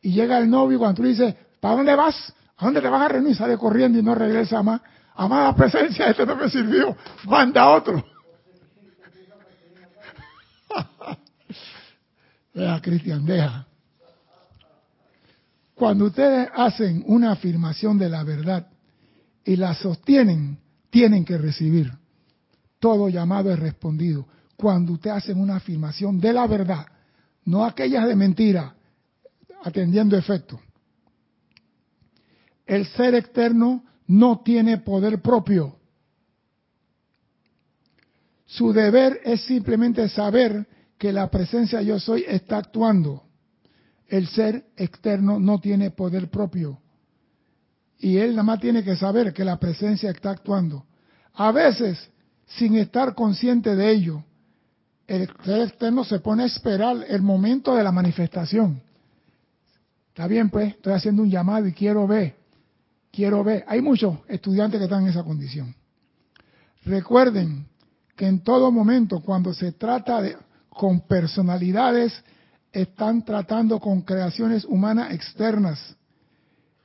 Y 0.00 0.12
llega 0.12 0.38
el 0.38 0.48
novio 0.48 0.78
cuando 0.78 1.02
tú 1.02 1.08
dices, 1.08 1.34
¿para 1.60 1.76
dónde 1.76 1.94
vas? 1.94 2.32
¿A 2.56 2.64
dónde 2.64 2.80
te 2.80 2.88
vas 2.88 3.02
a 3.02 3.08
reunir? 3.08 3.36
Sale 3.36 3.58
corriendo 3.58 3.98
y 3.98 4.02
no 4.02 4.14
regresa 4.14 4.62
más. 4.62 4.80
Amada 5.14 5.54
presencia, 5.54 6.06
este 6.10 6.24
no 6.24 6.36
me 6.36 6.48
sirvió. 6.48 6.96
Manda 7.24 7.68
otro. 7.68 8.04
Vea, 12.54 12.80
Cristian, 12.80 13.26
deja. 13.26 13.66
Cuando 15.74 16.06
ustedes 16.06 16.48
hacen 16.54 17.02
una 17.06 17.32
afirmación 17.32 17.98
de 17.98 18.08
la 18.08 18.22
verdad, 18.22 18.68
y 19.44 19.56
la 19.56 19.74
sostienen, 19.74 20.58
tienen 20.90 21.24
que 21.24 21.36
recibir. 21.36 21.92
Todo 22.78 23.08
llamado 23.08 23.52
es 23.52 23.58
respondido. 23.58 24.26
Cuando 24.56 24.92
usted 24.92 25.10
hace 25.10 25.32
una 25.32 25.56
afirmación 25.56 26.18
de 26.18 26.32
la 26.32 26.46
verdad, 26.46 26.86
no 27.44 27.64
aquellas 27.64 28.06
de 28.06 28.16
mentira, 28.16 28.74
atendiendo 29.62 30.16
efecto. 30.16 30.60
El 32.66 32.86
ser 32.86 33.14
externo 33.14 33.84
no 34.06 34.40
tiene 34.40 34.78
poder 34.78 35.20
propio. 35.20 35.76
Su 38.46 38.72
deber 38.72 39.20
es 39.24 39.42
simplemente 39.42 40.08
saber 40.08 40.66
que 40.96 41.12
la 41.12 41.30
presencia 41.30 41.82
yo 41.82 41.98
soy 41.98 42.24
está 42.26 42.58
actuando. 42.58 43.24
El 44.06 44.28
ser 44.28 44.66
externo 44.76 45.38
no 45.40 45.58
tiene 45.58 45.90
poder 45.90 46.30
propio 46.30 46.80
y 48.04 48.18
él 48.18 48.32
nada 48.32 48.42
más 48.42 48.60
tiene 48.60 48.84
que 48.84 48.96
saber 48.96 49.32
que 49.32 49.46
la 49.46 49.58
presencia 49.58 50.10
está 50.10 50.28
actuando. 50.28 50.84
A 51.32 51.50
veces, 51.52 52.10
sin 52.44 52.76
estar 52.76 53.14
consciente 53.14 53.74
de 53.74 53.90
ello, 53.90 54.22
el 55.06 55.22
externo 55.22 56.04
se 56.04 56.18
pone 56.20 56.42
a 56.42 56.46
esperar 56.46 56.98
el 57.08 57.22
momento 57.22 57.74
de 57.74 57.82
la 57.82 57.92
manifestación. 57.92 58.82
Está 60.08 60.26
bien, 60.26 60.50
pues, 60.50 60.74
estoy 60.74 60.92
haciendo 60.92 61.22
un 61.22 61.30
llamado 61.30 61.66
y 61.66 61.72
quiero 61.72 62.06
ver, 62.06 62.36
quiero 63.10 63.42
ver. 63.42 63.64
Hay 63.68 63.80
muchos 63.80 64.18
estudiantes 64.28 64.78
que 64.78 64.84
están 64.84 65.04
en 65.04 65.08
esa 65.08 65.24
condición. 65.24 65.74
Recuerden 66.84 67.66
que 68.16 68.26
en 68.26 68.40
todo 68.40 68.70
momento, 68.70 69.20
cuando 69.20 69.54
se 69.54 69.72
trata 69.72 70.20
de 70.20 70.36
con 70.68 71.00
personalidades, 71.06 72.12
están 72.70 73.24
tratando 73.24 73.80
con 73.80 74.02
creaciones 74.02 74.66
humanas 74.66 75.10
externas 75.14 75.96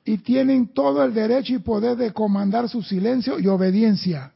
y 0.10 0.18
tienen 0.18 0.70
todo 0.70 1.03
el 1.03 1.14
derecho 1.14 1.53
y 1.53 1.60
poder 1.60 1.95
de 1.95 2.12
comandar 2.12 2.68
su 2.68 2.82
silencio 2.82 3.38
y 3.38 3.45
obediencia. 3.45 4.34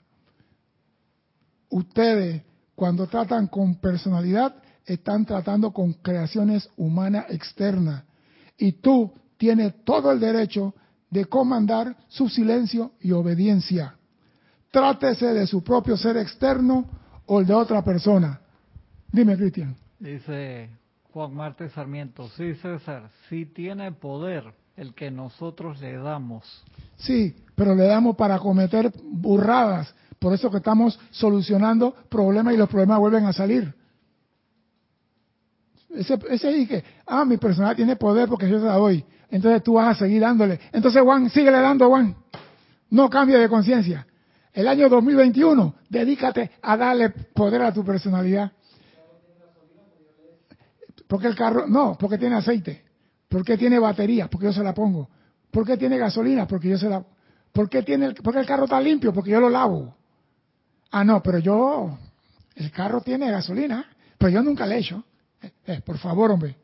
Ustedes, 1.68 2.44
cuando 2.76 3.08
tratan 3.08 3.48
con 3.48 3.78
personalidad, 3.78 4.54
están 4.86 5.26
tratando 5.26 5.74
con 5.74 5.94
creaciones 5.94 6.70
humanas 6.78 7.26
externas. 7.30 8.04
Y 8.56 8.74
tú 8.74 9.12
tienes 9.38 9.84
todo 9.84 10.12
el 10.12 10.20
derecho 10.20 10.76
de 11.10 11.26
comandar 11.26 11.98
su 12.08 12.30
silencio 12.30 12.92
y 13.02 13.12
obediencia. 13.12 13.96
Trátese 14.70 15.26
de 15.34 15.48
su 15.48 15.64
propio 15.64 15.98
ser 15.98 16.18
externo 16.18 16.86
o 17.26 17.40
el 17.40 17.48
de 17.48 17.54
otra 17.56 17.84
persona. 17.84 18.40
Dime, 19.12 19.36
Cristian. 19.36 19.76
Dice 19.98 20.70
Juan 21.12 21.34
Marte 21.34 21.68
Sarmiento, 21.70 22.30
sí, 22.38 22.54
César, 22.62 23.10
sí 23.28 23.48
tiene 23.48 23.92
poder 23.92 24.54
el 24.76 24.94
que 24.94 25.12
nosotros 25.12 25.80
le 25.82 25.98
damos. 25.98 26.64
Sí, 26.98 27.36
pero 27.56 27.76
le 27.76 27.86
damos 27.86 28.16
para 28.16 28.40
cometer 28.40 28.92
burradas. 29.04 29.94
Por 30.20 30.34
eso 30.34 30.50
que 30.50 30.58
estamos 30.58 31.00
solucionando 31.12 31.94
problemas 32.10 32.54
y 32.54 32.58
los 32.58 32.70
problemas 32.70 33.00
vuelven 33.00 33.26
a 33.26 33.34
salir. 33.34 33.74
Ese, 35.90 36.18
ese 36.30 36.52
dije, 36.52 36.84
ah, 37.06 37.24
mi 37.26 37.38
personal 37.38 37.76
tiene 37.76 37.96
poder 37.96 38.28
porque 38.28 38.50
yo 38.50 38.60
se 38.60 38.66
la 38.66 38.76
doy. 38.76 39.06
Entonces 39.30 39.64
tú 39.64 39.74
vas 39.74 39.96
a 39.96 40.00
seguir 40.00 40.22
dándole. 40.22 40.60
Entonces, 40.72 41.02
Juan, 41.02 41.30
síguele 41.30 41.60
dando, 41.60 41.88
Juan. 41.90 42.16
No 42.90 43.10
cambie 43.10 43.38
de 43.38 43.50
conciencia. 43.50 44.08
El 44.54 44.68
año 44.68 44.88
2021, 44.88 45.76
dedícate 45.90 46.52
a 46.62 46.78
darle 46.78 47.10
poder 47.10 47.64
a 47.64 47.74
tu 47.74 47.84
personalidad. 47.84 48.52
Porque 51.08 51.28
el 51.28 51.36
carro, 51.36 51.68
no, 51.68 51.98
porque 52.00 52.18
tiene 52.18 52.36
aceite. 52.36 52.84
¿Por 53.34 53.44
qué 53.44 53.58
tiene 53.58 53.80
batería? 53.80 54.30
Porque 54.30 54.46
yo 54.46 54.54
se 54.54 54.64
la 54.64 54.76
pongo. 54.76 55.10
¿Por 55.50 55.66
qué 55.66 55.76
tiene 55.76 55.98
gasolina? 55.98 56.46
Porque 56.46 56.70
yo 56.70 56.78
se 56.78 56.88
la... 56.88 57.04
¿Por 57.52 57.68
qué, 57.68 57.82
tiene 57.82 58.06
el... 58.06 58.12
el 58.12 58.46
carro 58.46 58.66
está 58.66 58.80
limpio? 58.80 59.12
Porque 59.12 59.32
yo 59.32 59.40
lo 59.40 59.50
lavo. 59.50 59.96
Ah, 60.92 61.04
no, 61.04 61.24
pero 61.24 61.40
yo... 61.40 61.98
El 62.54 62.70
carro 62.70 63.02
tiene 63.02 63.32
gasolina, 63.32 63.88
pero 64.20 64.30
yo 64.30 64.44
nunca 64.44 64.68
le 64.68 64.78
echo. 64.78 65.04
Eh, 65.42 65.52
eh, 65.66 65.82
por 65.84 65.98
favor, 65.98 66.30
hombre. 66.30 66.56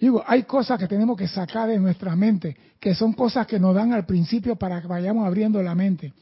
Digo, 0.00 0.24
hay 0.26 0.44
cosas 0.44 0.78
que 0.78 0.88
tenemos 0.88 1.14
que 1.14 1.28
sacar 1.28 1.68
de 1.68 1.78
nuestra 1.78 2.16
mente, 2.16 2.56
que 2.80 2.94
son 2.94 3.12
cosas 3.12 3.46
que 3.46 3.60
nos 3.60 3.74
dan 3.74 3.92
al 3.92 4.06
principio 4.06 4.56
para 4.56 4.80
que 4.80 4.86
vayamos 4.86 5.26
abriendo 5.26 5.62
la 5.62 5.74
mente. 5.74 6.14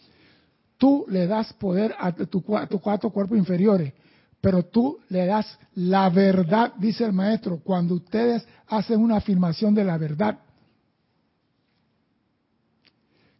Tú 0.79 1.07
le 1.09 1.29
das 1.29 1.53
poder 1.53 1.95
a 1.97 2.11
tus 2.11 2.43
cuatro 2.43 3.11
cuerpos 3.11 3.39
inferiores 3.39 3.93
pero 4.41 4.64
tú 4.64 4.99
le 5.09 5.27
das 5.27 5.59
la 5.75 6.09
verdad, 6.09 6.73
dice 6.79 7.05
el 7.05 7.12
maestro, 7.12 7.61
cuando 7.62 7.95
ustedes 7.95 8.47
hacen 8.71 9.01
una 9.01 9.16
afirmación 9.16 9.75
de 9.75 9.85
la 9.85 9.99
verdad. 9.99 10.39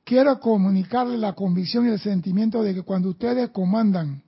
Quiero 0.05 0.41
comunicarle 0.41 1.17
la 1.17 1.35
convicción 1.35 1.87
y 1.87 1.91
el 1.91 2.01
sentimiento 2.01 2.63
de 2.63 2.75
que 2.75 2.83
cuando 2.83 3.11
ustedes 3.11 3.51
comandan 3.51 4.23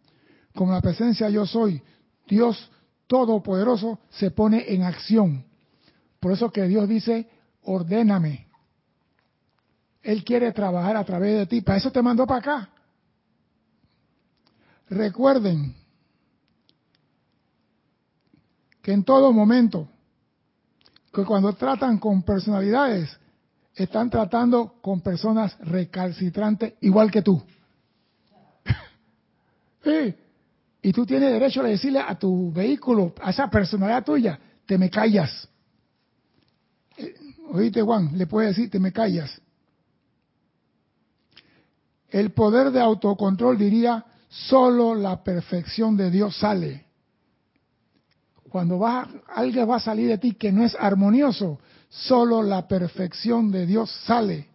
con 0.55 0.71
la 0.71 0.81
presencia 0.81 1.29
yo 1.29 1.45
soy, 1.45 1.83
Dios 2.27 2.71
Todopoderoso 3.07 3.99
se 4.11 4.31
pone 4.31 4.73
en 4.73 4.85
acción. 4.85 5.45
Por 6.19 6.33
eso 6.33 6.51
que 6.51 6.63
Dios 6.63 6.89
dice, 6.89 7.29
ordéname. 7.65 8.47
Él 10.03 10.25
quiere 10.25 10.51
trabajar 10.53 10.97
a 10.97 11.05
través 11.05 11.37
de 11.37 11.47
ti. 11.47 11.61
Para 11.61 11.79
eso 11.79 11.93
te 11.93 12.01
mandó 12.01 12.27
para 12.27 12.41
acá. 12.41 12.71
Recuerden, 14.89 15.75
que 18.83 18.93
en 18.93 19.05
todo 19.05 19.33
momento, 19.33 19.89
que 21.13 21.25
cuando 21.25 21.53
tratan 21.53 21.99
con 21.99 22.23
personalidades, 22.23 23.19
están 23.75 24.11
tratando 24.11 24.75
con 24.81 25.01
personas 25.01 25.57
recalcitrantes 25.61 26.75
igual 26.81 27.11
que 27.11 27.23
tú. 27.23 27.43
Y 30.85 30.93
tú 30.93 31.07
tienes 31.07 31.31
derecho 31.31 31.61
a 31.61 31.69
decirle 31.69 32.01
a 32.01 32.19
tu 32.19 32.53
vehículo, 32.53 33.15
a 33.23 33.31
esa 33.31 33.49
personalidad 33.49 34.05
tuya, 34.05 34.37
te 34.67 34.77
me 34.77 34.91
callas. 34.91 35.49
Eh, 36.97 37.15
oíste, 37.53 37.83
Juan, 37.83 38.19
le 38.19 38.27
puede 38.27 38.49
decir, 38.49 38.69
te 38.69 38.81
me 38.81 38.93
callas. 38.93 39.41
El 42.11 42.33
poder 42.33 42.73
de 42.73 42.81
autocontrol 42.81 43.57
diría, 43.57 44.05
solo 44.29 44.97
la 44.97 45.23
perfección 45.23 45.97
de 45.97 46.11
Dios 46.11 46.37
sale 46.37 46.87
cuando 48.53 48.79
va, 48.79 49.09
algo 49.35 49.67
va 49.67 49.77
a 49.77 49.81
salir 49.81 50.09
de 50.09 50.19
ti 50.19 50.35
que 50.35 50.53
no 50.53 50.63
es 50.63 50.77
armonioso, 50.79 51.59
solo 51.89 52.43
la 52.43 52.69
perfección 52.69 53.51
de 53.51 53.65
Dios 53.65 53.91
sale. 54.05 54.47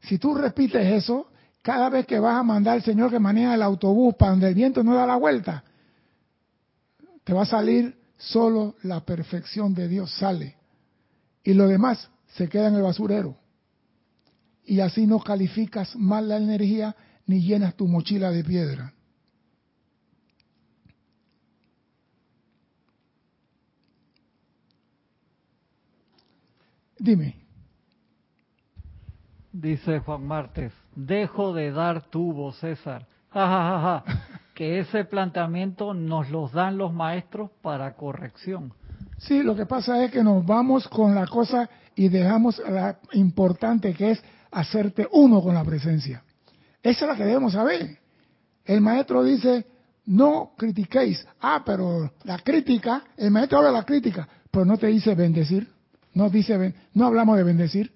Si 0.00 0.18
tú 0.18 0.34
repites 0.34 0.84
eso, 0.84 1.28
cada 1.62 1.88
vez 1.88 2.06
que 2.06 2.18
vas 2.18 2.34
a 2.34 2.42
mandar 2.42 2.74
al 2.74 2.82
Señor 2.82 3.10
que 3.10 3.20
maneja 3.20 3.54
el 3.54 3.62
autobús 3.62 4.16
para 4.16 4.32
donde 4.32 4.48
el 4.48 4.54
viento 4.54 4.82
no 4.82 4.94
da 4.94 5.06
la 5.06 5.16
vuelta, 5.16 5.62
te 7.22 7.32
va 7.32 7.42
a 7.42 7.46
salir 7.46 7.96
solo 8.18 8.74
la 8.82 9.04
perfección 9.04 9.74
de 9.74 9.88
Dios 9.88 10.12
sale. 10.12 10.56
y 11.46 11.52
lo 11.52 11.68
demás 11.68 12.08
se 12.36 12.48
queda 12.48 12.68
en 12.68 12.74
el 12.74 12.82
basurero. 12.82 13.36
Y 14.64 14.80
así 14.80 15.06
no 15.06 15.20
calificas 15.20 15.94
mal 15.94 16.28
la 16.28 16.38
energía 16.38 16.96
ni 17.26 17.42
llenas 17.42 17.76
tu 17.76 17.86
mochila 17.86 18.30
de 18.30 18.42
piedra. 18.42 18.94
Dime. 27.04 27.36
Dice 29.52 29.98
Juan 29.98 30.26
Martes, 30.26 30.72
dejo 30.96 31.52
de 31.52 31.70
dar 31.70 32.08
tubo, 32.08 32.50
César. 32.52 33.06
Ja, 33.30 34.02
que 34.54 34.78
ese 34.78 35.04
planteamiento 35.04 35.92
nos 35.92 36.30
los 36.30 36.52
dan 36.52 36.78
los 36.78 36.94
maestros 36.94 37.50
para 37.60 37.94
corrección. 37.94 38.72
Sí, 39.18 39.42
lo 39.42 39.54
que 39.54 39.66
pasa 39.66 40.02
es 40.02 40.12
que 40.12 40.24
nos 40.24 40.46
vamos 40.46 40.88
con 40.88 41.14
la 41.14 41.26
cosa 41.26 41.68
y 41.94 42.08
dejamos 42.08 42.58
la 42.66 42.98
importante 43.12 43.92
que 43.92 44.12
es 44.12 44.24
hacerte 44.50 45.06
uno 45.12 45.42
con 45.42 45.54
la 45.54 45.62
presencia. 45.62 46.24
Esa 46.82 47.04
es 47.04 47.10
la 47.10 47.16
que 47.16 47.26
debemos 47.26 47.52
saber. 47.52 47.98
El 48.64 48.80
maestro 48.80 49.22
dice, 49.22 49.66
no 50.06 50.52
critiquéis. 50.56 51.26
Ah, 51.38 51.62
pero 51.66 52.12
la 52.24 52.38
crítica, 52.38 53.04
el 53.18 53.30
maestro 53.30 53.58
habla 53.58 53.72
de 53.72 53.76
la 53.76 53.84
crítica, 53.84 54.26
pero 54.50 54.64
no 54.64 54.78
te 54.78 54.86
dice 54.86 55.14
bendecir. 55.14 55.73
No 56.14 56.30
dice, 56.30 56.74
no 56.94 57.06
hablamos 57.06 57.36
de 57.36 57.42
bendecir. 57.42 57.92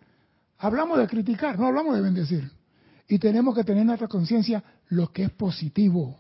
Hablamos 0.59 0.99
de 0.99 1.07
criticar, 1.07 1.59
no 1.59 1.69
hablamos 1.69 1.95
de 1.95 2.03
bendecir. 2.03 2.51
Y 3.09 3.19
tenemos 3.19 3.55
que 3.55 3.64
tener 3.64 3.83
en 3.83 3.87
nuestra 3.87 4.09
conciencia 4.09 4.62
lo 4.89 5.12
que 5.12 5.25
es 5.25 5.31
positivo 5.31 6.19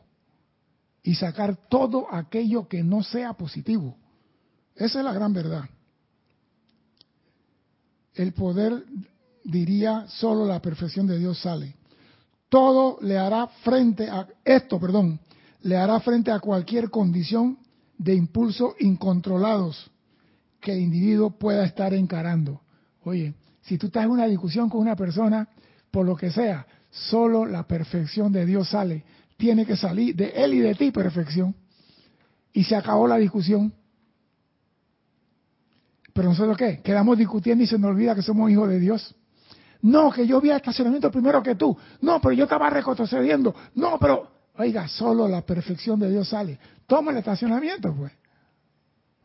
y 1.02 1.14
sacar 1.14 1.68
todo 1.68 2.06
aquello 2.12 2.68
que 2.68 2.82
no 2.82 3.02
sea 3.02 3.32
positivo. 3.32 3.96
Esa 4.74 5.00
es 5.00 5.04
la 5.04 5.12
gran 5.12 5.32
verdad. 5.32 5.64
El 8.14 8.32
poder, 8.32 8.84
diría, 9.44 10.06
solo 10.08 10.46
la 10.46 10.62
perfección 10.62 11.06
de 11.06 11.18
Dios 11.18 11.40
sale. 11.40 11.74
Todo 12.48 12.98
le 13.02 13.18
hará 13.18 13.48
frente 13.64 14.08
a 14.08 14.26
esto, 14.44 14.80
perdón, 14.80 15.20
le 15.62 15.76
hará 15.76 16.00
frente 16.00 16.30
a 16.30 16.40
cualquier 16.40 16.90
condición 16.90 17.58
de 17.98 18.14
impulso 18.14 18.76
incontrolados 18.78 19.90
que 20.60 20.72
el 20.72 20.80
individuo 20.80 21.30
pueda 21.30 21.64
estar 21.64 21.94
encarando. 21.94 22.60
Oye, 23.04 23.34
si 23.62 23.78
tú 23.78 23.86
estás 23.86 24.04
en 24.04 24.10
una 24.10 24.26
discusión 24.26 24.68
con 24.68 24.80
una 24.80 24.96
persona, 24.96 25.48
por 25.90 26.06
lo 26.06 26.16
que 26.16 26.30
sea, 26.30 26.66
solo 26.90 27.46
la 27.46 27.66
perfección 27.66 28.32
de 28.32 28.46
Dios 28.46 28.70
sale. 28.70 29.04
Tiene 29.36 29.64
que 29.64 29.76
salir 29.76 30.16
de 30.16 30.30
él 30.30 30.54
y 30.54 30.58
de 30.58 30.74
ti 30.74 30.90
perfección. 30.90 31.54
Y 32.52 32.64
se 32.64 32.74
acabó 32.74 33.06
la 33.06 33.16
discusión. 33.16 33.72
Pero 36.12 36.30
nosotros 36.30 36.56
qué? 36.56 36.80
Quedamos 36.82 37.16
discutiendo 37.16 37.62
y 37.62 37.66
se 37.66 37.78
nos 37.78 37.90
olvida 37.90 38.14
que 38.14 38.22
somos 38.22 38.50
hijos 38.50 38.68
de 38.68 38.80
Dios. 38.80 39.14
No, 39.82 40.10
que 40.10 40.26
yo 40.26 40.40
vi 40.40 40.50
el 40.50 40.56
estacionamiento 40.56 41.10
primero 41.10 41.42
que 41.42 41.54
tú. 41.54 41.76
No, 42.00 42.20
pero 42.20 42.32
yo 42.32 42.44
estaba 42.44 42.68
retrocediendo. 42.68 43.54
No, 43.76 43.98
pero, 43.98 44.28
oiga, 44.56 44.88
solo 44.88 45.28
la 45.28 45.42
perfección 45.42 46.00
de 46.00 46.10
Dios 46.10 46.28
sale. 46.28 46.58
Toma 46.86 47.12
el 47.12 47.18
estacionamiento, 47.18 47.94
pues. 47.94 48.12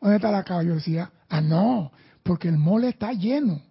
¿Dónde 0.00 0.16
está 0.16 0.30
la 0.30 0.44
caballerosidad? 0.44 1.08
Ah, 1.28 1.40
no, 1.40 1.92
porque 2.22 2.48
el 2.48 2.58
mole 2.58 2.88
está 2.88 3.12
lleno. 3.12 3.62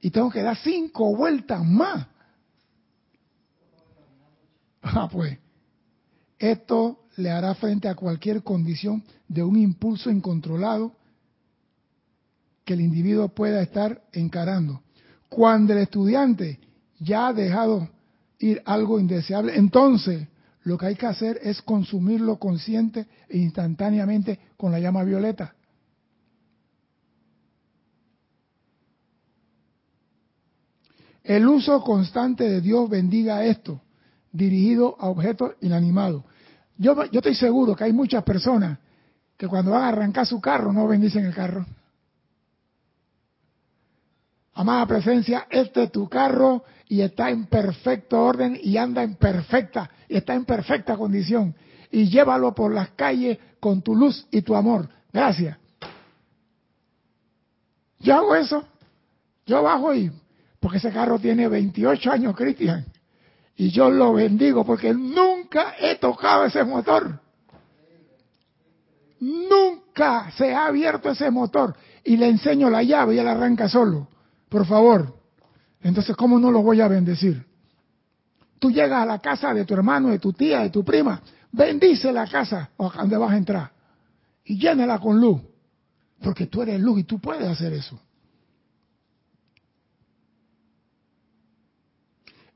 Y 0.00 0.10
tengo 0.10 0.30
que 0.30 0.42
dar 0.42 0.56
cinco 0.56 1.14
vueltas 1.14 1.64
más. 1.64 2.06
Ah, 4.82 5.08
pues. 5.10 5.38
Esto 6.38 7.04
le 7.16 7.30
hará 7.30 7.54
frente 7.54 7.88
a 7.88 7.94
cualquier 7.94 8.42
condición 8.42 9.04
de 9.28 9.44
un 9.44 9.56
impulso 9.56 10.10
incontrolado 10.10 10.96
que 12.64 12.74
el 12.74 12.80
individuo 12.80 13.28
pueda 13.28 13.62
estar 13.62 14.02
encarando. 14.12 14.82
Cuando 15.28 15.72
el 15.72 15.80
estudiante 15.80 16.58
ya 16.98 17.28
ha 17.28 17.32
dejado 17.32 17.88
ir 18.38 18.60
algo 18.64 18.98
indeseable, 18.98 19.56
entonces 19.56 20.26
lo 20.64 20.78
que 20.78 20.86
hay 20.86 20.94
que 20.96 21.06
hacer 21.06 21.38
es 21.42 21.62
consumirlo 21.62 22.38
consciente 22.38 23.06
e 23.28 23.38
instantáneamente 23.38 24.38
con 24.56 24.72
la 24.72 24.78
llama 24.78 25.04
violeta. 25.04 25.54
El 31.24 31.46
uso 31.46 31.82
constante 31.82 32.48
de 32.48 32.60
Dios 32.60 32.88
bendiga 32.90 33.44
esto, 33.44 33.80
dirigido 34.32 34.96
a 34.98 35.08
objetos 35.08 35.52
inanimados. 35.60 36.24
Yo, 36.76 36.94
yo 37.06 37.18
estoy 37.20 37.34
seguro 37.34 37.76
que 37.76 37.84
hay 37.84 37.92
muchas 37.92 38.24
personas 38.24 38.78
que 39.36 39.46
cuando 39.46 39.72
van 39.72 39.82
a 39.82 39.88
arrancar 39.88 40.26
su 40.26 40.40
carro 40.40 40.72
no 40.72 40.86
bendicen 40.88 41.24
el 41.24 41.34
carro. 41.34 41.64
Amada 44.54 44.86
presencia, 44.86 45.46
este 45.50 45.84
es 45.84 45.92
tu 45.92 46.08
carro 46.08 46.64
y 46.88 47.00
está 47.00 47.30
en 47.30 47.46
perfecto 47.46 48.20
orden 48.20 48.58
y 48.62 48.76
anda 48.76 49.02
en 49.02 49.14
perfecta, 49.14 49.90
y 50.08 50.16
está 50.16 50.34
en 50.34 50.44
perfecta 50.44 50.96
condición. 50.96 51.54
Y 51.90 52.08
llévalo 52.08 52.54
por 52.54 52.72
las 52.72 52.90
calles 52.90 53.38
con 53.60 53.80
tu 53.82 53.94
luz 53.94 54.26
y 54.30 54.42
tu 54.42 54.54
amor. 54.54 54.88
Gracias. 55.12 55.56
Yo 58.00 58.14
hago 58.14 58.34
eso. 58.34 58.64
Yo 59.46 59.62
bajo 59.62 59.94
y 59.94 60.12
porque 60.62 60.78
ese 60.78 60.92
carro 60.92 61.18
tiene 61.18 61.48
28 61.48 62.12
años, 62.12 62.36
Cristian. 62.36 62.86
Y 63.56 63.70
yo 63.70 63.90
lo 63.90 64.12
bendigo 64.12 64.64
porque 64.64 64.94
nunca 64.94 65.74
he 65.76 65.96
tocado 65.96 66.44
ese 66.44 66.62
motor. 66.62 67.18
Nunca 69.18 70.30
se 70.36 70.54
ha 70.54 70.66
abierto 70.66 71.10
ese 71.10 71.32
motor. 71.32 71.74
Y 72.04 72.16
le 72.16 72.28
enseño 72.28 72.70
la 72.70 72.84
llave 72.84 73.16
y 73.16 73.18
él 73.18 73.26
arranca 73.26 73.68
solo. 73.68 74.06
Por 74.48 74.64
favor. 74.64 75.16
Entonces, 75.82 76.14
¿cómo 76.14 76.38
no 76.38 76.52
lo 76.52 76.62
voy 76.62 76.80
a 76.80 76.86
bendecir? 76.86 77.44
Tú 78.60 78.70
llegas 78.70 79.02
a 79.02 79.06
la 79.06 79.18
casa 79.18 79.52
de 79.52 79.64
tu 79.64 79.74
hermano, 79.74 80.10
de 80.10 80.20
tu 80.20 80.32
tía, 80.32 80.60
de 80.60 80.70
tu 80.70 80.84
prima. 80.84 81.20
Bendice 81.50 82.12
la 82.12 82.28
casa 82.28 82.70
donde 82.78 83.16
vas 83.16 83.32
a 83.32 83.36
entrar. 83.36 83.72
Y 84.44 84.60
llénala 84.60 85.00
con 85.00 85.20
luz. 85.20 85.40
Porque 86.22 86.46
tú 86.46 86.62
eres 86.62 86.80
luz 86.80 87.00
y 87.00 87.02
tú 87.02 87.18
puedes 87.18 87.48
hacer 87.48 87.72
eso. 87.72 87.98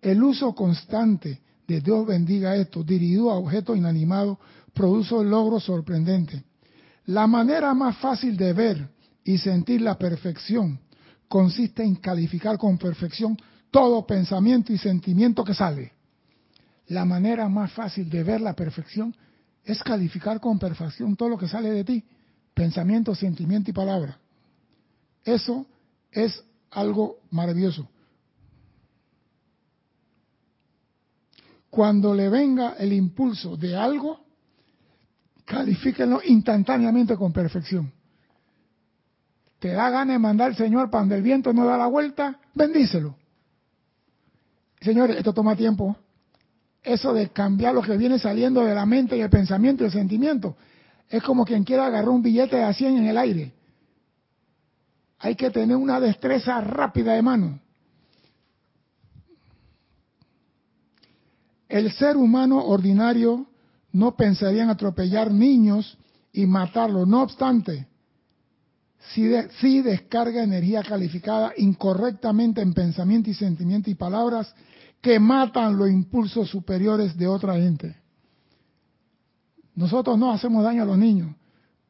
El 0.07 0.23
uso 0.23 0.55
constante 0.55 1.41
de 1.67 1.81
Dios 1.81 2.07
bendiga 2.07 2.55
esto, 2.55 2.85
dirigido 2.85 3.29
a 3.29 3.39
objetos 3.39 3.77
inanimados, 3.77 4.39
produce 4.73 5.17
logros 5.25 5.65
sorprendentes. 5.65 6.45
La 7.07 7.27
manera 7.27 7.75
más 7.75 7.97
fácil 7.97 8.37
de 8.37 8.53
ver 8.53 8.89
y 9.25 9.37
sentir 9.39 9.81
la 9.81 9.99
perfección 9.99 10.79
consiste 11.27 11.83
en 11.83 11.97
calificar 11.97 12.57
con 12.57 12.79
perfección 12.79 13.37
todo 13.73 14.07
pensamiento 14.07 14.73
y 14.73 14.79
sentimiento 14.79 15.43
que 15.43 15.55
sale. 15.55 15.93
La 16.87 17.05
manera 17.05 17.49
más 17.49 17.73
fácil 17.73 18.09
de 18.09 18.23
ver 18.23 18.41
la 18.41 18.55
perfección 18.55 19.13
es 19.65 19.83
calificar 19.83 20.39
con 20.39 20.57
perfección 20.57 21.17
todo 21.17 21.31
lo 21.31 21.37
que 21.37 21.49
sale 21.49 21.71
de 21.71 21.83
ti, 21.83 22.05
pensamiento, 22.55 23.13
sentimiento 23.13 23.73
y 23.73 23.75
palabra. 23.75 24.21
Eso 25.25 25.67
es 26.13 26.45
algo 26.71 27.17
maravilloso. 27.33 27.89
Cuando 31.71 32.15
le 32.15 32.29
venga 32.29 32.75
el 32.79 32.93
impulso 32.93 33.57
de 33.57 33.77
algo, 33.77 34.21
califíquenlo 35.45 36.21
instantáneamente 36.25 37.17
con 37.17 37.33
perfección. 37.33 37.93
¿Te 39.59 39.73
da 39.73 39.91
ganas 39.91 40.15
de 40.15 40.19
mandar 40.19 40.49
al 40.49 40.57
Señor 40.57 40.91
para 40.91 41.03
donde 41.03 41.17
el 41.17 41.23
viento 41.23 41.53
no 41.53 41.65
da 41.65 41.79
la 41.79 41.87
vuelta? 41.87 42.39
Bendícelo. 42.55 43.17
Señores, 44.81 45.17
esto 45.17 45.33
toma 45.33 45.57
tiempo. 45.57 45.97
Eso 46.83 47.13
de 47.13 47.31
cambiar 47.31 47.75
lo 47.75 47.83
que 47.83 47.97
viene 47.97 48.19
saliendo 48.19 48.65
de 48.65 48.75
la 48.75 48.87
mente 48.87 49.17
y 49.17 49.21
el 49.21 49.31
pensamiento 49.31 49.83
y 49.83 49.87
el 49.87 49.93
sentimiento, 49.93 50.57
es 51.09 51.23
como 51.23 51.45
quien 51.45 51.65
quiera 51.65 51.87
agarrar 51.87 52.09
un 52.09 52.23
billete 52.23 52.57
de 52.57 52.73
100 52.73 52.99
en 52.99 53.07
el 53.07 53.19
aire. 53.19 53.53
Hay 55.19 55.35
que 55.35 55.51
tener 55.51 55.77
una 55.77 55.99
destreza 55.99 56.61
rápida 56.61 57.15
de 57.15 57.23
mano. 57.23 57.61
El 61.69 61.91
ser 61.93 62.17
humano 62.17 62.65
ordinario 62.65 63.47
no 63.93 64.17
pensaría 64.17 64.63
en 64.63 64.71
atropellar 64.71 65.33
niños 65.33 65.99
y 66.33 66.47
matarlos. 66.47 67.09
No 67.09 67.23
obstante, 67.23 67.89
si, 69.15 69.83
descarga 69.83 70.43
energía 70.43 70.83
calificada 70.83 71.53
incorrectamente 71.57 72.61
en 72.61 72.75
pensamiento 72.75 73.31
y 73.31 73.35
sentimiento 73.35 73.91
y 73.91 73.95
palabras 73.95 74.53
que 75.01 75.21
matan 75.21 75.77
los 75.77 75.89
impulsos 75.89 76.49
superiores 76.49 77.17
de 77.17 77.27
otra 77.27 77.55
gente. 77.55 77.97
Nosotros 79.75 80.19
no 80.19 80.33
hacemos 80.33 80.65
daño 80.65 80.83
a 80.83 80.87
los 80.87 80.99
niños, 80.99 81.35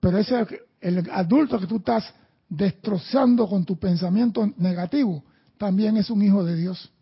pero 0.01 0.19
ese 0.19 0.47
el 0.81 1.09
adulto 1.11 1.59
que 1.59 1.67
tú 1.67 1.77
estás 1.77 2.05
destrozando 2.49 3.49
con 3.49 3.65
tu 3.65 3.79
pensamiento 3.79 4.53
negativo 4.59 5.25
también 5.57 5.97
es 5.97 6.11
un 6.11 6.23
hijo 6.23 6.45
de 6.45 6.57
Dios. 6.57 6.93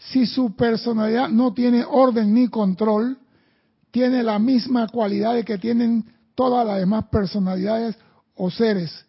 Si 0.00 0.26
su 0.26 0.56
personalidad 0.56 1.28
no 1.28 1.52
tiene 1.52 1.84
orden 1.84 2.32
ni 2.32 2.48
control, 2.48 3.18
tiene 3.90 4.22
la 4.22 4.38
misma 4.38 4.88
cualidad 4.88 5.42
que 5.44 5.58
tienen 5.58 6.04
todas 6.34 6.66
las 6.66 6.78
demás 6.78 7.04
personalidades 7.08 7.96
o 8.34 8.50
seres, 8.50 9.04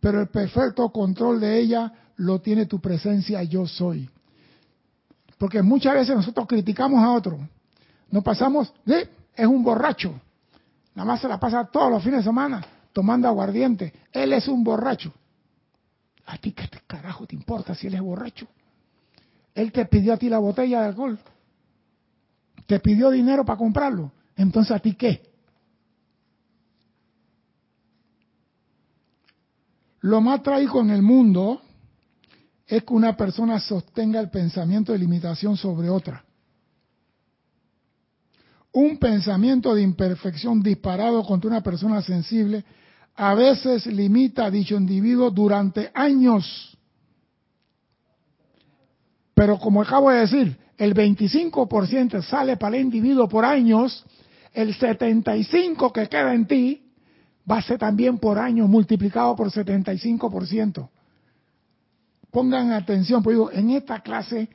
pero 0.00 0.20
el 0.20 0.28
perfecto 0.28 0.88
control 0.90 1.40
de 1.40 1.58
ella 1.58 1.92
lo 2.16 2.40
tiene 2.40 2.64
tu 2.64 2.80
presencia 2.80 3.42
yo 3.42 3.66
soy. 3.66 4.08
Porque 5.36 5.62
muchas 5.62 5.94
veces 5.94 6.16
nosotros 6.16 6.46
criticamos 6.46 7.02
a 7.02 7.12
otro. 7.12 7.38
Nos 8.10 8.24
pasamos 8.24 8.72
es 8.86 9.46
un 9.46 9.62
borracho. 9.62 10.18
Nada 10.94 11.06
más 11.06 11.20
se 11.20 11.28
la 11.28 11.38
pasa 11.38 11.66
todos 11.66 11.90
los 11.90 12.02
fines 12.02 12.20
de 12.20 12.24
semana 12.24 12.64
tomando 12.92 13.28
aguardiente. 13.28 13.92
Él 14.12 14.32
es 14.32 14.48
un 14.48 14.64
borracho. 14.64 15.12
¿A 16.26 16.38
ti 16.38 16.52
qué 16.52 16.68
carajo 16.86 17.26
te 17.26 17.34
importa 17.34 17.74
si 17.74 17.88
él 17.88 17.94
es 17.94 18.00
borracho? 18.00 18.46
Él 19.54 19.72
te 19.72 19.84
pidió 19.86 20.14
a 20.14 20.16
ti 20.16 20.28
la 20.28 20.38
botella 20.38 20.80
de 20.80 20.86
alcohol. 20.86 21.18
Te 22.66 22.80
pidió 22.80 23.10
dinero 23.10 23.44
para 23.44 23.58
comprarlo. 23.58 24.12
Entonces, 24.36 24.72
¿a 24.72 24.78
ti 24.78 24.94
qué? 24.94 25.30
Lo 30.00 30.20
más 30.20 30.42
trágico 30.42 30.80
en 30.80 30.90
el 30.90 31.02
mundo 31.02 31.60
es 32.66 32.84
que 32.84 32.94
una 32.94 33.16
persona 33.16 33.58
sostenga 33.58 34.20
el 34.20 34.30
pensamiento 34.30 34.92
de 34.92 34.98
limitación 34.98 35.56
sobre 35.56 35.90
otra. 35.90 36.24
Un 38.72 38.98
pensamiento 38.98 39.74
de 39.74 39.82
imperfección 39.82 40.62
disparado 40.62 41.24
contra 41.24 41.50
una 41.50 41.60
persona 41.60 42.00
sensible 42.02 42.64
a 43.16 43.34
veces 43.34 43.86
limita 43.86 44.46
a 44.46 44.50
dicho 44.50 44.76
individuo 44.76 45.30
durante 45.30 45.90
años. 45.92 46.69
Pero 49.40 49.58
como 49.58 49.80
acabo 49.80 50.10
de 50.10 50.20
decir, 50.20 50.58
el 50.76 50.94
25% 50.94 52.20
sale 52.20 52.58
para 52.58 52.76
el 52.76 52.82
individuo 52.82 53.26
por 53.26 53.46
años, 53.46 54.04
el 54.52 54.78
75% 54.78 55.92
que 55.92 56.06
queda 56.10 56.34
en 56.34 56.46
ti 56.46 56.92
va 57.50 57.56
a 57.56 57.62
ser 57.62 57.78
también 57.78 58.18
por 58.18 58.38
años 58.38 58.68
multiplicado 58.68 59.34
por 59.34 59.50
75%. 59.50 60.90
Pongan 62.30 62.72
atención, 62.72 63.22
porque 63.22 63.36
digo, 63.36 63.50
en 63.50 63.70
esta 63.70 64.00
clase 64.00 64.46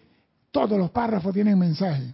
todos 0.52 0.78
los 0.78 0.92
párrafos 0.92 1.34
tienen 1.34 1.58
mensaje. 1.58 2.14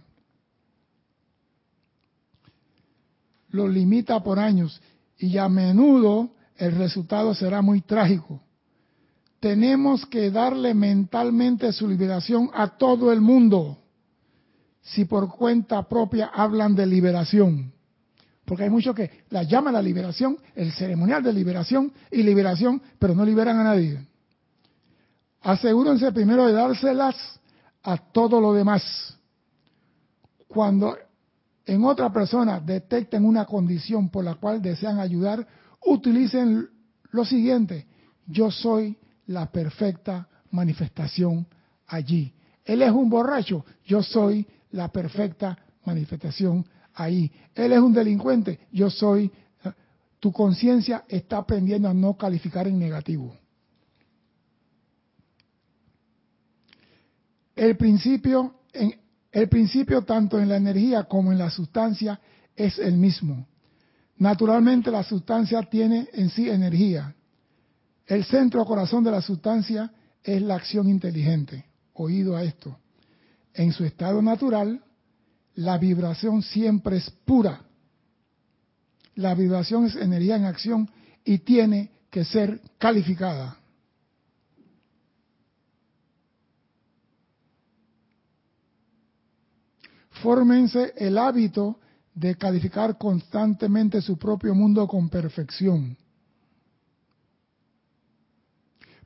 Lo 3.50 3.68
limita 3.68 4.22
por 4.22 4.38
años 4.38 4.80
y 5.18 5.36
a 5.36 5.46
menudo 5.46 6.30
el 6.56 6.74
resultado 6.76 7.34
será 7.34 7.60
muy 7.60 7.82
trágico. 7.82 8.40
Tenemos 9.42 10.06
que 10.06 10.30
darle 10.30 10.72
mentalmente 10.72 11.72
su 11.72 11.88
liberación 11.88 12.48
a 12.54 12.78
todo 12.78 13.10
el 13.10 13.20
mundo 13.20 13.76
si 14.82 15.04
por 15.04 15.34
cuenta 15.34 15.82
propia 15.88 16.26
hablan 16.32 16.76
de 16.76 16.86
liberación. 16.86 17.72
Porque 18.44 18.62
hay 18.62 18.70
muchos 18.70 18.94
que 18.94 19.24
la 19.30 19.42
llaman 19.42 19.74
la 19.74 19.82
liberación, 19.82 20.38
el 20.54 20.70
ceremonial 20.70 21.24
de 21.24 21.32
liberación 21.32 21.92
y 22.12 22.22
liberación, 22.22 22.80
pero 23.00 23.16
no 23.16 23.24
liberan 23.24 23.58
a 23.58 23.64
nadie. 23.64 24.06
Asegúrense 25.40 26.12
primero 26.12 26.46
de 26.46 26.52
dárselas 26.52 27.16
a 27.82 27.96
todo 27.96 28.40
lo 28.40 28.52
demás. 28.52 29.18
Cuando 30.46 30.96
en 31.66 31.82
otra 31.82 32.12
persona 32.12 32.60
detecten 32.60 33.24
una 33.24 33.44
condición 33.44 34.08
por 34.08 34.22
la 34.22 34.36
cual 34.36 34.62
desean 34.62 35.00
ayudar, 35.00 35.44
utilicen 35.84 36.68
lo 37.10 37.24
siguiente. 37.24 37.88
Yo 38.28 38.48
soy 38.52 38.96
la 39.26 39.50
perfecta 39.50 40.28
manifestación 40.50 41.46
allí. 41.86 42.32
Él 42.64 42.82
es 42.82 42.90
un 42.90 43.10
borracho, 43.10 43.64
yo 43.84 44.02
soy 44.02 44.46
la 44.70 44.88
perfecta 44.88 45.58
manifestación 45.84 46.64
ahí. 46.94 47.30
Él 47.54 47.72
es 47.72 47.80
un 47.80 47.92
delincuente, 47.92 48.60
yo 48.72 48.90
soy... 48.90 49.30
Tu 50.20 50.30
conciencia 50.30 51.02
está 51.08 51.38
aprendiendo 51.38 51.88
a 51.88 51.94
no 51.94 52.16
calificar 52.16 52.68
en 52.68 52.78
negativo. 52.78 53.36
El 57.56 57.76
principio, 57.76 58.54
en, 58.72 58.94
el 59.32 59.48
principio 59.48 60.02
tanto 60.02 60.38
en 60.38 60.48
la 60.48 60.58
energía 60.58 61.04
como 61.04 61.32
en 61.32 61.38
la 61.38 61.50
sustancia 61.50 62.20
es 62.54 62.78
el 62.78 62.98
mismo. 62.98 63.48
Naturalmente 64.16 64.92
la 64.92 65.02
sustancia 65.02 65.62
tiene 65.62 66.06
en 66.12 66.30
sí 66.30 66.48
energía. 66.48 67.16
El 68.06 68.24
centro 68.24 68.64
corazón 68.64 69.04
de 69.04 69.10
la 69.10 69.22
sustancia 69.22 69.92
es 70.22 70.42
la 70.42 70.56
acción 70.56 70.88
inteligente. 70.88 71.64
Oído 71.94 72.36
a 72.36 72.42
esto. 72.42 72.78
En 73.54 73.72
su 73.72 73.84
estado 73.84 74.22
natural, 74.22 74.82
la 75.54 75.78
vibración 75.78 76.42
siempre 76.42 76.96
es 76.96 77.10
pura. 77.10 77.62
La 79.14 79.34
vibración 79.34 79.86
es 79.86 79.96
energía 79.96 80.36
en 80.36 80.44
acción 80.44 80.90
y 81.24 81.38
tiene 81.38 81.90
que 82.10 82.24
ser 82.24 82.60
calificada. 82.78 83.58
Fórmense 90.22 90.94
el 90.96 91.18
hábito 91.18 91.78
de 92.14 92.36
calificar 92.36 92.96
constantemente 92.96 94.00
su 94.00 94.16
propio 94.16 94.54
mundo 94.54 94.86
con 94.86 95.08
perfección. 95.08 95.96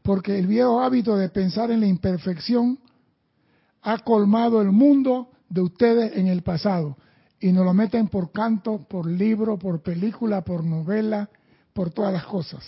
Porque 0.06 0.38
el 0.38 0.46
viejo 0.46 0.80
hábito 0.80 1.16
de 1.16 1.28
pensar 1.30 1.72
en 1.72 1.80
la 1.80 1.88
imperfección 1.88 2.78
ha 3.82 3.98
colmado 3.98 4.62
el 4.62 4.70
mundo 4.70 5.32
de 5.48 5.62
ustedes 5.62 6.16
en 6.16 6.28
el 6.28 6.42
pasado 6.42 6.96
y 7.40 7.50
nos 7.50 7.64
lo 7.64 7.74
meten 7.74 8.06
por 8.06 8.30
canto, 8.30 8.86
por 8.88 9.10
libro, 9.10 9.58
por 9.58 9.82
película, 9.82 10.42
por 10.42 10.62
novela, 10.62 11.28
por 11.72 11.90
todas 11.90 12.12
las 12.12 12.24
cosas. 12.24 12.62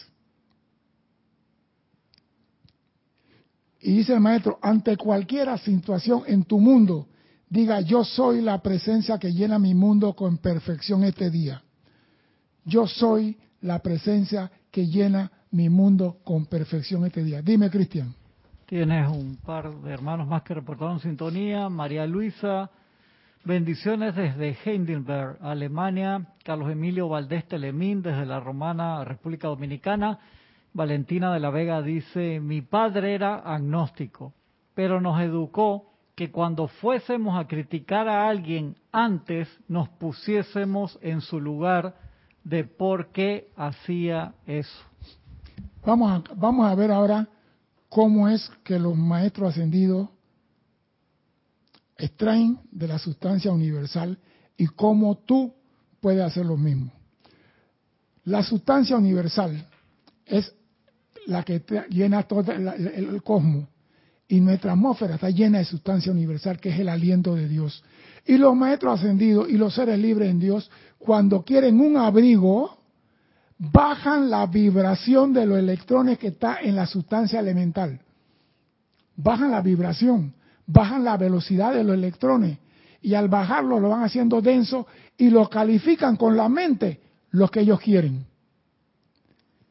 Y 3.82 3.98
dice 3.98 4.14
el 4.14 4.20
maestro, 4.20 4.58
ante 4.60 4.96
cualquier 4.96 5.56
situación 5.60 6.24
en 6.26 6.42
tu 6.42 6.58
mundo, 6.58 7.06
diga, 7.48 7.80
yo 7.82 8.02
soy 8.02 8.40
la 8.40 8.60
presencia 8.60 9.16
que 9.16 9.32
llena 9.32 9.60
mi 9.60 9.74
mundo 9.74 10.16
con 10.16 10.38
perfección 10.38 11.04
este 11.04 11.30
día. 11.30 11.62
Yo 12.64 12.88
soy 12.88 13.38
la 13.60 13.78
presencia 13.78 14.50
que 14.72 14.88
llena 14.88 15.30
mi 15.50 15.68
mundo 15.68 16.18
con 16.24 16.46
perfección 16.46 17.06
este 17.06 17.24
día. 17.24 17.42
Dime, 17.42 17.70
Cristian. 17.70 18.14
Tienes 18.66 19.08
un 19.08 19.36
par 19.36 19.74
de 19.80 19.92
hermanos 19.92 20.26
más 20.26 20.42
que 20.42 20.54
reportaron 20.54 21.00
sintonía. 21.00 21.68
María 21.68 22.06
Luisa, 22.06 22.70
bendiciones 23.44 24.14
desde 24.14 24.56
Heidelberg, 24.64 25.38
Alemania. 25.40 26.26
Carlos 26.44 26.70
Emilio 26.70 27.08
Valdés 27.08 27.46
Telemín, 27.48 28.02
desde 28.02 28.26
la 28.26 28.40
Romana 28.40 29.04
República 29.04 29.48
Dominicana. 29.48 30.18
Valentina 30.74 31.32
de 31.32 31.40
la 31.40 31.50
Vega 31.50 31.80
dice, 31.82 32.40
mi 32.40 32.60
padre 32.60 33.14
era 33.14 33.36
agnóstico, 33.36 34.34
pero 34.74 35.00
nos 35.00 35.20
educó 35.20 35.88
que 36.14 36.30
cuando 36.30 36.68
fuésemos 36.68 37.38
a 37.38 37.46
criticar 37.46 38.08
a 38.08 38.28
alguien 38.28 38.76
antes 38.92 39.48
nos 39.68 39.88
pusiésemos 39.88 40.98
en 41.00 41.20
su 41.20 41.40
lugar 41.40 41.94
de 42.44 42.64
por 42.64 43.12
qué 43.12 43.50
hacía 43.56 44.34
eso. 44.46 44.87
Vamos 45.84 46.10
a, 46.10 46.34
vamos 46.34 46.66
a 46.66 46.74
ver 46.74 46.90
ahora 46.90 47.28
cómo 47.88 48.28
es 48.28 48.50
que 48.64 48.78
los 48.78 48.96
maestros 48.96 49.50
ascendidos 49.50 50.08
extraen 51.96 52.60
de 52.70 52.88
la 52.88 52.98
sustancia 52.98 53.50
universal 53.50 54.18
y 54.56 54.66
cómo 54.66 55.18
tú 55.18 55.52
puedes 56.00 56.22
hacer 56.22 56.46
lo 56.46 56.56
mismo. 56.56 56.92
La 58.24 58.42
sustancia 58.42 58.96
universal 58.96 59.66
es 60.24 60.54
la 61.26 61.42
que 61.42 61.62
llena 61.90 62.22
todo 62.22 62.52
el, 62.52 63.22
cosmos 63.22 63.68
y 64.28 64.40
nuestra 64.40 64.72
atmósfera 64.72 65.14
está 65.14 65.30
llena 65.30 65.58
de 65.58 65.64
sustancia 65.64 66.12
universal 66.12 66.60
que 66.60 66.68
es 66.68 66.78
el 66.78 66.88
aliento 66.88 67.34
de 67.34 67.48
Dios. 67.48 67.82
Y 68.26 68.36
los 68.36 68.54
maestros 68.54 69.00
ascendidos 69.00 69.48
y 69.48 69.56
los 69.56 69.74
seres 69.74 69.98
libres 69.98 70.30
en 70.30 70.38
Dios, 70.38 70.70
cuando 70.98 71.42
quieren 71.42 71.80
un 71.80 71.96
abrigo, 71.96 72.77
bajan 73.58 74.30
la 74.30 74.46
vibración 74.46 75.32
de 75.32 75.44
los 75.44 75.58
electrones 75.58 76.18
que 76.18 76.28
está 76.28 76.60
en 76.60 76.76
la 76.76 76.86
sustancia 76.86 77.40
elemental. 77.40 78.00
Bajan 79.16 79.50
la 79.50 79.60
vibración, 79.60 80.32
bajan 80.66 81.04
la 81.04 81.16
velocidad 81.16 81.74
de 81.74 81.82
los 81.82 81.94
electrones 81.94 82.58
y 83.02 83.14
al 83.14 83.28
bajarlo 83.28 83.80
lo 83.80 83.88
van 83.88 84.04
haciendo 84.04 84.40
denso 84.40 84.86
y 85.16 85.30
lo 85.30 85.48
califican 85.48 86.16
con 86.16 86.36
la 86.36 86.48
mente 86.48 87.00
lo 87.30 87.48
que 87.48 87.60
ellos 87.60 87.80
quieren. 87.80 88.24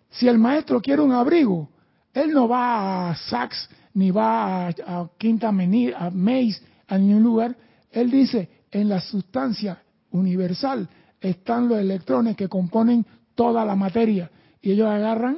Si 0.09 0.27
el 0.27 0.38
maestro 0.38 0.81
quiere 0.81 1.01
un 1.01 1.13
abrigo, 1.13 1.69
él 2.13 2.31
no 2.31 2.47
va 2.47 3.09
a 3.09 3.15
Saks 3.15 3.69
ni 3.93 4.11
va 4.11 4.67
a, 4.67 5.09
Quinta 5.17 5.51
Meni, 5.51 5.91
a 5.91 6.09
Maze, 6.09 6.61
a 6.88 6.97
ningún 6.97 7.23
lugar. 7.23 7.55
Él 7.91 8.11
dice, 8.11 8.49
en 8.71 8.89
la 8.89 9.01
sustancia 9.01 9.81
universal 10.11 10.88
están 11.19 11.67
los 11.67 11.79
electrones 11.79 12.35
que 12.35 12.47
componen 12.47 13.05
toda 13.38 13.63
la 13.63 13.75
materia. 13.75 14.29
Y 14.61 14.71
ellos 14.71 14.89
agarran 14.89 15.38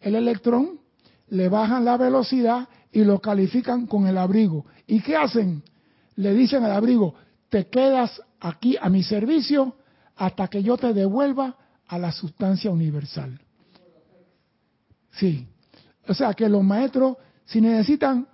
el 0.00 0.16
electrón, 0.16 0.80
le 1.28 1.48
bajan 1.48 1.84
la 1.84 1.96
velocidad 1.96 2.68
y 2.90 3.04
lo 3.04 3.20
califican 3.20 3.86
con 3.86 4.06
el 4.06 4.16
abrigo. 4.18 4.64
¿Y 4.86 5.00
qué 5.02 5.14
hacen? 5.16 5.62
Le 6.16 6.34
dicen 6.34 6.64
al 6.64 6.72
abrigo, 6.72 7.14
te 7.50 7.68
quedas 7.68 8.20
aquí 8.40 8.76
a 8.80 8.88
mi 8.88 9.02
servicio 9.02 9.76
hasta 10.16 10.48
que 10.48 10.62
yo 10.62 10.78
te 10.78 10.94
devuelva 10.94 11.56
a 11.86 11.98
la 11.98 12.10
sustancia 12.10 12.70
universal. 12.70 13.38
Sí, 15.12 15.46
O 16.08 16.14
sea 16.14 16.34
que 16.34 16.48
los 16.48 16.62
maestros, 16.62 17.16
si 17.44 17.60
necesitan, 17.60 18.26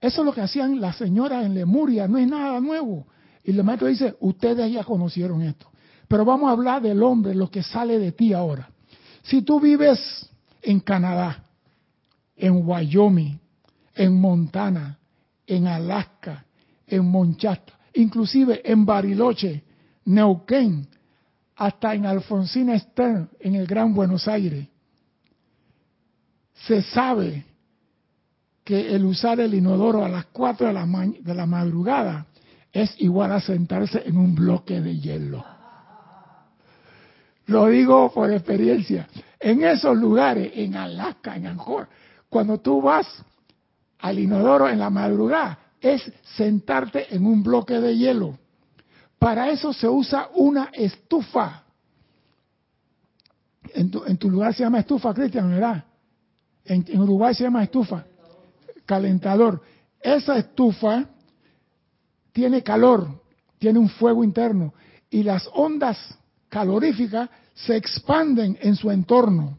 eso 0.00 0.20
es 0.20 0.26
lo 0.26 0.32
que 0.32 0.40
hacían 0.40 0.80
las 0.80 0.96
señoras 0.96 1.44
en 1.44 1.54
Lemuria, 1.54 2.08
no 2.08 2.18
es 2.18 2.28
nada 2.28 2.60
nuevo. 2.60 3.06
Y 3.44 3.52
el 3.52 3.62
maestro 3.62 3.88
dice, 3.88 4.16
ustedes 4.20 4.72
ya 4.72 4.82
conocieron 4.82 5.42
esto. 5.42 5.68
Pero 6.08 6.24
vamos 6.24 6.48
a 6.48 6.52
hablar 6.52 6.82
del 6.82 7.02
hombre, 7.02 7.34
lo 7.34 7.50
que 7.50 7.62
sale 7.62 7.98
de 7.98 8.12
ti 8.12 8.32
ahora. 8.32 8.68
Si 9.22 9.42
tú 9.42 9.60
vives 9.60 10.28
en 10.62 10.80
Canadá, 10.80 11.44
en 12.36 12.66
Wyoming, 12.66 13.38
en 13.94 14.20
Montana, 14.20 14.98
en 15.46 15.66
Alaska, 15.66 16.44
en 16.86 17.10
Monchasta, 17.10 17.72
inclusive 17.94 18.60
en 18.64 18.84
Bariloche, 18.84 19.64
Neuquén, 20.04 20.86
hasta 21.56 21.94
en 21.94 22.06
Alfonsina 22.06 22.78
Stern, 22.78 23.30
en 23.40 23.54
el 23.54 23.66
Gran 23.66 23.94
Buenos 23.94 24.28
Aires, 24.28 24.68
se 26.66 26.82
sabe 26.82 27.44
que 28.62 28.94
el 28.94 29.04
usar 29.04 29.40
el 29.40 29.54
inodoro 29.54 30.04
a 30.04 30.08
las 30.08 30.26
4 30.26 30.66
de 30.68 30.72
la, 30.72 30.86
de 31.20 31.34
la 31.34 31.46
madrugada 31.46 32.26
es 32.72 32.94
igual 32.98 33.32
a 33.32 33.40
sentarse 33.40 34.02
en 34.04 34.16
un 34.16 34.34
bloque 34.34 34.80
de 34.80 34.98
hielo. 34.98 35.55
Lo 37.46 37.66
digo 37.66 38.12
por 38.12 38.32
experiencia. 38.32 39.08
En 39.38 39.62
esos 39.62 39.96
lugares, 39.96 40.52
en 40.54 40.76
Alaska, 40.76 41.36
en 41.36 41.46
Angkor, 41.46 41.88
cuando 42.28 42.58
tú 42.58 42.82
vas 42.82 43.06
al 43.98 44.18
inodoro 44.18 44.68
en 44.68 44.78
la 44.78 44.90
madrugada, 44.90 45.58
es 45.80 46.02
sentarte 46.36 47.14
en 47.14 47.24
un 47.24 47.42
bloque 47.42 47.74
de 47.80 47.96
hielo. 47.96 48.38
Para 49.18 49.50
eso 49.50 49.72
se 49.72 49.88
usa 49.88 50.28
una 50.34 50.70
estufa. 50.72 51.62
En 53.74 54.18
tu, 54.18 54.30
lugar 54.30 54.54
se 54.54 54.62
llama 54.62 54.80
estufa, 54.80 55.12
Cristian, 55.12 55.50
¿verdad? 55.50 55.84
en 56.64 57.00
Uruguay 57.00 57.34
se 57.34 57.44
llama 57.44 57.62
estufa. 57.62 58.04
Calentador. 58.84 59.62
Esa 60.00 60.36
estufa 60.38 61.04
tiene 62.32 62.62
calor, 62.62 63.08
tiene 63.58 63.78
un 63.78 63.88
fuego 63.88 64.22
interno 64.22 64.74
y 65.10 65.22
las 65.22 65.48
ondas 65.52 65.96
caloríficas 66.48 67.28
se 67.54 67.76
expanden 67.76 68.58
en 68.60 68.76
su 68.76 68.90
entorno. 68.90 69.58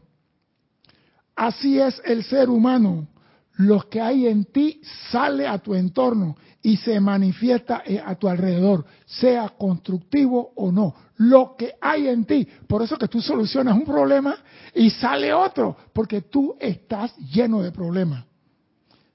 Así 1.34 1.78
es 1.78 2.00
el 2.04 2.24
ser 2.24 2.50
humano. 2.50 3.08
Lo 3.56 3.88
que 3.88 4.00
hay 4.00 4.28
en 4.28 4.44
ti 4.44 4.80
sale 5.10 5.46
a 5.46 5.58
tu 5.58 5.74
entorno 5.74 6.36
y 6.62 6.76
se 6.76 7.00
manifiesta 7.00 7.82
eh, 7.84 8.00
a 8.04 8.14
tu 8.14 8.28
alrededor, 8.28 8.84
sea 9.04 9.48
constructivo 9.48 10.52
o 10.54 10.70
no. 10.70 10.94
Lo 11.16 11.56
que 11.56 11.74
hay 11.80 12.08
en 12.08 12.24
ti. 12.24 12.46
Por 12.66 12.82
eso 12.82 12.96
que 12.96 13.08
tú 13.08 13.20
solucionas 13.20 13.76
un 13.76 13.84
problema 13.84 14.36
y 14.74 14.90
sale 14.90 15.32
otro, 15.32 15.76
porque 15.92 16.22
tú 16.22 16.56
estás 16.60 17.16
lleno 17.16 17.62
de 17.62 17.72
problemas. 17.72 18.24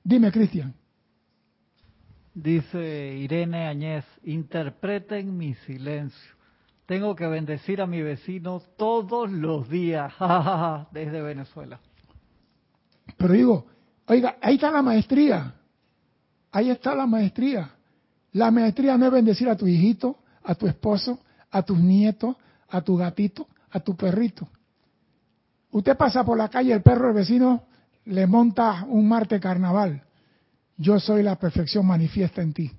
Dime, 0.03 0.31
Cristian. 0.31 0.73
Dice 2.33 3.15
Irene 3.17 3.67
Añez, 3.67 4.05
interpreten 4.23 5.37
mi 5.37 5.53
silencio. 5.53 6.32
Tengo 6.85 7.15
que 7.15 7.27
bendecir 7.27 7.81
a 7.81 7.87
mi 7.87 8.01
vecino 8.01 8.61
todos 8.77 9.31
los 9.31 9.69
días, 9.69 10.13
desde 10.91 11.21
Venezuela. 11.21 11.79
Pero 13.17 13.33
digo, 13.33 13.65
oiga, 14.07 14.37
ahí 14.41 14.55
está 14.55 14.71
la 14.71 14.81
maestría. 14.81 15.53
Ahí 16.51 16.69
está 16.69 16.93
la 16.93 17.07
maestría. 17.07 17.71
La 18.33 18.51
maestría 18.51 18.97
no 18.97 19.05
es 19.05 19.11
bendecir 19.11 19.47
a 19.49 19.55
tu 19.55 19.65
hijito, 19.65 20.17
a 20.43 20.55
tu 20.55 20.67
esposo, 20.67 21.19
a 21.51 21.61
tus 21.61 21.79
nietos, 21.79 22.35
a 22.69 22.81
tu 22.81 22.97
gatito, 22.97 23.47
a 23.71 23.79
tu 23.79 23.95
perrito. 23.95 24.47
Usted 25.71 25.95
pasa 25.95 26.23
por 26.23 26.37
la 26.37 26.49
calle, 26.49 26.73
el 26.73 26.81
perro 26.81 27.07
del 27.07 27.15
vecino 27.15 27.63
le 28.05 28.27
monta 28.27 28.85
un 28.87 29.07
Marte 29.07 29.39
carnaval. 29.39 30.03
Yo 30.77 30.99
soy 30.99 31.23
la 31.23 31.37
perfección 31.37 31.85
manifiesta 31.85 32.41
en 32.41 32.53
ti. 32.53 32.71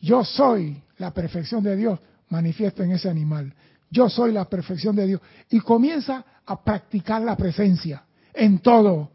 Yo 0.00 0.24
soy 0.24 0.80
la 0.98 1.12
perfección 1.12 1.62
de 1.62 1.76
Dios 1.76 1.98
manifiesta 2.28 2.84
en 2.84 2.92
ese 2.92 3.08
animal. 3.08 3.54
Yo 3.90 4.08
soy 4.08 4.32
la 4.32 4.44
perfección 4.46 4.96
de 4.96 5.06
Dios. 5.06 5.20
Y 5.50 5.60
comienza 5.60 6.24
a 6.44 6.62
practicar 6.62 7.22
la 7.22 7.36
presencia 7.36 8.04
en 8.32 8.58
todo. 8.58 9.10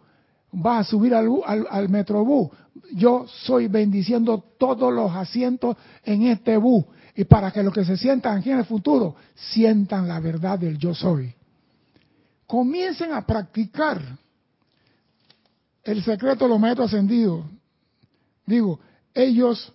Va 0.54 0.80
a 0.80 0.84
subir 0.84 1.14
al, 1.14 1.30
al, 1.70 1.90
metrobús. 1.90 2.50
Yo 2.94 3.26
soy 3.28 3.68
bendiciendo 3.68 4.44
todos 4.58 4.94
los 4.94 5.14
asientos 5.16 5.76
en 6.04 6.24
este 6.24 6.58
bus. 6.58 6.86
Y 7.16 7.26
para 7.26 7.52
que 7.52 7.62
los 7.62 7.74
que 7.74 7.84
se 7.84 7.98
sientan 7.98 8.38
aquí 8.38 8.52
en 8.52 8.60
el 8.60 8.66
futuro 8.66 9.16
sientan 9.36 10.08
la 10.08 10.20
verdad 10.20 10.58
del 10.58 10.78
yo 10.78 10.94
soy. 10.96 11.34
Comiencen 12.48 13.12
a 13.12 13.26
practicar 13.26 14.02
el 15.84 16.04
secreto 16.04 16.46
de 16.46 16.50
los 16.50 16.60
maestros 16.60 16.88
ascendidos. 16.88 17.46
Digo, 18.46 18.80
ellos 19.14 19.74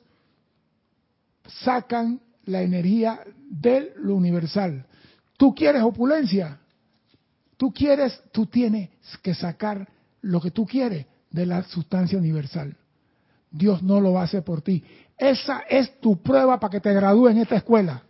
sacan 1.62 2.20
la 2.46 2.62
energía 2.62 3.20
de 3.48 3.92
lo 3.96 4.14
universal. 4.14 4.86
Tú 5.36 5.54
quieres 5.54 5.82
opulencia, 5.82 6.58
tú 7.56 7.72
quieres, 7.72 8.20
tú 8.32 8.46
tienes 8.46 8.90
que 9.22 9.34
sacar 9.34 9.88
lo 10.22 10.40
que 10.40 10.50
tú 10.50 10.66
quieres 10.66 11.06
de 11.30 11.46
la 11.46 11.62
sustancia 11.64 12.18
universal. 12.18 12.76
Dios 13.50 13.82
no 13.82 14.00
lo 14.00 14.18
hacer 14.18 14.42
por 14.42 14.62
ti. 14.62 14.82
Esa 15.16 15.60
es 15.68 16.00
tu 16.00 16.20
prueba 16.22 16.58
para 16.58 16.72
que 16.72 16.80
te 16.80 16.92
gradúes 16.92 17.34
en 17.34 17.42
esta 17.42 17.56
escuela. 17.56 18.02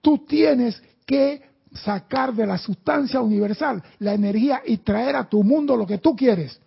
Tú 0.00 0.18
tienes 0.18 0.80
que 1.04 1.42
sacar 1.72 2.32
de 2.34 2.46
la 2.46 2.58
sustancia 2.58 3.20
universal 3.20 3.82
la 3.98 4.14
energía 4.14 4.62
y 4.64 4.78
traer 4.78 5.16
a 5.16 5.28
tu 5.28 5.42
mundo 5.42 5.76
lo 5.76 5.86
que 5.86 5.98
tú 5.98 6.14
quieres. 6.14 6.60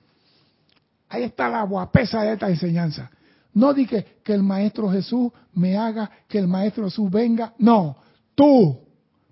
Ahí 1.07 1.23
está 1.23 1.49
la 1.49 1.63
guapesa 1.63 2.21
de 2.21 2.33
esta 2.33 2.49
enseñanza. 2.49 3.09
No 3.53 3.73
dije 3.73 4.19
que 4.23 4.33
el 4.33 4.43
Maestro 4.43 4.91
Jesús 4.91 5.31
me 5.53 5.77
haga, 5.77 6.09
que 6.27 6.37
el 6.37 6.47
Maestro 6.47 6.85
Jesús 6.85 7.09
venga. 7.09 7.53
No, 7.57 7.97
tú, 8.35 8.79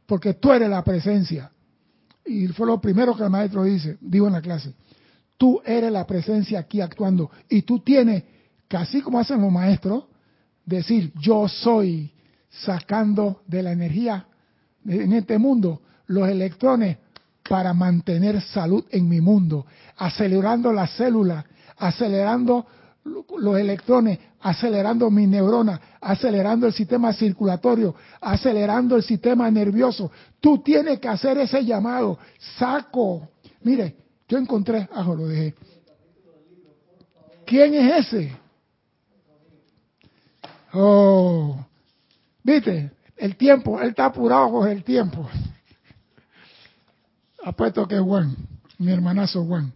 porque 0.05 0.33
tú 0.33 0.51
eres 0.51 0.69
la 0.69 0.83
presencia. 0.83 1.51
Y 2.25 2.47
fue 2.47 2.67
lo 2.67 2.81
primero 2.81 3.15
que 3.15 3.23
el 3.23 3.29
Maestro 3.29 3.63
dice, 3.63 3.97
digo 4.01 4.27
en 4.27 4.33
la 4.33 4.41
clase. 4.41 4.73
Tú 5.37 5.61
eres 5.65 5.91
la 5.91 6.05
presencia 6.05 6.59
aquí 6.59 6.81
actuando. 6.81 7.29
Y 7.47 7.61
tú 7.61 7.79
tienes, 7.79 8.23
así 8.69 9.01
como 9.01 9.19
hacen 9.19 9.41
los 9.41 9.51
maestros, 9.51 10.05
decir, 10.65 11.13
yo 11.19 11.47
soy 11.47 12.11
sacando 12.49 13.43
de 13.45 13.63
la 13.63 13.71
energía 13.71 14.25
en 14.85 15.13
este 15.13 15.37
mundo 15.37 15.81
los 16.07 16.27
electrones 16.27 16.97
para 17.47 17.73
mantener 17.73 18.41
salud 18.41 18.83
en 18.89 19.07
mi 19.07 19.21
mundo, 19.21 19.65
acelerando 19.95 20.73
las 20.73 20.91
células, 20.91 21.45
acelerando 21.77 22.65
los 23.07 23.57
electrones, 23.57 24.19
acelerando 24.41 25.09
mis 25.09 25.27
neuronas, 25.27 25.79
acelerando 26.01 26.67
el 26.67 26.73
sistema 26.73 27.13
circulatorio, 27.13 27.95
acelerando 28.21 28.95
el 28.95 29.03
sistema 29.03 29.49
nervioso. 29.49 30.11
Tú 30.39 30.59
tienes 30.59 30.99
que 30.99 31.07
hacer 31.07 31.37
ese 31.37 31.63
llamado. 31.63 32.19
Saco. 32.57 33.29
Mire, 33.61 33.95
yo 34.27 34.37
encontré, 34.37 34.87
ah, 34.93 35.03
lo 35.03 35.27
dejé. 35.27 35.55
¿Quién 37.45 37.73
es 37.75 38.07
ese? 38.07 38.37
Oh, 40.73 41.57
viste, 42.43 42.91
el 43.15 43.35
tiempo, 43.37 43.79
él 43.81 43.89
está 43.89 44.05
apurado 44.05 44.51
con 44.51 44.67
el 44.67 44.83
tiempo. 44.83 45.27
Apuesto 47.43 47.87
que 47.87 47.97
Juan, 47.97 48.35
mi 48.77 48.91
hermanazo 48.91 49.45
Juan. 49.45 49.71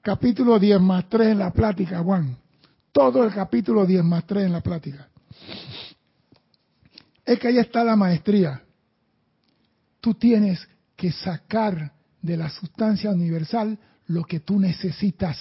Capítulo 0.00 0.58
10 0.58 0.80
más 0.80 1.08
3 1.08 1.28
en 1.28 1.38
la 1.40 1.50
plática, 1.50 1.98
Juan 1.98 2.36
todo 2.98 3.22
el 3.22 3.32
capítulo 3.32 3.86
10 3.86 4.02
más 4.02 4.26
3 4.26 4.46
en 4.46 4.52
la 4.52 4.60
plática. 4.60 5.08
Es 7.24 7.38
que 7.38 7.46
ahí 7.46 7.58
está 7.58 7.84
la 7.84 7.94
maestría. 7.94 8.60
Tú 10.00 10.14
tienes 10.14 10.66
que 10.96 11.12
sacar 11.12 11.92
de 12.20 12.36
la 12.36 12.50
sustancia 12.50 13.10
universal 13.10 13.78
lo 14.08 14.24
que 14.24 14.40
tú 14.40 14.58
necesitas. 14.58 15.38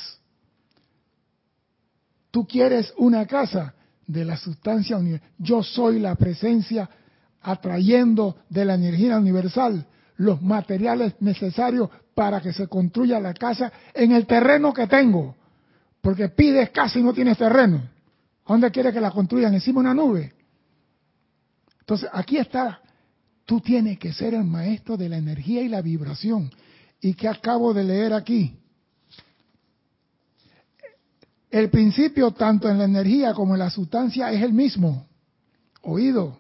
Tú 2.30 2.46
quieres 2.46 2.94
una 2.96 3.26
casa 3.26 3.74
de 4.06 4.24
la 4.24 4.38
sustancia 4.38 4.96
universal. 4.96 5.32
Yo 5.40 5.64
soy 5.64 5.98
la 5.98 6.14
presencia 6.14 6.88
atrayendo 7.42 8.38
de 8.50 8.66
la 8.66 8.76
energía 8.76 9.18
universal 9.18 9.88
los 10.18 10.44
materiales 10.44 11.16
necesarios 11.22 11.90
para 12.14 12.40
que 12.40 12.54
se 12.54 12.68
construya 12.68 13.20
la 13.20 13.34
casa 13.34 13.72
en 13.96 14.12
el 14.12 14.28
terreno 14.28 14.72
que 14.74 14.86
tengo. 14.86 15.37
Porque 16.08 16.30
pides 16.30 16.70
casa 16.70 17.00
y 17.00 17.04
no 17.04 17.14
tienes 17.14 17.38
terreno. 17.38 17.82
¿Dónde 18.48 18.72
quieres 18.72 18.94
que 18.94 19.02
la 19.02 19.12
construyan? 19.12 19.54
Encima 19.54 19.82
una 19.82 19.94
nube. 19.94 20.32
Entonces, 21.82 22.10
aquí 22.14 22.38
está. 22.38 22.80
Tú 23.44 23.60
tienes 23.60 24.00
que 24.00 24.14
ser 24.14 24.34
el 24.34 24.46
maestro 24.46 24.96
de 24.96 25.10
la 25.10 25.18
energía 25.18 25.64
y 25.64 25.68
la 25.68 25.82
vibración. 25.82 26.50
¿Y 27.02 27.14
que 27.14 27.28
acabo 27.28 27.74
de 27.74 27.84
leer 27.84 28.14
aquí? 28.14 28.56
El 31.52 31.70
principio, 31.70 32.32
tanto 32.32 32.70
en 32.70 32.78
la 32.78 32.86
energía 32.86 33.34
como 33.34 33.56
en 33.56 33.60
la 33.60 33.70
sustancia, 33.70 34.32
es 34.32 34.42
el 34.42 34.54
mismo. 34.54 35.06
Oído. 35.82 36.40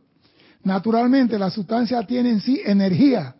Naturalmente, 0.63 1.37
la 1.37 1.49
sustancia 1.49 2.01
tiene 2.03 2.29
en 2.29 2.39
sí 2.39 2.61
energía. 2.63 3.35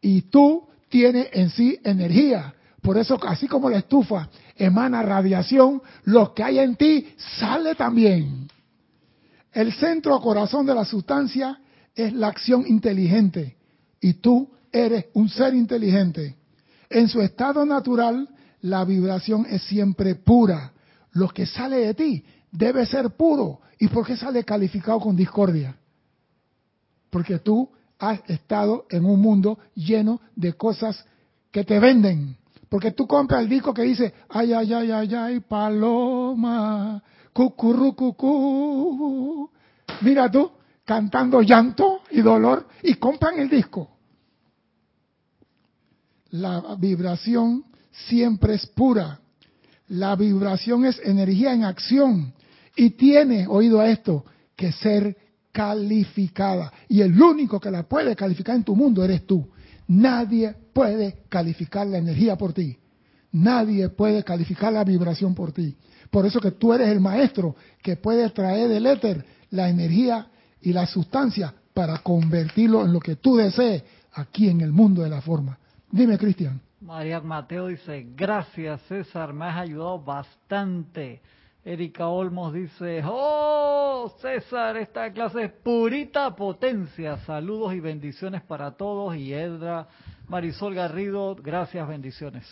Y 0.00 0.22
tú 0.22 0.66
tienes 0.88 1.28
en 1.34 1.50
sí 1.50 1.78
energía. 1.84 2.52
Por 2.82 2.98
eso, 2.98 3.16
así 3.24 3.46
como 3.46 3.70
la 3.70 3.78
estufa 3.78 4.28
emana 4.58 5.02
radiación, 5.02 5.80
lo 6.04 6.34
que 6.34 6.42
hay 6.42 6.58
en 6.58 6.76
ti 6.76 7.08
sale 7.38 7.74
también. 7.74 8.48
El 9.52 9.72
centro 9.72 10.20
corazón 10.20 10.66
de 10.66 10.74
la 10.74 10.84
sustancia 10.84 11.60
es 11.94 12.12
la 12.12 12.28
acción 12.28 12.64
inteligente 12.66 13.56
y 14.00 14.14
tú 14.14 14.50
eres 14.70 15.06
un 15.14 15.28
ser 15.28 15.54
inteligente. 15.54 16.36
En 16.90 17.08
su 17.08 17.20
estado 17.20 17.64
natural, 17.64 18.28
la 18.60 18.84
vibración 18.84 19.46
es 19.48 19.62
siempre 19.62 20.14
pura. 20.14 20.72
Lo 21.12 21.28
que 21.28 21.46
sale 21.46 21.78
de 21.78 21.94
ti 21.94 22.24
debe 22.50 22.86
ser 22.86 23.10
puro. 23.10 23.60
¿Y 23.78 23.88
por 23.88 24.06
qué 24.06 24.16
sale 24.16 24.44
calificado 24.44 25.00
con 25.00 25.16
discordia? 25.16 25.76
Porque 27.10 27.38
tú 27.38 27.70
has 27.98 28.20
estado 28.28 28.86
en 28.90 29.04
un 29.04 29.20
mundo 29.20 29.58
lleno 29.74 30.20
de 30.36 30.52
cosas 30.52 31.04
que 31.50 31.64
te 31.64 31.78
venden. 31.78 32.36
Porque 32.68 32.92
tú 32.92 33.06
compras 33.06 33.42
el 33.42 33.48
disco 33.48 33.72
que 33.72 33.82
dice, 33.82 34.12
ay, 34.28 34.52
ay, 34.52 34.72
ay, 34.72 34.90
ay, 34.90 35.14
ay, 35.14 35.40
paloma, 35.40 37.02
cucurru, 37.32 37.94
cucú. 37.94 39.50
Mira 40.02 40.30
tú, 40.30 40.50
cantando 40.84 41.40
llanto 41.40 42.02
y 42.10 42.20
dolor, 42.20 42.66
y 42.82 42.94
compran 42.94 43.38
el 43.38 43.48
disco. 43.48 43.88
La 46.30 46.76
vibración 46.78 47.64
siempre 47.90 48.54
es 48.54 48.66
pura. 48.66 49.20
La 49.88 50.14
vibración 50.16 50.84
es 50.84 51.00
energía 51.02 51.54
en 51.54 51.64
acción 51.64 52.34
y 52.76 52.90
tiene, 52.90 53.46
oído 53.48 53.80
a 53.80 53.88
esto, 53.88 54.24
que 54.54 54.72
ser 54.72 55.16
calificada. 55.50 56.72
Y 56.88 57.00
el 57.00 57.20
único 57.20 57.58
que 57.58 57.70
la 57.70 57.84
puede 57.84 58.14
calificar 58.14 58.54
en 58.56 58.64
tu 58.64 58.76
mundo 58.76 59.02
eres 59.02 59.26
tú. 59.26 59.48
Nadie 59.88 60.54
puede 60.72 61.24
calificar 61.28 61.86
la 61.86 61.98
energía 61.98 62.36
por 62.36 62.52
ti. 62.52 62.78
Nadie 63.32 63.88
puede 63.88 64.22
calificar 64.22 64.72
la 64.72 64.84
vibración 64.84 65.34
por 65.34 65.52
ti. 65.52 65.76
Por 66.10 66.24
eso 66.24 66.40
que 66.40 66.52
tú 66.52 66.72
eres 66.72 66.88
el 66.88 67.00
maestro 67.00 67.56
que 67.82 67.96
puede 67.96 68.28
traer 68.30 68.68
del 68.68 68.86
éter 68.86 69.24
la 69.50 69.68
energía 69.68 70.28
y 70.60 70.72
la 70.72 70.86
sustancia 70.86 71.54
para 71.74 71.98
convertirlo 71.98 72.84
en 72.84 72.92
lo 72.92 73.00
que 73.00 73.16
tú 73.16 73.36
desees 73.36 73.82
aquí 74.12 74.48
en 74.48 74.60
el 74.60 74.72
mundo 74.72 75.02
de 75.02 75.10
la 75.10 75.20
forma. 75.20 75.58
Dime, 75.90 76.18
Cristian. 76.18 76.60
María 76.80 77.20
Mateo 77.20 77.68
dice, 77.68 78.06
gracias 78.14 78.80
César, 78.88 79.32
me 79.32 79.46
has 79.46 79.56
ayudado 79.56 80.00
bastante. 80.00 81.22
Erika 81.64 82.08
Olmos 82.08 82.54
dice, 82.54 83.02
oh 83.04 84.12
César, 84.20 84.76
esta 84.76 85.12
clase 85.12 85.44
es 85.44 85.52
purita 85.52 86.34
potencia. 86.34 87.18
Saludos 87.26 87.74
y 87.74 87.80
bendiciones 87.80 88.42
para 88.42 88.72
todos. 88.72 89.16
Y 89.16 89.32
Edra 89.34 89.88
Marisol 90.28 90.74
Garrido, 90.74 91.34
gracias, 91.34 91.86
bendiciones. 91.86 92.46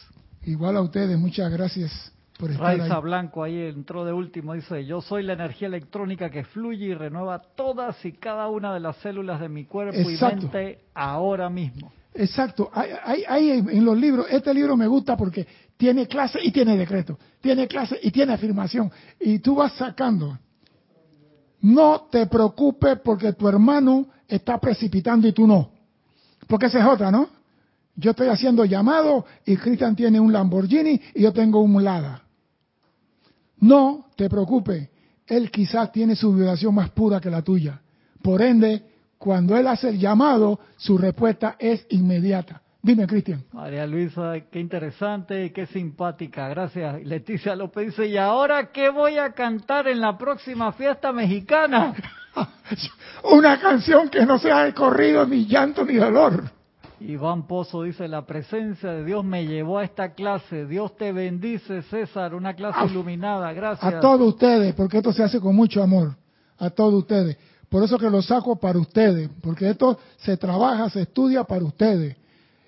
Igual 0.44 0.76
a 0.76 0.82
ustedes, 0.82 1.18
muchas 1.18 1.50
gracias 1.50 2.12
por 2.38 2.50
estar 2.50 2.78
Raiza 2.78 2.98
Blanco 2.98 3.42
ahí 3.42 3.58
entró 3.62 4.04
de 4.04 4.12
último, 4.12 4.52
dice, 4.52 4.84
yo 4.84 5.00
soy 5.00 5.22
la 5.22 5.32
energía 5.32 5.68
electrónica 5.68 6.30
que 6.30 6.44
fluye 6.44 6.86
y 6.86 6.94
renueva 6.94 7.40
todas 7.40 8.04
y 8.04 8.12
cada 8.12 8.48
una 8.48 8.74
de 8.74 8.80
las 8.80 8.96
células 8.98 9.40
de 9.40 9.48
mi 9.48 9.64
cuerpo 9.64 9.98
y 9.98 10.18
mente 10.18 10.80
ahora 10.94 11.48
mismo. 11.48 11.92
Exacto. 12.14 12.70
Hay, 12.72 13.24
hay, 13.28 13.50
en 13.50 13.84
los 13.84 13.96
libros, 13.96 14.26
este 14.30 14.52
libro 14.54 14.76
me 14.76 14.86
gusta 14.86 15.16
porque 15.16 15.46
tiene 15.76 16.06
clase 16.06 16.38
y 16.42 16.50
tiene 16.50 16.76
decreto, 16.76 17.18
tiene 17.40 17.68
clase 17.68 17.98
y 18.02 18.10
tiene 18.10 18.32
afirmación. 18.32 18.90
Y 19.20 19.38
tú 19.40 19.56
vas 19.56 19.72
sacando. 19.74 20.38
No 21.60 22.08
te 22.10 22.26
preocupes 22.26 22.98
porque 23.04 23.32
tu 23.32 23.48
hermano 23.48 24.06
está 24.28 24.58
precipitando 24.58 25.28
y 25.28 25.32
tú 25.32 25.46
no. 25.46 25.70
Porque 26.46 26.66
esa 26.66 26.80
es 26.80 26.86
otra, 26.86 27.10
¿no? 27.10 27.28
Yo 27.96 28.10
estoy 28.10 28.28
haciendo 28.28 28.64
llamado 28.64 29.24
y 29.44 29.56
Cristian 29.56 29.96
tiene 29.96 30.20
un 30.20 30.32
Lamborghini 30.32 31.00
y 31.14 31.22
yo 31.22 31.32
tengo 31.32 31.60
un 31.60 31.82
Lada. 31.82 32.22
No 33.58 34.06
te 34.16 34.28
preocupes. 34.28 34.88
Él 35.26 35.50
quizás 35.50 35.90
tiene 35.92 36.14
su 36.14 36.32
vibración 36.32 36.74
más 36.74 36.90
pura 36.90 37.20
que 37.20 37.30
la 37.30 37.42
tuya. 37.42 37.80
Por 38.22 38.42
ende, 38.42 38.84
cuando 39.18 39.56
él 39.56 39.66
hace 39.66 39.88
el 39.88 39.98
llamado, 39.98 40.60
su 40.76 40.98
respuesta 40.98 41.56
es 41.58 41.86
inmediata. 41.88 42.62
Dime, 42.86 43.04
Cristian. 43.04 43.42
María 43.52 43.84
Luisa, 43.84 44.34
qué 44.48 44.60
interesante 44.60 45.46
y 45.46 45.50
qué 45.50 45.66
simpática. 45.66 46.48
Gracias. 46.48 47.02
Leticia 47.04 47.56
López 47.56 47.86
dice, 47.86 48.06
¿y 48.06 48.16
ahora 48.16 48.70
qué 48.70 48.90
voy 48.90 49.18
a 49.18 49.32
cantar 49.32 49.88
en 49.88 50.00
la 50.00 50.16
próxima 50.16 50.70
fiesta 50.70 51.10
mexicana? 51.10 51.94
Una 53.24 53.58
canción 53.58 54.08
que 54.08 54.24
no 54.24 54.38
sea 54.38 54.62
de 54.62 54.72
corrido, 54.72 55.26
ni 55.26 55.46
llanto, 55.46 55.84
ni 55.84 55.94
dolor. 55.96 56.44
Iván 57.00 57.48
Pozo 57.48 57.82
dice, 57.82 58.06
la 58.06 58.24
presencia 58.24 58.92
de 58.92 59.04
Dios 59.04 59.24
me 59.24 59.44
llevó 59.44 59.78
a 59.78 59.84
esta 59.84 60.14
clase. 60.14 60.64
Dios 60.66 60.96
te 60.96 61.10
bendice, 61.10 61.82
César, 61.82 62.36
una 62.36 62.54
clase 62.54 62.86
iluminada. 62.88 63.52
Gracias. 63.52 63.94
A 63.94 63.98
todos 63.98 64.28
ustedes, 64.28 64.74
porque 64.74 64.98
esto 64.98 65.12
se 65.12 65.24
hace 65.24 65.40
con 65.40 65.56
mucho 65.56 65.82
amor. 65.82 66.14
A 66.56 66.70
todos 66.70 66.94
ustedes. 66.94 67.36
Por 67.68 67.82
eso 67.82 67.98
que 67.98 68.08
lo 68.08 68.22
saco 68.22 68.54
para 68.54 68.78
ustedes, 68.78 69.28
porque 69.42 69.70
esto 69.70 69.98
se 70.18 70.36
trabaja, 70.36 70.88
se 70.88 71.02
estudia 71.02 71.42
para 71.42 71.64
ustedes. 71.64 72.16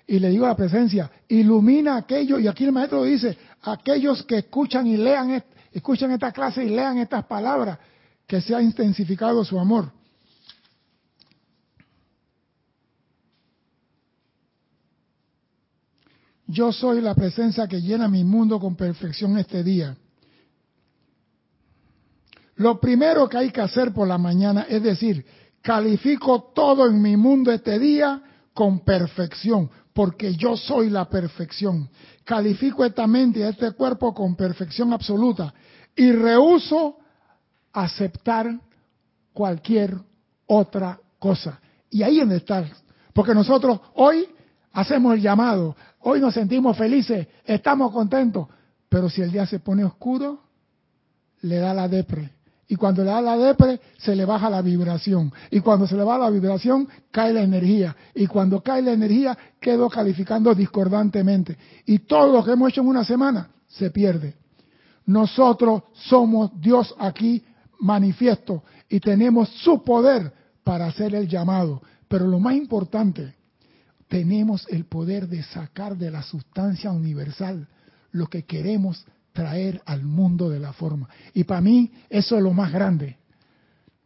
Y 0.09 0.17
le 0.17 0.29
digo 0.29 0.45
a 0.45 0.49
la 0.49 0.55
presencia, 0.55 1.11
ilumina 1.27 1.93
a 1.93 1.97
aquellos, 1.97 2.41
y 2.41 2.47
aquí 2.47 2.65
el 2.65 2.71
maestro 2.71 3.03
dice, 3.03 3.37
aquellos 3.61 4.23
que 4.23 4.39
escuchan 4.39 4.87
y 4.87 4.97
lean, 4.97 5.43
escuchan 5.71 6.09
esta 6.09 6.31
clase 6.31 6.65
y 6.65 6.69
lean 6.69 6.97
estas 6.97 7.25
palabras, 7.25 7.77
que 8.25 8.41
se 8.41 8.55
ha 8.55 8.59
intensificado 8.59 9.45
su 9.45 9.59
amor. 9.59 9.91
Yo 16.47 16.71
soy 16.71 17.01
la 17.01 17.13
presencia 17.13 17.67
que 17.67 17.79
llena 17.79 18.07
mi 18.07 18.23
mundo 18.23 18.59
con 18.59 18.75
perfección 18.75 19.37
este 19.37 19.63
día. 19.63 19.95
Lo 22.55 22.79
primero 22.79 23.29
que 23.29 23.37
hay 23.37 23.51
que 23.51 23.61
hacer 23.61 23.93
por 23.93 24.07
la 24.07 24.17
mañana 24.17 24.65
es 24.67 24.81
decir, 24.81 25.23
califico 25.61 26.51
todo 26.55 26.87
en 26.87 26.99
mi 26.99 27.15
mundo 27.15 27.51
este 27.51 27.77
día 27.77 28.23
con 28.55 28.79
perfección, 28.79 29.69
porque 29.99 30.33
yo 30.33 30.55
soy 30.55 30.89
la 30.89 31.09
perfección. 31.09 31.89
Califico 32.23 32.85
esta 32.85 33.05
mente 33.05 33.41
y 33.41 33.43
este 33.43 33.71
cuerpo 33.71 34.13
con 34.13 34.33
perfección 34.33 34.93
absoluta 34.93 35.53
y 35.93 36.13
rehuso 36.13 36.99
aceptar 37.73 38.61
cualquier 39.33 39.97
otra 40.45 40.97
cosa. 41.19 41.59
Y 41.89 42.01
ahí 42.01 42.21
es 42.21 42.31
está. 42.31 42.65
Porque 43.11 43.35
nosotros 43.35 43.81
hoy 43.95 44.25
hacemos 44.71 45.15
el 45.15 45.21
llamado, 45.21 45.75
hoy 45.99 46.21
nos 46.21 46.33
sentimos 46.33 46.77
felices, 46.77 47.27
estamos 47.43 47.91
contentos, 47.91 48.47
pero 48.87 49.09
si 49.09 49.21
el 49.21 49.33
día 49.33 49.45
se 49.47 49.59
pone 49.59 49.83
oscuro, 49.83 50.39
le 51.41 51.57
da 51.57 51.73
la 51.73 51.89
depre 51.89 52.38
y 52.71 52.75
cuando 52.75 53.03
le 53.03 53.09
da 53.09 53.19
la 53.19 53.35
depre, 53.35 53.81
se 53.97 54.15
le 54.15 54.25
baja 54.25 54.47
la 54.47 54.61
vibración. 54.61 55.33
Y 55.49 55.59
cuando 55.59 55.87
se 55.87 55.95
le 55.97 56.03
baja 56.03 56.19
la 56.19 56.29
vibración, 56.29 56.87
cae 57.09 57.33
la 57.33 57.41
energía. 57.41 57.95
Y 58.13 58.27
cuando 58.27 58.61
cae 58.61 58.83
la 58.83 58.91
energía, 58.91 59.35
quedo 59.59 59.89
calificando 59.89 60.53
discordantemente. 60.53 61.57
Y 61.87 61.99
todo 61.99 62.31
lo 62.31 62.45
que 62.45 62.51
hemos 62.51 62.69
hecho 62.69 62.81
en 62.81 62.87
una 62.87 63.03
semana 63.03 63.49
se 63.67 63.89
pierde. 63.89 64.35
Nosotros 65.07 65.81
somos 65.93 66.51
Dios 66.61 66.93
aquí 66.99 67.43
manifiesto 67.79 68.63
y 68.87 68.99
tenemos 68.99 69.49
su 69.49 69.83
poder 69.83 70.31
para 70.63 70.85
hacer 70.85 71.15
el 71.15 71.27
llamado. 71.27 71.81
Pero 72.07 72.27
lo 72.27 72.39
más 72.39 72.53
importante, 72.53 73.33
tenemos 74.07 74.67
el 74.69 74.85
poder 74.85 75.27
de 75.27 75.41
sacar 75.41 75.97
de 75.97 76.11
la 76.11 76.21
sustancia 76.21 76.91
universal 76.91 77.67
lo 78.11 78.27
que 78.27 78.43
queremos 78.43 79.03
traer 79.39 79.81
al 79.85 80.03
mundo 80.03 80.49
de 80.49 80.59
la 80.59 80.73
forma. 80.73 81.07
Y 81.33 81.45
para 81.45 81.61
mí 81.61 81.93
eso 82.09 82.35
es 82.35 82.43
lo 82.43 82.51
más 82.51 82.73
grande. 82.73 83.15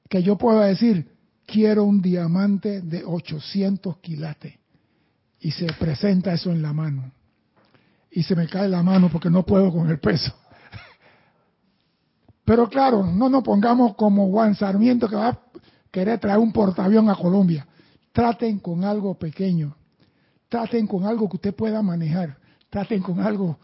Que 0.07 0.21
yo 0.21 0.37
pueda 0.37 0.65
decir, 0.65 1.11
quiero 1.47 1.85
un 1.85 2.03
diamante 2.03 2.81
de 2.81 3.03
800 3.03 3.97
quilates. 3.97 4.53
Y 5.39 5.49
se 5.49 5.65
presenta 5.73 6.33
eso 6.33 6.51
en 6.51 6.61
la 6.61 6.71
mano. 6.71 7.11
Y 8.11 8.21
se 8.21 8.35
me 8.35 8.47
cae 8.47 8.69
la 8.69 8.83
mano 8.83 9.09
porque 9.11 9.31
no 9.31 9.43
puedo 9.43 9.71
con 9.71 9.89
el 9.89 9.99
peso. 9.99 10.31
Pero 12.45 12.69
claro, 12.69 13.03
no 13.03 13.27
nos 13.27 13.43
pongamos 13.43 13.95
como 13.95 14.29
Juan 14.29 14.53
Sarmiento 14.53 15.09
que 15.09 15.15
va 15.15 15.29
a 15.29 15.39
querer 15.89 16.19
traer 16.19 16.37
un 16.37 16.53
portaavión 16.53 17.09
a 17.09 17.15
Colombia. 17.15 17.65
Traten 18.11 18.59
con 18.59 18.83
algo 18.83 19.17
pequeño. 19.17 19.75
Traten 20.47 20.85
con 20.85 21.05
algo 21.05 21.27
que 21.27 21.37
usted 21.37 21.55
pueda 21.55 21.81
manejar. 21.81 22.37
Traten 22.69 23.01
con 23.01 23.19
algo 23.19 23.57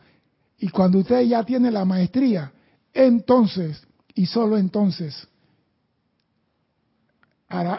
y 0.60 0.70
cuando 0.70 0.99
usted 0.99 1.22
ya 1.22 1.43
tiene 1.43 1.72
la 1.72 1.86
maestría, 1.86 2.51
entonces, 2.93 3.82
y 4.14 4.26
solo 4.26 4.57
entonces, 4.57 5.28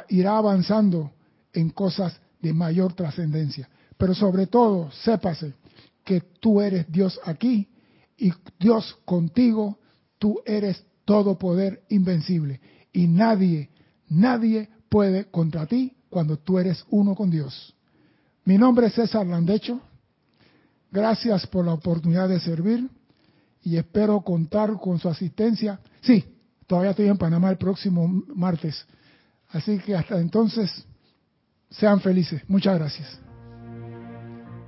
irá 0.08 0.36
avanzando 0.36 1.12
en 1.52 1.70
cosas 1.70 2.18
de 2.40 2.52
mayor 2.52 2.94
trascendencia. 2.94 3.68
Pero 3.98 4.14
sobre 4.14 4.46
todo, 4.46 4.90
sépase 4.90 5.54
que 6.04 6.22
tú 6.40 6.60
eres 6.60 6.90
Dios 6.90 7.20
aquí 7.24 7.68
y 8.16 8.32
Dios 8.58 8.98
contigo, 9.04 9.78
tú 10.18 10.40
eres 10.46 10.84
todo 11.04 11.38
poder 11.38 11.82
invencible. 11.90 12.60
Y 12.92 13.06
nadie, 13.06 13.68
nadie 14.08 14.70
puede 14.88 15.26
contra 15.26 15.66
ti 15.66 15.94
cuando 16.08 16.38
tú 16.38 16.58
eres 16.58 16.84
uno 16.88 17.14
con 17.14 17.30
Dios. 17.30 17.74
Mi 18.44 18.56
nombre 18.56 18.86
es 18.86 18.94
César 18.94 19.26
Landecho 19.26 19.80
Gracias 20.90 21.46
por 21.46 21.64
la 21.64 21.74
oportunidad 21.74 22.28
de 22.28 22.40
servir 22.40 22.88
y 23.62 23.76
espero 23.76 24.20
contar 24.22 24.72
con 24.78 24.98
su 24.98 25.08
asistencia. 25.08 25.80
Sí, 26.00 26.24
todavía 26.66 26.90
estoy 26.90 27.08
en 27.08 27.18
Panamá 27.18 27.50
el 27.50 27.58
próximo 27.58 28.06
martes. 28.34 28.86
Así 29.50 29.78
que 29.78 29.94
hasta 29.94 30.18
entonces, 30.20 30.84
sean 31.70 32.00
felices. 32.00 32.42
Muchas 32.48 32.78
gracias. 32.78 33.29